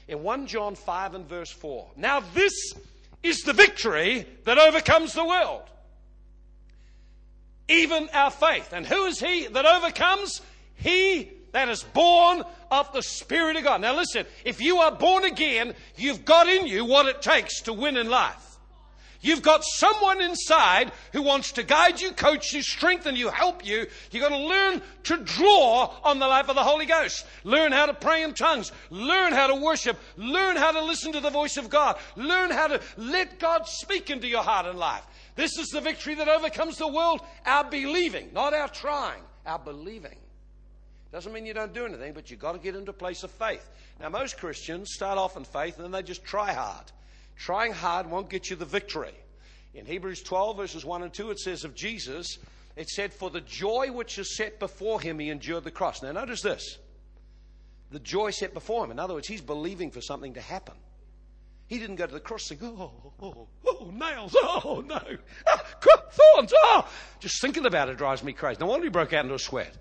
In 0.07 0.21
1 0.21 0.47
John 0.47 0.75
5 0.75 1.15
and 1.15 1.27
verse 1.27 1.51
4. 1.51 1.91
Now, 1.97 2.21
this 2.33 2.73
is 3.23 3.41
the 3.41 3.53
victory 3.53 4.25
that 4.43 4.57
overcomes 4.57 5.13
the 5.13 5.25
world. 5.25 5.63
Even 7.67 8.09
our 8.13 8.29
faith. 8.29 8.73
And 8.73 8.85
who 8.85 9.05
is 9.05 9.19
he 9.19 9.47
that 9.47 9.65
overcomes? 9.65 10.41
He 10.75 11.31
that 11.53 11.69
is 11.69 11.83
born 11.83 12.43
of 12.69 12.91
the 12.93 13.01
Spirit 13.01 13.55
of 13.55 13.63
God. 13.63 13.81
Now, 13.81 13.95
listen, 13.95 14.25
if 14.43 14.59
you 14.59 14.77
are 14.77 14.91
born 14.91 15.23
again, 15.23 15.73
you've 15.95 16.25
got 16.25 16.49
in 16.49 16.67
you 16.67 16.83
what 16.83 17.05
it 17.05 17.21
takes 17.21 17.61
to 17.61 17.73
win 17.73 17.95
in 17.95 18.09
life. 18.09 18.52
You've 19.23 19.41
got 19.41 19.63
someone 19.63 20.21
inside 20.21 20.91
who 21.13 21.21
wants 21.21 21.53
to 21.53 21.63
guide 21.63 22.01
you, 22.01 22.11
coach 22.11 22.53
you, 22.53 22.61
strengthen 22.61 23.15
you, 23.15 23.29
help 23.29 23.65
you. 23.65 23.87
You've 24.11 24.21
got 24.21 24.29
to 24.29 24.37
learn 24.37 24.81
to 25.03 25.17
draw 25.17 25.95
on 26.03 26.19
the 26.19 26.27
life 26.27 26.49
of 26.49 26.55
the 26.55 26.63
Holy 26.63 26.85
Ghost. 26.85 27.25
Learn 27.45 27.71
how 27.71 27.85
to 27.85 27.93
pray 27.93 28.23
in 28.23 28.33
tongues. 28.33 28.73
Learn 28.89 29.31
how 29.31 29.47
to 29.47 29.55
worship. 29.55 29.97
Learn 30.17 30.57
how 30.57 30.73
to 30.73 30.83
listen 30.83 31.13
to 31.13 31.21
the 31.21 31.29
voice 31.29 31.55
of 31.55 31.69
God. 31.69 31.97
Learn 32.17 32.51
how 32.51 32.67
to 32.67 32.81
let 32.97 33.39
God 33.39 33.65
speak 33.65 34.09
into 34.09 34.27
your 34.27 34.43
heart 34.43 34.65
and 34.65 34.77
life. 34.77 35.05
This 35.35 35.57
is 35.57 35.69
the 35.69 35.81
victory 35.81 36.15
that 36.15 36.27
overcomes 36.27 36.77
the 36.77 36.87
world. 36.89 37.21
Our 37.45 37.63
believing, 37.63 38.29
not 38.33 38.53
our 38.53 38.67
trying, 38.67 39.23
our 39.45 39.57
believing. 39.57 40.17
Doesn't 41.13 41.31
mean 41.31 41.45
you 41.45 41.53
don't 41.53 41.73
do 41.73 41.85
anything, 41.85 42.11
but 42.11 42.29
you've 42.29 42.41
got 42.41 42.53
to 42.53 42.59
get 42.59 42.75
into 42.75 42.91
a 42.91 42.93
place 42.93 43.23
of 43.23 43.31
faith. 43.31 43.69
Now, 44.01 44.09
most 44.09 44.37
Christians 44.37 44.91
start 44.93 45.17
off 45.17 45.37
in 45.37 45.45
faith 45.45 45.77
and 45.77 45.85
then 45.85 45.91
they 45.91 46.03
just 46.03 46.25
try 46.25 46.51
hard. 46.51 46.91
Trying 47.35 47.73
hard 47.73 48.09
won't 48.09 48.29
get 48.29 48.49
you 48.49 48.55
the 48.55 48.65
victory. 48.65 49.13
In 49.73 49.85
Hebrews 49.85 50.21
12, 50.21 50.57
verses 50.57 50.85
1 50.85 51.03
and 51.03 51.13
2, 51.13 51.31
it 51.31 51.39
says 51.39 51.63
of 51.63 51.75
Jesus 51.75 52.37
it 52.75 52.89
said, 52.89 53.13
For 53.13 53.29
the 53.29 53.41
joy 53.41 53.91
which 53.91 54.17
is 54.17 54.35
set 54.35 54.59
before 54.59 54.99
him, 54.99 55.19
he 55.19 55.29
endured 55.29 55.63
the 55.63 55.71
cross. 55.71 56.01
Now, 56.01 56.11
notice 56.11 56.41
this 56.41 56.77
the 57.91 57.99
joy 57.99 58.31
set 58.31 58.53
before 58.53 58.83
him. 58.83 58.91
In 58.91 58.97
other 58.97 59.13
words, 59.13 59.27
he's 59.27 59.41
believing 59.41 59.91
for 59.91 60.01
something 60.01 60.33
to 60.33 60.41
happen. 60.41 60.73
He 61.67 61.77
didn't 61.77 61.97
go 61.97 62.07
to 62.07 62.13
the 62.13 62.19
cross 62.19 62.49
and 62.49 62.59
go, 62.59 62.67
oh, 62.67 63.13
oh, 63.21 63.47
oh, 63.67 63.91
nails, 63.91 64.35
oh, 64.37 64.83
no, 64.85 64.99
ah, 65.47 65.63
thorns, 65.81 66.53
oh. 66.55 66.89
Just 67.19 67.39
thinking 67.39 67.65
about 67.65 67.89
it 67.89 67.97
drives 67.97 68.23
me 68.23 68.33
crazy. 68.33 68.59
No 68.59 68.65
wonder 68.65 68.85
he 68.85 68.89
broke 68.89 69.13
out 69.13 69.23
into 69.23 69.35
a 69.35 69.39
sweat. 69.39 69.75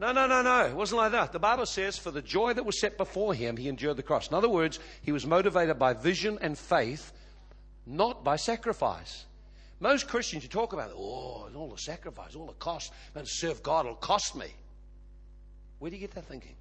No, 0.00 0.12
no, 0.12 0.26
no, 0.26 0.42
no. 0.42 0.66
It 0.66 0.74
wasn't 0.74 0.98
like 0.98 1.12
that. 1.12 1.32
The 1.32 1.40
Bible 1.40 1.66
says, 1.66 1.98
for 1.98 2.10
the 2.10 2.22
joy 2.22 2.52
that 2.52 2.64
was 2.64 2.80
set 2.80 2.96
before 2.96 3.34
him, 3.34 3.56
he 3.56 3.68
endured 3.68 3.96
the 3.96 4.02
cross. 4.02 4.28
In 4.28 4.34
other 4.34 4.48
words, 4.48 4.78
he 5.02 5.10
was 5.10 5.26
motivated 5.26 5.78
by 5.78 5.92
vision 5.92 6.38
and 6.40 6.56
faith, 6.56 7.12
not 7.84 8.22
by 8.22 8.36
sacrifice. 8.36 9.24
Most 9.80 10.08
Christians, 10.08 10.44
you 10.44 10.48
talk 10.48 10.72
about, 10.72 10.90
oh, 10.94 11.48
all 11.54 11.70
the 11.70 11.78
sacrifice, 11.78 12.34
all 12.34 12.46
the 12.46 12.52
cost, 12.54 12.92
and 13.14 13.26
serve 13.28 13.62
God 13.62 13.86
will 13.86 13.94
cost 13.94 14.36
me. 14.36 14.46
Where 15.78 15.90
do 15.90 15.96
you 15.96 16.00
get 16.00 16.14
that 16.14 16.26
thinking? 16.26 16.54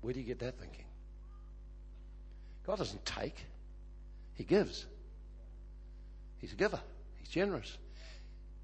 Where 0.00 0.12
do 0.12 0.20
you 0.20 0.26
get 0.26 0.38
that 0.40 0.58
thinking? 0.58 0.84
God 2.66 2.78
doesn't 2.78 3.04
take, 3.04 3.44
He 4.34 4.44
gives. 4.44 4.86
He's 6.38 6.52
a 6.52 6.56
giver, 6.56 6.80
He's 7.18 7.28
generous. 7.28 7.76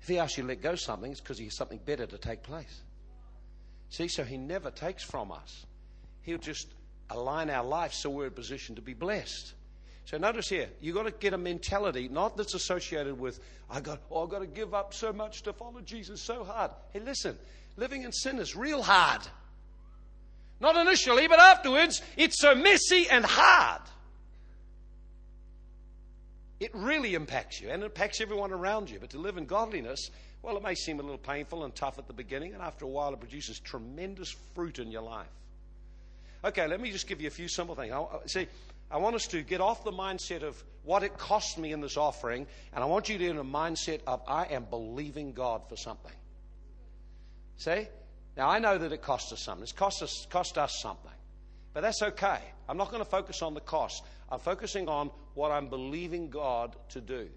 If 0.03 0.09
He 0.09 0.18
asks 0.18 0.36
you 0.36 0.42
to 0.42 0.48
let 0.48 0.61
go 0.61 0.74
something, 0.74 1.12
it's 1.12 1.20
because 1.20 1.38
He 1.38 1.44
has 1.44 1.57
something 1.57 1.78
better 1.84 2.07
to 2.07 2.18
take 2.18 2.42
place. 2.42 2.82
See, 3.88 4.09
so 4.09 4.24
He 4.24 4.36
never 4.36 4.70
takes 4.70 5.05
from 5.05 5.30
us. 5.30 5.64
He'll 6.22 6.38
just 6.38 6.68
align 7.11 7.50
our 7.50 7.64
life 7.64 7.92
so 7.92 8.11
we're 8.11 8.26
in 8.26 8.32
a 8.32 8.34
position 8.34 8.74
to 8.74 8.82
be 8.82 8.94
blessed. 8.94 9.55
So 10.05 10.18
notice 10.18 10.48
here, 10.48 10.68
you've 10.80 10.96
got 10.96 11.05
to 11.05 11.12
get 11.12 11.34
a 11.34 11.38
mentality, 11.38 12.09
not 12.09 12.36
that's 12.36 12.55
associated 12.55 13.18
with, 13.18 13.38
I 13.70 13.80
got, 13.80 14.00
oh, 14.11 14.24
I've 14.24 14.30
got 14.30 14.40
to 14.40 14.46
give 14.46 14.74
up 14.74 14.92
so 14.92 15.12
much 15.12 15.42
to 15.42 15.53
follow 15.53 15.80
Jesus 15.80 16.20
so 16.20 16.42
hard. 16.42 16.72
Hey, 16.92 16.98
listen, 17.00 17.38
living 17.76 18.03
in 18.03 18.11
sin 18.11 18.40
is 18.40 18.57
real 18.57 18.82
hard. 18.82 19.20
Not 20.59 20.74
initially, 20.76 21.28
but 21.28 21.38
afterwards, 21.38 22.03
it's 22.16 22.40
so 22.40 22.57
messy 22.57 23.09
and 23.09 23.24
hard. 23.24 23.82
It 26.62 26.70
really 26.74 27.14
impacts 27.14 27.60
you, 27.60 27.70
and 27.70 27.82
it 27.82 27.86
impacts 27.86 28.20
everyone 28.20 28.52
around 28.52 28.88
you. 28.88 29.00
But 29.00 29.10
to 29.10 29.18
live 29.18 29.36
in 29.36 29.46
godliness, 29.46 30.12
well, 30.42 30.56
it 30.56 30.62
may 30.62 30.76
seem 30.76 31.00
a 31.00 31.02
little 31.02 31.18
painful 31.18 31.64
and 31.64 31.74
tough 31.74 31.98
at 31.98 32.06
the 32.06 32.12
beginning, 32.12 32.54
and 32.54 32.62
after 32.62 32.84
a 32.84 32.88
while, 32.88 33.12
it 33.12 33.18
produces 33.18 33.58
tremendous 33.58 34.36
fruit 34.54 34.78
in 34.78 34.92
your 34.92 35.02
life. 35.02 35.26
Okay, 36.44 36.68
let 36.68 36.80
me 36.80 36.92
just 36.92 37.08
give 37.08 37.20
you 37.20 37.26
a 37.26 37.32
few 37.32 37.48
simple 37.48 37.74
things. 37.74 37.92
See, 38.26 38.46
I 38.92 38.98
want 38.98 39.16
us 39.16 39.26
to 39.28 39.42
get 39.42 39.60
off 39.60 39.82
the 39.82 39.90
mindset 39.90 40.44
of 40.44 40.62
what 40.84 41.02
it 41.02 41.18
cost 41.18 41.58
me 41.58 41.72
in 41.72 41.80
this 41.80 41.96
offering, 41.96 42.46
and 42.72 42.84
I 42.84 42.86
want 42.86 43.08
you 43.08 43.18
to 43.18 43.24
get 43.24 43.30
in 43.30 43.38
a 43.38 43.44
mindset 43.44 44.00
of 44.06 44.22
I 44.28 44.44
am 44.44 44.66
believing 44.70 45.32
God 45.32 45.62
for 45.68 45.76
something. 45.76 46.12
See? 47.56 47.88
Now, 48.36 48.48
I 48.48 48.60
know 48.60 48.78
that 48.78 48.92
it 48.92 49.02
cost 49.02 49.32
us 49.32 49.40
something. 49.40 49.64
It's 49.64 49.72
cost 49.72 50.00
us, 50.00 50.28
cost 50.30 50.58
us 50.58 50.80
something. 50.80 51.10
But 51.74 51.80
that's 51.80 52.02
okay. 52.02 52.38
I'm 52.68 52.76
not 52.76 52.90
going 52.90 53.02
to 53.02 53.08
focus 53.08 53.42
on 53.42 53.54
the 53.54 53.60
cost. 53.60 54.04
I'm 54.33 54.39
focusing 54.39 54.89
on 54.89 55.11
what 55.35 55.51
I'm 55.51 55.68
believing 55.68 56.30
God 56.30 56.74
to 56.89 57.03
do. 57.03 57.28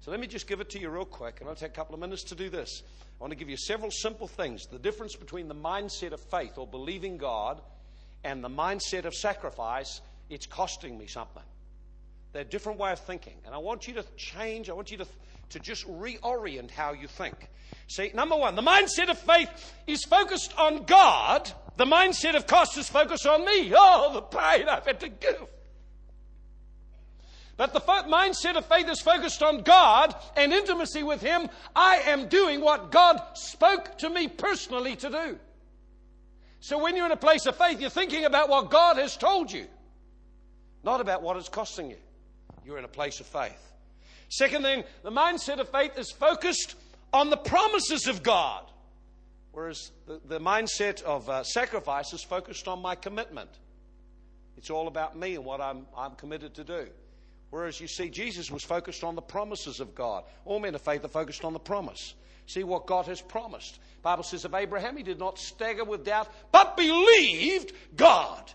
So 0.00 0.10
let 0.10 0.18
me 0.18 0.26
just 0.26 0.46
give 0.46 0.60
it 0.60 0.70
to 0.70 0.80
you 0.80 0.88
real 0.88 1.04
quick, 1.04 1.40
and 1.40 1.48
I'll 1.48 1.54
take 1.54 1.72
a 1.72 1.74
couple 1.74 1.94
of 1.94 2.00
minutes 2.00 2.24
to 2.24 2.34
do 2.34 2.48
this. 2.48 2.82
I 3.20 3.22
want 3.22 3.32
to 3.32 3.36
give 3.36 3.50
you 3.50 3.58
several 3.58 3.90
simple 3.90 4.26
things. 4.26 4.66
The 4.66 4.78
difference 4.78 5.14
between 5.14 5.48
the 5.48 5.54
mindset 5.54 6.12
of 6.12 6.20
faith 6.20 6.56
or 6.56 6.66
believing 6.66 7.18
God 7.18 7.60
and 8.24 8.42
the 8.42 8.48
mindset 8.48 9.04
of 9.04 9.14
sacrifice 9.14 10.00
it's 10.30 10.46
costing 10.46 10.96
me 10.96 11.06
something. 11.06 11.42
They're 12.32 12.42
a 12.42 12.46
different 12.46 12.78
way 12.78 12.92
of 12.92 12.98
thinking. 12.98 13.34
And 13.44 13.54
I 13.54 13.58
want 13.58 13.86
you 13.86 13.94
to 13.94 14.04
change, 14.16 14.70
I 14.70 14.72
want 14.72 14.90
you 14.90 14.98
to, 14.98 15.06
to 15.50 15.58
just 15.58 15.86
reorient 15.86 16.70
how 16.70 16.92
you 16.92 17.08
think. 17.08 17.50
See, 17.88 18.10
number 18.14 18.36
one, 18.36 18.54
the 18.54 18.62
mindset 18.62 19.10
of 19.10 19.18
faith 19.18 19.50
is 19.86 20.04
focused 20.04 20.56
on 20.58 20.84
God. 20.84 21.50
The 21.76 21.84
mindset 21.84 22.36
of 22.36 22.46
cost 22.46 22.78
is 22.78 22.88
focused 22.88 23.26
on 23.26 23.44
me. 23.44 23.72
Oh, 23.76 24.12
the 24.14 24.22
pain 24.22 24.66
I've 24.66 24.86
had 24.86 25.00
to 25.00 25.08
give. 25.10 25.46
But 27.58 27.74
the 27.74 27.80
mindset 27.80 28.56
of 28.56 28.64
faith 28.64 28.88
is 28.88 29.00
focused 29.00 29.42
on 29.42 29.62
God 29.62 30.14
and 30.34 30.54
intimacy 30.54 31.02
with 31.02 31.20
Him. 31.20 31.50
I 31.76 31.96
am 32.06 32.28
doing 32.28 32.62
what 32.62 32.90
God 32.90 33.20
spoke 33.34 33.98
to 33.98 34.08
me 34.08 34.28
personally 34.28 34.96
to 34.96 35.10
do. 35.10 35.38
So 36.60 36.82
when 36.82 36.96
you're 36.96 37.06
in 37.06 37.12
a 37.12 37.16
place 37.16 37.44
of 37.44 37.56
faith, 37.56 37.80
you're 37.80 37.90
thinking 37.90 38.24
about 38.24 38.48
what 38.48 38.70
God 38.70 38.96
has 38.96 39.16
told 39.16 39.52
you 39.52 39.66
not 40.82 41.00
about 41.00 41.22
what 41.22 41.36
it's 41.36 41.48
costing 41.48 41.90
you. 41.90 41.96
You're 42.64 42.78
in 42.78 42.84
a 42.84 42.88
place 42.88 43.20
of 43.20 43.26
faith. 43.26 43.72
Second 44.28 44.62
thing, 44.62 44.84
the 45.02 45.10
mindset 45.10 45.58
of 45.58 45.68
faith 45.68 45.98
is 45.98 46.10
focused 46.10 46.74
on 47.12 47.30
the 47.30 47.36
promises 47.36 48.06
of 48.06 48.22
God, 48.22 48.64
whereas 49.52 49.90
the, 50.06 50.20
the 50.26 50.40
mindset 50.40 51.02
of 51.02 51.28
uh, 51.28 51.42
sacrifice 51.42 52.12
is 52.12 52.22
focused 52.22 52.68
on 52.68 52.82
my 52.82 52.94
commitment. 52.94 53.50
It's 54.56 54.70
all 54.70 54.88
about 54.88 55.16
me 55.16 55.34
and 55.34 55.44
what 55.44 55.60
I'm, 55.60 55.86
I'm 55.96 56.14
committed 56.14 56.54
to 56.54 56.64
do. 56.64 56.88
Whereas 57.50 57.80
you 57.80 57.88
see, 57.88 58.10
Jesus 58.10 58.50
was 58.50 58.62
focused 58.62 59.04
on 59.04 59.14
the 59.14 59.22
promises 59.22 59.80
of 59.80 59.94
God. 59.94 60.24
All 60.44 60.60
men 60.60 60.74
of 60.74 60.82
faith 60.82 61.04
are 61.04 61.08
focused 61.08 61.44
on 61.44 61.52
the 61.52 61.58
promise. 61.58 62.14
See 62.46 62.64
what 62.64 62.86
God 62.86 63.06
has 63.06 63.20
promised. 63.20 63.78
Bible 64.02 64.22
says 64.22 64.44
of 64.44 64.54
Abraham, 64.54 64.96
he 64.96 65.02
did 65.02 65.18
not 65.18 65.38
stagger 65.38 65.84
with 65.84 66.04
doubt, 66.04 66.28
but 66.52 66.76
believed 66.76 67.72
God. 67.96 68.52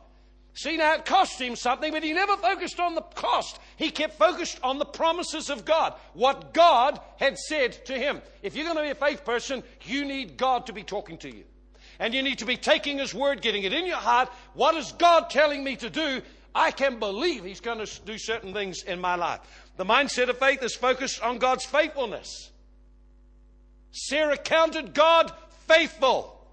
See, 0.55 0.77
now 0.77 0.93
it 0.93 1.05
cost 1.05 1.41
him 1.41 1.55
something, 1.55 1.91
but 1.91 2.03
he 2.03 2.13
never 2.13 2.37
focused 2.37 2.79
on 2.79 2.93
the 2.93 3.01
cost. 3.01 3.59
He 3.75 3.89
kept 3.89 4.19
focused 4.19 4.59
on 4.61 4.77
the 4.77 4.85
promises 4.85 5.49
of 5.49 5.65
God, 5.65 5.95
what 6.13 6.53
God 6.53 6.99
had 7.17 7.39
said 7.39 7.85
to 7.85 7.93
him. 7.93 8.21
If 8.43 8.55
you're 8.55 8.65
going 8.65 8.77
to 8.77 8.83
be 8.83 8.89
a 8.89 8.95
faith 8.95 9.25
person, 9.25 9.63
you 9.85 10.05
need 10.05 10.37
God 10.37 10.67
to 10.67 10.73
be 10.73 10.83
talking 10.83 11.17
to 11.19 11.35
you. 11.35 11.43
And 11.99 12.13
you 12.13 12.23
need 12.23 12.39
to 12.39 12.45
be 12.45 12.57
taking 12.57 12.97
His 12.97 13.13
word, 13.13 13.41
getting 13.41 13.63
it 13.63 13.73
in 13.73 13.85
your 13.85 13.97
heart. 13.97 14.29
What 14.53 14.75
is 14.75 14.91
God 14.93 15.29
telling 15.29 15.63
me 15.63 15.75
to 15.77 15.89
do? 15.89 16.21
I 16.55 16.71
can 16.71 16.99
believe 16.99 17.43
He's 17.43 17.59
going 17.59 17.83
to 17.83 18.01
do 18.01 18.17
certain 18.17 18.53
things 18.53 18.83
in 18.83 18.99
my 18.99 19.15
life. 19.15 19.39
The 19.77 19.85
mindset 19.85 20.29
of 20.29 20.37
faith 20.37 20.61
is 20.61 20.75
focused 20.75 21.21
on 21.21 21.37
God's 21.39 21.65
faithfulness. 21.65 22.51
Sarah 23.91 24.37
counted 24.37 24.93
God 24.93 25.31
faithful. 25.67 26.47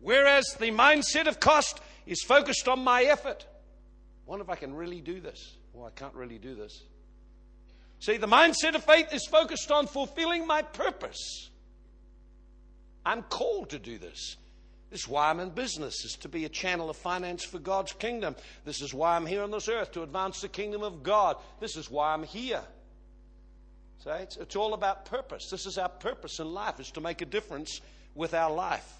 Whereas 0.00 0.56
the 0.58 0.70
mindset 0.70 1.26
of 1.26 1.40
cost 1.40 1.80
is 2.06 2.22
focused 2.22 2.68
on 2.68 2.82
my 2.82 3.02
effort. 3.02 3.46
Wonder 4.26 4.44
if 4.44 4.50
I 4.50 4.56
can 4.56 4.74
really 4.74 5.00
do 5.00 5.20
this. 5.20 5.56
Well, 5.72 5.86
I 5.86 5.90
can't 5.90 6.14
really 6.14 6.38
do 6.38 6.54
this. 6.54 6.82
See, 8.00 8.16
the 8.16 8.28
mindset 8.28 8.74
of 8.74 8.84
faith 8.84 9.12
is 9.12 9.26
focused 9.26 9.70
on 9.70 9.86
fulfilling 9.86 10.46
my 10.46 10.62
purpose. 10.62 11.50
I'm 13.04 13.22
called 13.22 13.70
to 13.70 13.78
do 13.78 13.98
this. 13.98 14.36
This 14.90 15.00
is 15.00 15.08
why 15.08 15.28
I'm 15.28 15.40
in 15.40 15.50
business, 15.50 16.04
is 16.04 16.16
to 16.20 16.28
be 16.28 16.44
a 16.44 16.48
channel 16.48 16.88
of 16.88 16.96
finance 16.96 17.44
for 17.44 17.58
God's 17.58 17.92
kingdom. 17.92 18.34
This 18.64 18.80
is 18.80 18.94
why 18.94 19.16
I'm 19.16 19.26
here 19.26 19.42
on 19.42 19.50
this 19.50 19.68
earth, 19.68 19.92
to 19.92 20.02
advance 20.02 20.40
the 20.40 20.48
kingdom 20.48 20.82
of 20.82 21.02
God. 21.02 21.36
This 21.60 21.76
is 21.76 21.90
why 21.90 22.14
I'm 22.14 22.22
here. 22.22 22.62
See, 24.04 24.10
it's, 24.10 24.36
it's 24.38 24.56
all 24.56 24.72
about 24.72 25.04
purpose. 25.04 25.50
This 25.50 25.66
is 25.66 25.76
our 25.76 25.88
purpose 25.88 26.38
in 26.38 26.54
life, 26.54 26.80
is 26.80 26.90
to 26.92 27.00
make 27.00 27.20
a 27.20 27.26
difference 27.26 27.80
with 28.14 28.32
our 28.32 28.50
life. 28.50 28.94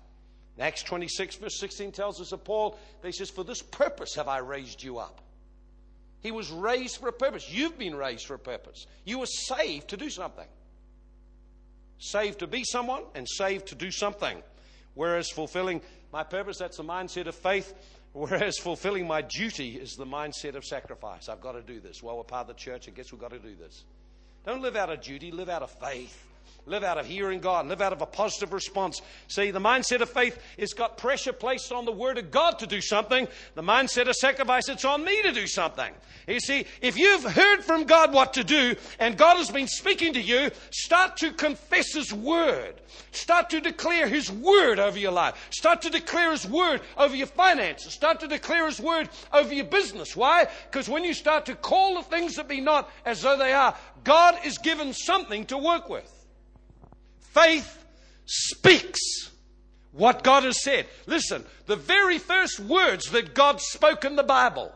Acts 0.58 0.82
26, 0.82 1.36
verse 1.36 1.58
16 1.60 1.92
tells 1.92 2.20
us 2.20 2.32
of 2.32 2.44
Paul, 2.44 2.78
he 3.02 3.12
says, 3.12 3.30
For 3.30 3.44
this 3.44 3.62
purpose 3.62 4.14
have 4.16 4.28
I 4.28 4.38
raised 4.38 4.82
you 4.82 4.98
up. 4.98 5.20
He 6.20 6.32
was 6.32 6.50
raised 6.50 6.96
for 6.96 7.08
a 7.08 7.12
purpose. 7.12 7.48
You've 7.48 7.78
been 7.78 7.94
raised 7.94 8.26
for 8.26 8.34
a 8.34 8.38
purpose. 8.38 8.86
You 9.04 9.20
were 9.20 9.26
saved 9.26 9.88
to 9.88 9.96
do 9.96 10.10
something. 10.10 10.46
Saved 12.00 12.40
to 12.40 12.46
be 12.46 12.64
someone 12.64 13.02
and 13.14 13.26
saved 13.28 13.68
to 13.68 13.76
do 13.76 13.90
something. 13.92 14.42
Whereas 14.98 15.30
fulfilling 15.30 15.80
my 16.12 16.24
purpose, 16.24 16.58
that's 16.58 16.76
the 16.76 16.82
mindset 16.82 17.28
of 17.28 17.36
faith. 17.36 17.72
Whereas 18.12 18.58
fulfilling 18.58 19.06
my 19.06 19.22
duty 19.22 19.76
is 19.76 19.94
the 19.94 20.04
mindset 20.04 20.56
of 20.56 20.64
sacrifice. 20.64 21.28
I've 21.28 21.40
got 21.40 21.52
to 21.52 21.62
do 21.62 21.78
this. 21.78 22.02
Well, 22.02 22.16
we're 22.16 22.24
part 22.24 22.48
of 22.50 22.56
the 22.56 22.60
church. 22.60 22.88
I 22.88 22.90
guess 22.90 23.12
we've 23.12 23.20
got 23.20 23.30
to 23.30 23.38
do 23.38 23.54
this. 23.54 23.84
Don't 24.44 24.60
live 24.60 24.74
out 24.74 24.90
of 24.90 25.00
duty, 25.00 25.30
live 25.30 25.48
out 25.48 25.62
of 25.62 25.70
faith 25.70 26.27
live 26.68 26.84
out 26.84 26.98
of 26.98 27.06
hearing 27.06 27.40
God, 27.40 27.66
live 27.66 27.80
out 27.80 27.92
of 27.92 28.02
a 28.02 28.06
positive 28.06 28.52
response. 28.52 29.02
See, 29.28 29.50
the 29.50 29.60
mindset 29.60 30.00
of 30.00 30.10
faith 30.10 30.38
has 30.58 30.72
got 30.72 30.98
pressure 30.98 31.32
placed 31.32 31.72
on 31.72 31.84
the 31.84 31.92
Word 31.92 32.18
of 32.18 32.30
God 32.30 32.58
to 32.58 32.66
do 32.66 32.80
something. 32.80 33.26
The 33.54 33.62
mindset 33.62 34.08
of 34.08 34.14
sacrifice, 34.14 34.68
it's 34.68 34.84
on 34.84 35.04
me 35.04 35.22
to 35.22 35.32
do 35.32 35.46
something. 35.46 35.92
You 36.26 36.40
see, 36.40 36.66
if 36.82 36.98
you've 36.98 37.24
heard 37.24 37.64
from 37.64 37.84
God 37.84 38.12
what 38.12 38.34
to 38.34 38.44
do 38.44 38.74
and 38.98 39.16
God 39.16 39.38
has 39.38 39.50
been 39.50 39.66
speaking 39.66 40.12
to 40.12 40.20
you, 40.20 40.50
start 40.70 41.16
to 41.18 41.32
confess 41.32 41.94
His 41.94 42.12
Word. 42.12 42.74
Start 43.12 43.50
to 43.50 43.60
declare 43.60 44.06
His 44.06 44.30
Word 44.30 44.78
over 44.78 44.98
your 44.98 45.12
life. 45.12 45.48
Start 45.50 45.82
to 45.82 45.90
declare 45.90 46.32
His 46.32 46.46
Word 46.46 46.82
over 46.96 47.16
your 47.16 47.26
finances. 47.26 47.94
Start 47.94 48.20
to 48.20 48.28
declare 48.28 48.66
His 48.66 48.80
Word 48.80 49.08
over 49.32 49.52
your 49.52 49.64
business. 49.64 50.14
Why? 50.14 50.46
Because 50.70 50.88
when 50.88 51.04
you 51.04 51.14
start 51.14 51.46
to 51.46 51.54
call 51.54 51.94
the 51.94 52.02
things 52.02 52.36
that 52.36 52.48
be 52.48 52.60
not 52.60 52.90
as 53.06 53.22
though 53.22 53.38
they 53.38 53.52
are, 53.52 53.74
God 54.04 54.38
is 54.44 54.58
given 54.58 54.92
something 54.92 55.46
to 55.46 55.56
work 55.56 55.88
with. 55.88 56.17
Faith 57.38 57.84
speaks 58.26 59.30
what 59.92 60.24
God 60.24 60.44
has 60.44 60.62
said. 60.62 60.86
Listen, 61.06 61.44
the 61.66 61.76
very 61.76 62.18
first 62.18 62.58
words 62.58 63.10
that 63.10 63.34
God 63.34 63.60
spoke 63.60 64.04
in 64.04 64.16
the 64.16 64.22
Bible 64.22 64.72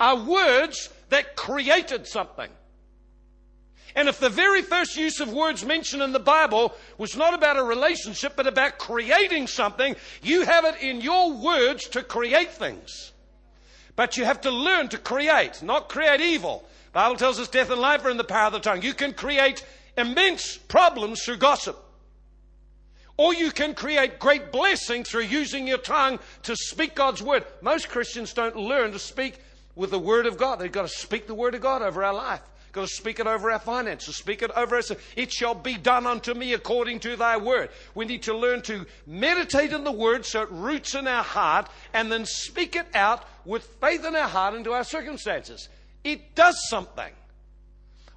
are 0.00 0.16
words 0.16 0.88
that 1.10 1.36
created 1.36 2.06
something. 2.06 2.50
And 3.94 4.08
if 4.08 4.18
the 4.20 4.28
very 4.28 4.62
first 4.62 4.96
use 4.96 5.20
of 5.20 5.32
words 5.32 5.64
mentioned 5.64 6.02
in 6.02 6.12
the 6.12 6.18
Bible 6.18 6.74
was 6.98 7.16
not 7.16 7.32
about 7.32 7.56
a 7.56 7.62
relationship, 7.62 8.34
but 8.36 8.46
about 8.46 8.78
creating 8.78 9.46
something, 9.46 9.96
you 10.22 10.42
have 10.44 10.64
it 10.64 10.82
in 10.82 11.00
your 11.00 11.32
words 11.32 11.88
to 11.88 12.02
create 12.02 12.52
things. 12.52 13.12
But 13.94 14.18
you 14.18 14.24
have 14.26 14.42
to 14.42 14.50
learn 14.50 14.88
to 14.88 14.98
create, 14.98 15.62
not 15.62 15.88
create 15.88 16.20
evil. 16.20 16.64
The 16.86 16.92
Bible 16.92 17.16
tells 17.16 17.40
us 17.40 17.48
death 17.48 17.70
and 17.70 17.80
life 17.80 18.04
are 18.04 18.10
in 18.10 18.18
the 18.18 18.24
power 18.24 18.48
of 18.48 18.52
the 18.52 18.60
tongue. 18.60 18.82
You 18.82 18.92
can 18.92 19.14
create 19.14 19.64
immense 19.96 20.56
problems 20.56 21.22
through 21.22 21.38
gossip. 21.38 21.82
Or 23.16 23.32
you 23.32 23.50
can 23.50 23.74
create 23.74 24.18
great 24.18 24.52
blessing 24.52 25.02
through 25.02 25.22
using 25.22 25.66
your 25.66 25.78
tongue 25.78 26.18
to 26.42 26.54
speak 26.54 26.94
God's 26.94 27.22
word. 27.22 27.46
Most 27.62 27.88
Christians 27.88 28.34
don't 28.34 28.56
learn 28.56 28.92
to 28.92 28.98
speak 28.98 29.38
with 29.74 29.90
the 29.90 29.98
word 29.98 30.26
of 30.26 30.36
God. 30.36 30.58
They've 30.58 30.70
got 30.70 30.82
to 30.82 30.88
speak 30.88 31.26
the 31.26 31.34
word 31.34 31.54
of 31.54 31.62
God 31.62 31.80
over 31.80 32.04
our 32.04 32.12
life. 32.12 32.42
Got 32.72 32.88
to 32.88 32.94
speak 32.94 33.20
it 33.20 33.26
over 33.26 33.50
our 33.50 33.58
finances, 33.58 34.16
speak 34.16 34.42
it 34.42 34.50
over 34.54 34.76
us. 34.76 34.92
It 35.16 35.32
shall 35.32 35.54
be 35.54 35.78
done 35.78 36.06
unto 36.06 36.34
me 36.34 36.52
according 36.52 37.00
to 37.00 37.16
thy 37.16 37.38
word. 37.38 37.70
We 37.94 38.04
need 38.04 38.24
to 38.24 38.36
learn 38.36 38.60
to 38.62 38.84
meditate 39.06 39.72
in 39.72 39.82
the 39.82 39.92
word 39.92 40.26
so 40.26 40.42
it 40.42 40.50
roots 40.50 40.94
in 40.94 41.06
our 41.06 41.24
heart 41.24 41.70
and 41.94 42.12
then 42.12 42.26
speak 42.26 42.76
it 42.76 42.86
out 42.94 43.24
with 43.46 43.64
faith 43.80 44.04
in 44.04 44.14
our 44.14 44.28
heart 44.28 44.52
into 44.52 44.72
our 44.72 44.84
circumstances. 44.84 45.70
It 46.04 46.34
does 46.34 46.68
something. 46.68 47.12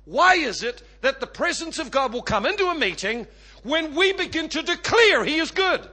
Why 0.10 0.34
is 0.34 0.64
it 0.64 0.82
that 1.02 1.20
the 1.20 1.28
presence 1.28 1.78
of 1.78 1.92
God 1.92 2.14
will 2.14 2.24
come 2.24 2.48
into 2.48 2.66
a 2.66 2.74
meeting 2.74 3.28
when 3.62 3.94
we 3.94 4.12
begin 4.12 4.50
to 4.50 4.64
declare 4.64 5.24
He 5.24 5.38
is 5.38 5.52
good? 5.52 5.88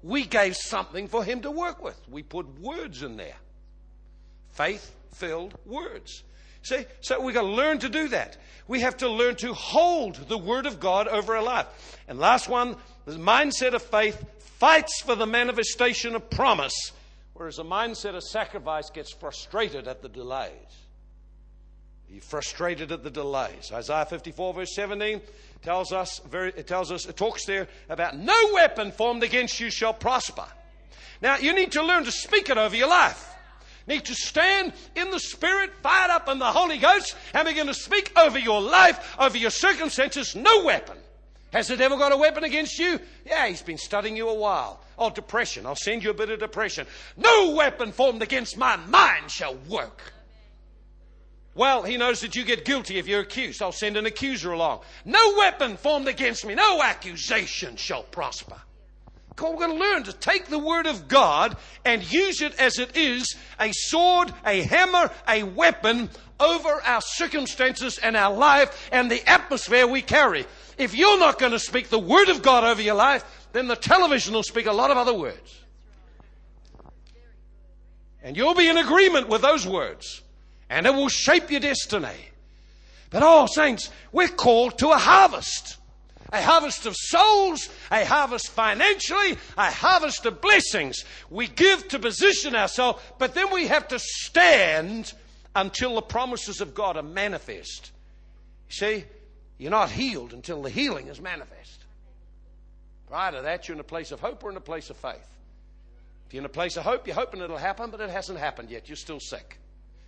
We 0.00 0.24
gave 0.24 0.54
something 0.54 1.08
for 1.08 1.24
Him 1.24 1.40
to 1.40 1.50
work 1.50 1.82
with. 1.82 2.00
We 2.08 2.22
put 2.22 2.60
words 2.60 3.02
in 3.02 3.16
there. 3.16 3.34
Faith 4.52 4.94
filled 5.12 5.58
words. 5.66 6.22
See? 6.62 6.86
So 7.00 7.20
we've 7.20 7.34
got 7.34 7.42
to 7.42 7.48
learn 7.48 7.80
to 7.80 7.88
do 7.88 8.06
that. 8.08 8.36
We 8.68 8.78
have 8.82 8.98
to 8.98 9.08
learn 9.08 9.34
to 9.36 9.52
hold 9.54 10.28
the 10.28 10.38
Word 10.38 10.66
of 10.66 10.78
God 10.78 11.08
over 11.08 11.34
our 11.34 11.42
life. 11.42 11.66
And 12.06 12.20
last 12.20 12.48
one, 12.48 12.76
the 13.06 13.16
mindset 13.16 13.74
of 13.74 13.82
faith 13.82 14.24
fights 14.38 15.02
for 15.02 15.16
the 15.16 15.26
manifestation 15.26 16.14
of 16.14 16.30
promise, 16.30 16.92
whereas 17.34 17.56
the 17.56 17.64
mindset 17.64 18.14
of 18.14 18.22
sacrifice 18.22 18.88
gets 18.90 19.12
frustrated 19.12 19.88
at 19.88 20.00
the 20.00 20.08
delays. 20.08 20.52
He's 22.12 22.22
frustrated 22.22 22.92
at 22.92 23.02
the 23.02 23.10
delays. 23.10 23.72
Isaiah 23.72 24.04
54, 24.04 24.52
verse 24.52 24.74
17 24.74 25.22
tells 25.62 25.92
us, 25.92 26.20
very, 26.28 26.52
it 26.54 26.66
tells 26.66 26.92
us, 26.92 27.06
it 27.06 27.16
talks 27.16 27.46
there 27.46 27.68
about 27.88 28.18
no 28.18 28.50
weapon 28.52 28.92
formed 28.92 29.22
against 29.22 29.58
you 29.60 29.70
shall 29.70 29.94
prosper. 29.94 30.44
Now, 31.22 31.38
you 31.38 31.54
need 31.54 31.72
to 31.72 31.82
learn 31.82 32.04
to 32.04 32.12
speak 32.12 32.50
it 32.50 32.58
over 32.58 32.76
your 32.76 32.88
life 32.88 33.34
You 33.86 33.94
need 33.94 34.04
to 34.04 34.14
stand 34.14 34.74
in 34.94 35.10
the 35.10 35.20
Spirit, 35.20 35.70
fired 35.82 36.10
up 36.10 36.28
in 36.28 36.38
the 36.38 36.44
Holy 36.44 36.76
Ghost, 36.76 37.16
and 37.32 37.48
begin 37.48 37.66
to 37.68 37.74
speak 37.74 38.12
over 38.18 38.38
your 38.38 38.60
life, 38.60 39.16
over 39.18 39.38
your 39.38 39.50
circumstances. 39.50 40.36
No 40.36 40.64
weapon. 40.64 40.98
Has 41.54 41.68
the 41.68 41.78
devil 41.78 41.96
got 41.96 42.12
a 42.12 42.16
weapon 42.16 42.44
against 42.44 42.78
you? 42.78 43.00
Yeah, 43.24 43.46
he's 43.46 43.62
been 43.62 43.78
studying 43.78 44.18
you 44.18 44.28
a 44.28 44.34
while. 44.34 44.80
Oh, 44.98 45.08
depression. 45.08 45.64
I'll 45.64 45.76
send 45.76 46.04
you 46.04 46.10
a 46.10 46.14
bit 46.14 46.28
of 46.28 46.40
depression. 46.40 46.86
No 47.16 47.54
weapon 47.54 47.90
formed 47.90 48.22
against 48.22 48.58
my 48.58 48.76
mind 48.76 49.30
shall 49.30 49.54
work. 49.68 50.11
Well, 51.54 51.82
he 51.82 51.96
knows 51.96 52.20
that 52.22 52.34
you 52.34 52.44
get 52.44 52.64
guilty 52.64 52.98
if 52.98 53.06
you're 53.06 53.20
accused. 53.20 53.62
I'll 53.62 53.72
send 53.72 53.96
an 53.96 54.06
accuser 54.06 54.52
along. 54.52 54.80
No 55.04 55.34
weapon 55.36 55.76
formed 55.76 56.08
against 56.08 56.46
me, 56.46 56.54
no 56.54 56.82
accusation 56.82 57.76
shall 57.76 58.02
prosper. 58.04 58.56
We're 59.40 59.56
going 59.56 59.72
to 59.72 59.76
learn 59.76 60.04
to 60.04 60.12
take 60.12 60.46
the 60.46 60.58
Word 60.58 60.86
of 60.86 61.08
God 61.08 61.56
and 61.84 62.10
use 62.10 62.42
it 62.42 62.54
as 62.60 62.78
it 62.78 62.96
is 62.96 63.34
a 63.58 63.72
sword, 63.72 64.32
a 64.46 64.62
hammer, 64.62 65.10
a 65.26 65.42
weapon 65.42 66.10
over 66.38 66.68
our 66.68 67.00
circumstances 67.00 67.98
and 67.98 68.16
our 68.16 68.34
life 68.34 68.88
and 68.92 69.10
the 69.10 69.26
atmosphere 69.28 69.86
we 69.86 70.02
carry. 70.02 70.46
If 70.78 70.94
you're 70.94 71.18
not 71.18 71.38
going 71.38 71.52
to 71.52 71.58
speak 71.58 71.88
the 71.88 71.98
Word 71.98 72.28
of 72.28 72.42
God 72.42 72.64
over 72.64 72.82
your 72.82 72.94
life, 72.94 73.24
then 73.52 73.68
the 73.68 73.76
television 73.76 74.34
will 74.34 74.42
speak 74.42 74.66
a 74.66 74.72
lot 74.72 74.90
of 74.90 74.96
other 74.96 75.14
words. 75.14 75.60
And 78.22 78.36
you'll 78.36 78.54
be 78.54 78.68
in 78.68 78.78
agreement 78.78 79.28
with 79.28 79.42
those 79.42 79.66
words. 79.66 80.22
And 80.72 80.86
it 80.86 80.94
will 80.94 81.08
shape 81.10 81.50
your 81.50 81.60
destiny. 81.60 82.30
But 83.10 83.22
oh, 83.22 83.46
saints, 83.46 83.90
we're 84.10 84.28
called 84.28 84.78
to 84.78 84.88
a 84.88 84.98
harvest 84.98 85.76
a 86.32 86.40
harvest 86.40 86.86
of 86.86 86.96
souls, 86.96 87.68
a 87.90 88.06
harvest 88.06 88.48
financially, 88.48 89.36
a 89.58 89.70
harvest 89.70 90.24
of 90.24 90.40
blessings. 90.40 91.04
We 91.28 91.46
give 91.46 91.88
to 91.88 91.98
position 91.98 92.56
ourselves, 92.56 93.02
but 93.18 93.34
then 93.34 93.52
we 93.52 93.66
have 93.66 93.88
to 93.88 93.98
stand 93.98 95.12
until 95.54 95.96
the 95.96 96.00
promises 96.02 96.62
of 96.62 96.74
God 96.74 96.96
are 96.96 97.02
manifest. 97.02 97.92
You 98.70 98.74
See, 98.74 99.04
you're 99.58 99.70
not 99.70 99.90
healed 99.90 100.32
until 100.32 100.62
the 100.62 100.70
healing 100.70 101.08
is 101.08 101.20
manifest. 101.20 101.84
Prior 103.08 103.32
to 103.32 103.42
that, 103.42 103.68
you're 103.68 103.74
in 103.74 103.80
a 103.80 103.84
place 103.84 104.10
of 104.10 104.20
hope 104.20 104.42
or 104.42 104.50
in 104.50 104.56
a 104.56 104.60
place 104.60 104.88
of 104.88 104.96
faith. 104.96 105.28
If 106.26 106.32
you're 106.32 106.40
in 106.40 106.46
a 106.46 106.48
place 106.48 106.78
of 106.78 106.84
hope, 106.84 107.06
you're 107.06 107.14
hoping 107.14 107.42
it'll 107.42 107.58
happen, 107.58 107.90
but 107.90 108.00
it 108.00 108.08
hasn't 108.08 108.38
happened 108.38 108.70
yet. 108.70 108.88
You're 108.88 108.96
still 108.96 109.20
sick. 109.20 109.58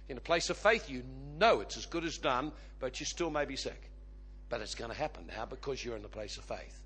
In 0.09 0.17
a 0.17 0.21
place 0.21 0.51
of 0.51 0.57
faith, 0.57 0.91
you 0.91 1.03
know 1.39 1.61
it's 1.61 1.77
as 1.77 1.87
good 1.87 2.05
as 2.05 2.19
done, 2.19 2.53
but 2.79 3.01
you 3.01 3.07
still 3.07 3.31
may 3.31 3.45
be 3.45 3.57
sick. 3.57 3.91
But 4.49 4.61
it's 4.61 4.75
going 4.75 4.91
to 4.91 4.97
happen 4.97 5.27
now 5.27 5.47
because 5.47 5.85
you're 5.85 5.97
in 5.97 6.03
the 6.03 6.09
place 6.09 6.37
of 6.37 6.45
faith. 6.45 6.81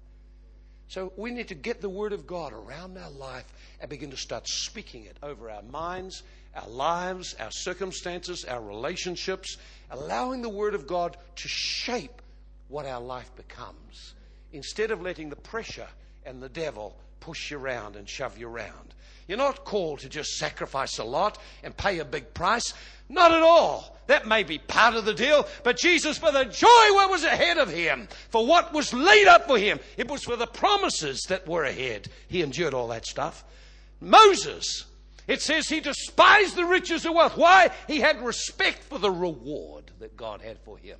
So 0.88 1.12
we 1.16 1.30
need 1.30 1.48
to 1.48 1.54
get 1.54 1.82
the 1.82 1.88
Word 1.88 2.14
of 2.14 2.26
God 2.26 2.52
around 2.52 2.96
our 2.96 3.10
life 3.10 3.44
and 3.80 3.90
begin 3.90 4.10
to 4.10 4.16
start 4.16 4.48
speaking 4.48 5.04
it 5.04 5.18
over 5.22 5.50
our 5.50 5.62
minds, 5.62 6.22
our 6.56 6.68
lives, 6.68 7.34
our 7.38 7.50
circumstances, 7.50 8.44
our 8.46 8.62
relationships, 8.62 9.58
allowing 9.90 10.40
the 10.40 10.48
Word 10.48 10.74
of 10.74 10.86
God 10.86 11.16
to 11.36 11.48
shape 11.48 12.22
what 12.68 12.86
our 12.86 13.00
life 13.00 13.30
becomes 13.36 14.14
instead 14.52 14.90
of 14.90 15.02
letting 15.02 15.28
the 15.28 15.36
pressure 15.36 15.88
and 16.24 16.42
the 16.42 16.48
devil 16.48 16.96
push 17.20 17.50
you 17.50 17.58
around 17.58 17.96
and 17.96 18.08
shove 18.08 18.38
you 18.38 18.48
around. 18.48 18.94
You're 19.28 19.38
not 19.38 19.64
called 19.64 20.00
to 20.00 20.08
just 20.08 20.38
sacrifice 20.38 20.98
a 20.98 21.04
lot 21.04 21.38
and 21.62 21.76
pay 21.76 21.98
a 21.98 22.04
big 22.04 22.32
price. 22.34 22.72
Not 23.10 23.30
at 23.30 23.42
all. 23.42 23.96
That 24.06 24.26
may 24.26 24.42
be 24.42 24.58
part 24.58 24.94
of 24.94 25.04
the 25.04 25.12
deal, 25.12 25.46
but 25.62 25.76
Jesus, 25.76 26.16
for 26.16 26.32
the 26.32 26.44
joy 26.44 26.66
what 26.66 27.10
was 27.10 27.24
ahead 27.24 27.58
of 27.58 27.68
him, 27.68 28.08
for 28.30 28.46
what 28.46 28.72
was 28.72 28.94
laid 28.94 29.26
up 29.26 29.46
for 29.46 29.58
him, 29.58 29.78
it 29.98 30.10
was 30.10 30.24
for 30.24 30.36
the 30.36 30.46
promises 30.46 31.20
that 31.28 31.46
were 31.46 31.64
ahead. 31.64 32.08
He 32.26 32.40
endured 32.40 32.72
all 32.72 32.88
that 32.88 33.04
stuff. 33.04 33.44
Moses, 34.00 34.86
it 35.26 35.42
says 35.42 35.68
he 35.68 35.80
despised 35.80 36.56
the 36.56 36.64
riches 36.64 37.04
of 37.04 37.12
wealth. 37.12 37.36
Why? 37.36 37.70
He 37.86 38.00
had 38.00 38.22
respect 38.22 38.82
for 38.84 38.98
the 38.98 39.10
reward 39.10 39.90
that 39.98 40.16
God 40.16 40.40
had 40.40 40.58
for 40.60 40.78
him. 40.78 40.98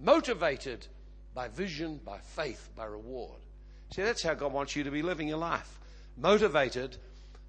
Motivated 0.00 0.84
by 1.32 1.46
vision, 1.46 2.00
by 2.04 2.18
faith, 2.18 2.70
by 2.74 2.86
reward. 2.86 3.38
See, 3.94 4.02
that's 4.02 4.22
how 4.22 4.34
God 4.34 4.52
wants 4.52 4.74
you 4.74 4.82
to 4.82 4.90
be 4.90 5.02
living 5.02 5.28
your 5.28 5.38
life. 5.38 5.78
Motivated 6.16 6.96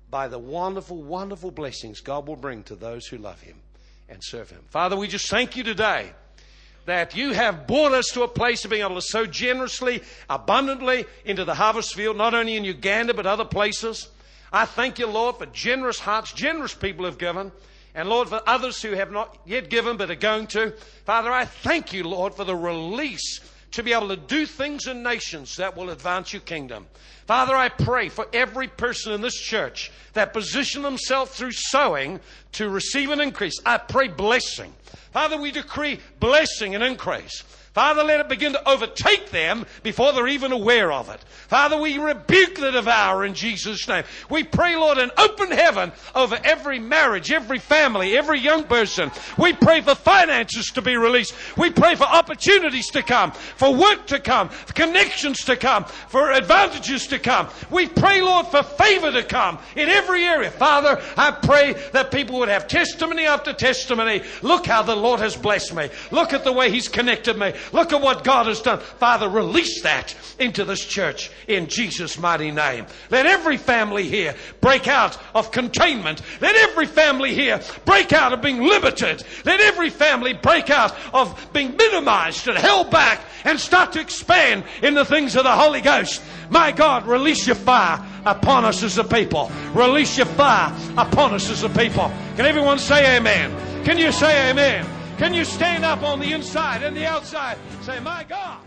by 0.09 0.27
the 0.27 0.39
wonderful, 0.39 1.01
wonderful 1.01 1.51
blessings 1.51 2.01
God 2.01 2.27
will 2.27 2.35
bring 2.35 2.63
to 2.63 2.75
those 2.75 3.07
who 3.07 3.17
love 3.17 3.41
Him 3.41 3.57
and 4.07 4.23
serve 4.23 4.49
Him. 4.49 4.63
Father, 4.69 4.95
we 4.95 5.07
just 5.07 5.29
thank 5.29 5.57
you 5.57 5.63
today 5.63 6.11
that 6.85 7.15
you 7.15 7.33
have 7.33 7.67
brought 7.67 7.91
us 7.91 8.07
to 8.13 8.23
a 8.23 8.27
place 8.27 8.63
of 8.63 8.71
being 8.71 8.83
able 8.83 8.95
to 8.95 9.01
sow 9.01 9.25
generously, 9.25 10.01
abundantly 10.29 11.05
into 11.25 11.43
the 11.43 11.53
harvest 11.53 11.93
field, 11.93 12.15
not 12.15 12.33
only 12.33 12.55
in 12.55 12.63
Uganda, 12.63 13.13
but 13.13 13.25
other 13.25 13.43
places. 13.43 14.07
I 14.53 14.65
thank 14.65 14.97
you, 14.97 15.07
Lord, 15.07 15.35
for 15.35 15.45
generous 15.47 15.99
hearts, 15.99 16.31
generous 16.31 16.73
people 16.73 17.03
have 17.03 17.17
given. 17.17 17.51
And 17.93 18.07
Lord, 18.07 18.29
for 18.29 18.41
others 18.47 18.81
who 18.81 18.91
have 18.91 19.11
not 19.11 19.37
yet 19.45 19.69
given 19.69 19.97
but 19.97 20.09
are 20.09 20.15
going 20.15 20.47
to. 20.47 20.71
Father, 21.03 21.31
I 21.31 21.45
thank 21.45 21.91
you, 21.91 22.03
Lord, 22.03 22.33
for 22.33 22.45
the 22.45 22.55
release 22.55 23.41
to 23.77 23.83
be 23.83 23.93
able 23.93 24.07
to 24.07 24.17
do 24.17 24.47
things 24.47 24.87
in 24.87 25.03
nations 25.03 25.55
that 25.57 25.77
will 25.77 25.91
advance 25.91 26.33
your 26.33 26.41
kingdom. 26.41 26.87
Father, 27.27 27.55
I 27.55 27.69
pray 27.69 28.09
for 28.09 28.27
every 28.33 28.67
person 28.67 29.13
in 29.13 29.21
this 29.21 29.39
church 29.39 29.91
that 30.13 30.33
position 30.33 30.81
themselves 30.81 31.29
through 31.37 31.51
sowing 31.51 32.19
to 32.53 32.69
receive 32.69 33.11
an 33.11 33.21
increase. 33.21 33.53
I 33.67 33.77
pray 33.77 34.07
blessing. 34.07 34.73
Father, 35.13 35.39
we 35.39 35.51
decree 35.51 35.99
blessing 36.19 36.73
and 36.73 36.83
increase. 36.83 37.43
Father, 37.77 38.03
let 38.03 38.19
it 38.19 38.27
begin 38.27 38.53
to 38.53 38.67
overtake 38.67 39.29
them 39.29 39.63
before 39.83 40.11
they're 40.11 40.27
even 40.27 40.51
aware 40.51 40.91
of 40.91 41.09
it. 41.09 41.21
Father, 41.47 41.79
we 41.79 41.99
rebuke 41.99 42.55
the 42.55 42.71
devourer 42.71 43.23
in 43.23 43.35
Jesus' 43.35 43.87
name. 43.87 44.03
We 44.31 44.43
pray, 44.43 44.75
Lord, 44.75 44.97
an 44.97 45.11
open 45.15 45.51
heaven 45.51 45.91
over 46.15 46.39
every 46.43 46.79
marriage, 46.79 47.31
every 47.31 47.59
family, 47.59 48.17
every 48.17 48.39
young 48.39 48.63
person. 48.63 49.11
We 49.37 49.53
pray 49.53 49.81
for 49.81 49.93
finances 49.93 50.71
to 50.71 50.81
be 50.81 50.95
released. 50.95 51.35
We 51.55 51.69
pray 51.69 51.93
for 51.93 52.05
opportunities 52.05 52.89
to 52.89 53.03
come, 53.03 53.31
for 53.31 53.71
work 53.71 54.07
to 54.07 54.19
come, 54.19 54.49
for 54.49 54.73
connections 54.73 55.45
to 55.45 55.55
come, 55.55 55.83
for 55.83 56.31
advantages 56.31 57.05
to 57.09 57.19
come. 57.19 57.47
We 57.69 57.87
pray, 57.87 58.21
Lord, 58.21 58.47
for 58.47 58.63
favor 58.63 59.11
to 59.11 59.21
come 59.21 59.59
in 59.75 59.87
every 59.87 60.23
area. 60.23 60.49
Father, 60.49 60.99
I 61.15 61.29
pray 61.29 61.73
that 61.91 62.09
people 62.09 62.39
would 62.39 62.49
have 62.49 62.67
testimony 62.67 63.27
after 63.27 63.53
testimony. 63.53 64.23
Look 64.41 64.65
how 64.65 64.81
the 64.81 64.95
Lord 64.95 65.19
has 65.19 65.35
blessed 65.35 65.75
me. 65.75 65.91
Look 66.09 66.33
at 66.33 66.43
the 66.43 66.51
way 66.51 66.71
He's 66.71 66.87
connected 66.87 67.37
me. 67.37 67.53
Look 67.71 67.93
at 67.93 68.01
what 68.01 68.23
God 68.23 68.47
has 68.47 68.61
done. 68.61 68.79
Father, 68.79 69.29
release 69.29 69.81
that 69.83 70.15
into 70.39 70.63
this 70.63 70.83
church 70.83 71.31
in 71.47 71.67
Jesus' 71.67 72.19
mighty 72.19 72.51
name. 72.51 72.85
Let 73.09 73.25
every 73.25 73.57
family 73.57 74.07
here 74.07 74.35
break 74.61 74.87
out 74.87 75.17
of 75.33 75.51
containment. 75.51 76.21
Let 76.41 76.55
every 76.55 76.85
family 76.85 77.33
here 77.33 77.61
break 77.85 78.13
out 78.13 78.33
of 78.33 78.41
being 78.41 78.61
limited. 78.61 79.23
Let 79.45 79.59
every 79.61 79.89
family 79.89 80.33
break 80.33 80.69
out 80.69 80.95
of 81.13 81.49
being 81.53 81.75
minimized 81.75 82.47
and 82.47 82.57
held 82.57 82.91
back 82.91 83.21
and 83.43 83.59
start 83.59 83.93
to 83.93 84.01
expand 84.01 84.63
in 84.81 84.93
the 84.93 85.05
things 85.05 85.35
of 85.35 85.43
the 85.43 85.51
Holy 85.51 85.81
Ghost. 85.81 86.21
My 86.49 86.71
God, 86.71 87.07
release 87.07 87.47
your 87.47 87.55
fire 87.55 88.05
upon 88.25 88.65
us 88.65 88.83
as 88.83 88.97
a 88.97 89.03
people. 89.03 89.51
Release 89.73 90.17
your 90.17 90.27
fire 90.27 90.75
upon 90.97 91.33
us 91.33 91.49
as 91.49 91.63
a 91.63 91.69
people. 91.69 92.11
Can 92.35 92.45
everyone 92.45 92.79
say 92.79 93.17
amen? 93.17 93.85
Can 93.85 93.97
you 93.97 94.11
say 94.11 94.49
amen? 94.51 94.96
Can 95.17 95.33
you 95.33 95.45
stand 95.45 95.83
up 95.83 96.03
on 96.03 96.19
the 96.19 96.31
inside 96.31 96.83
and 96.83 96.95
the 96.95 97.07
outside? 97.07 97.57
Say, 97.81 97.99
my 97.99 98.23
God. 98.23 98.59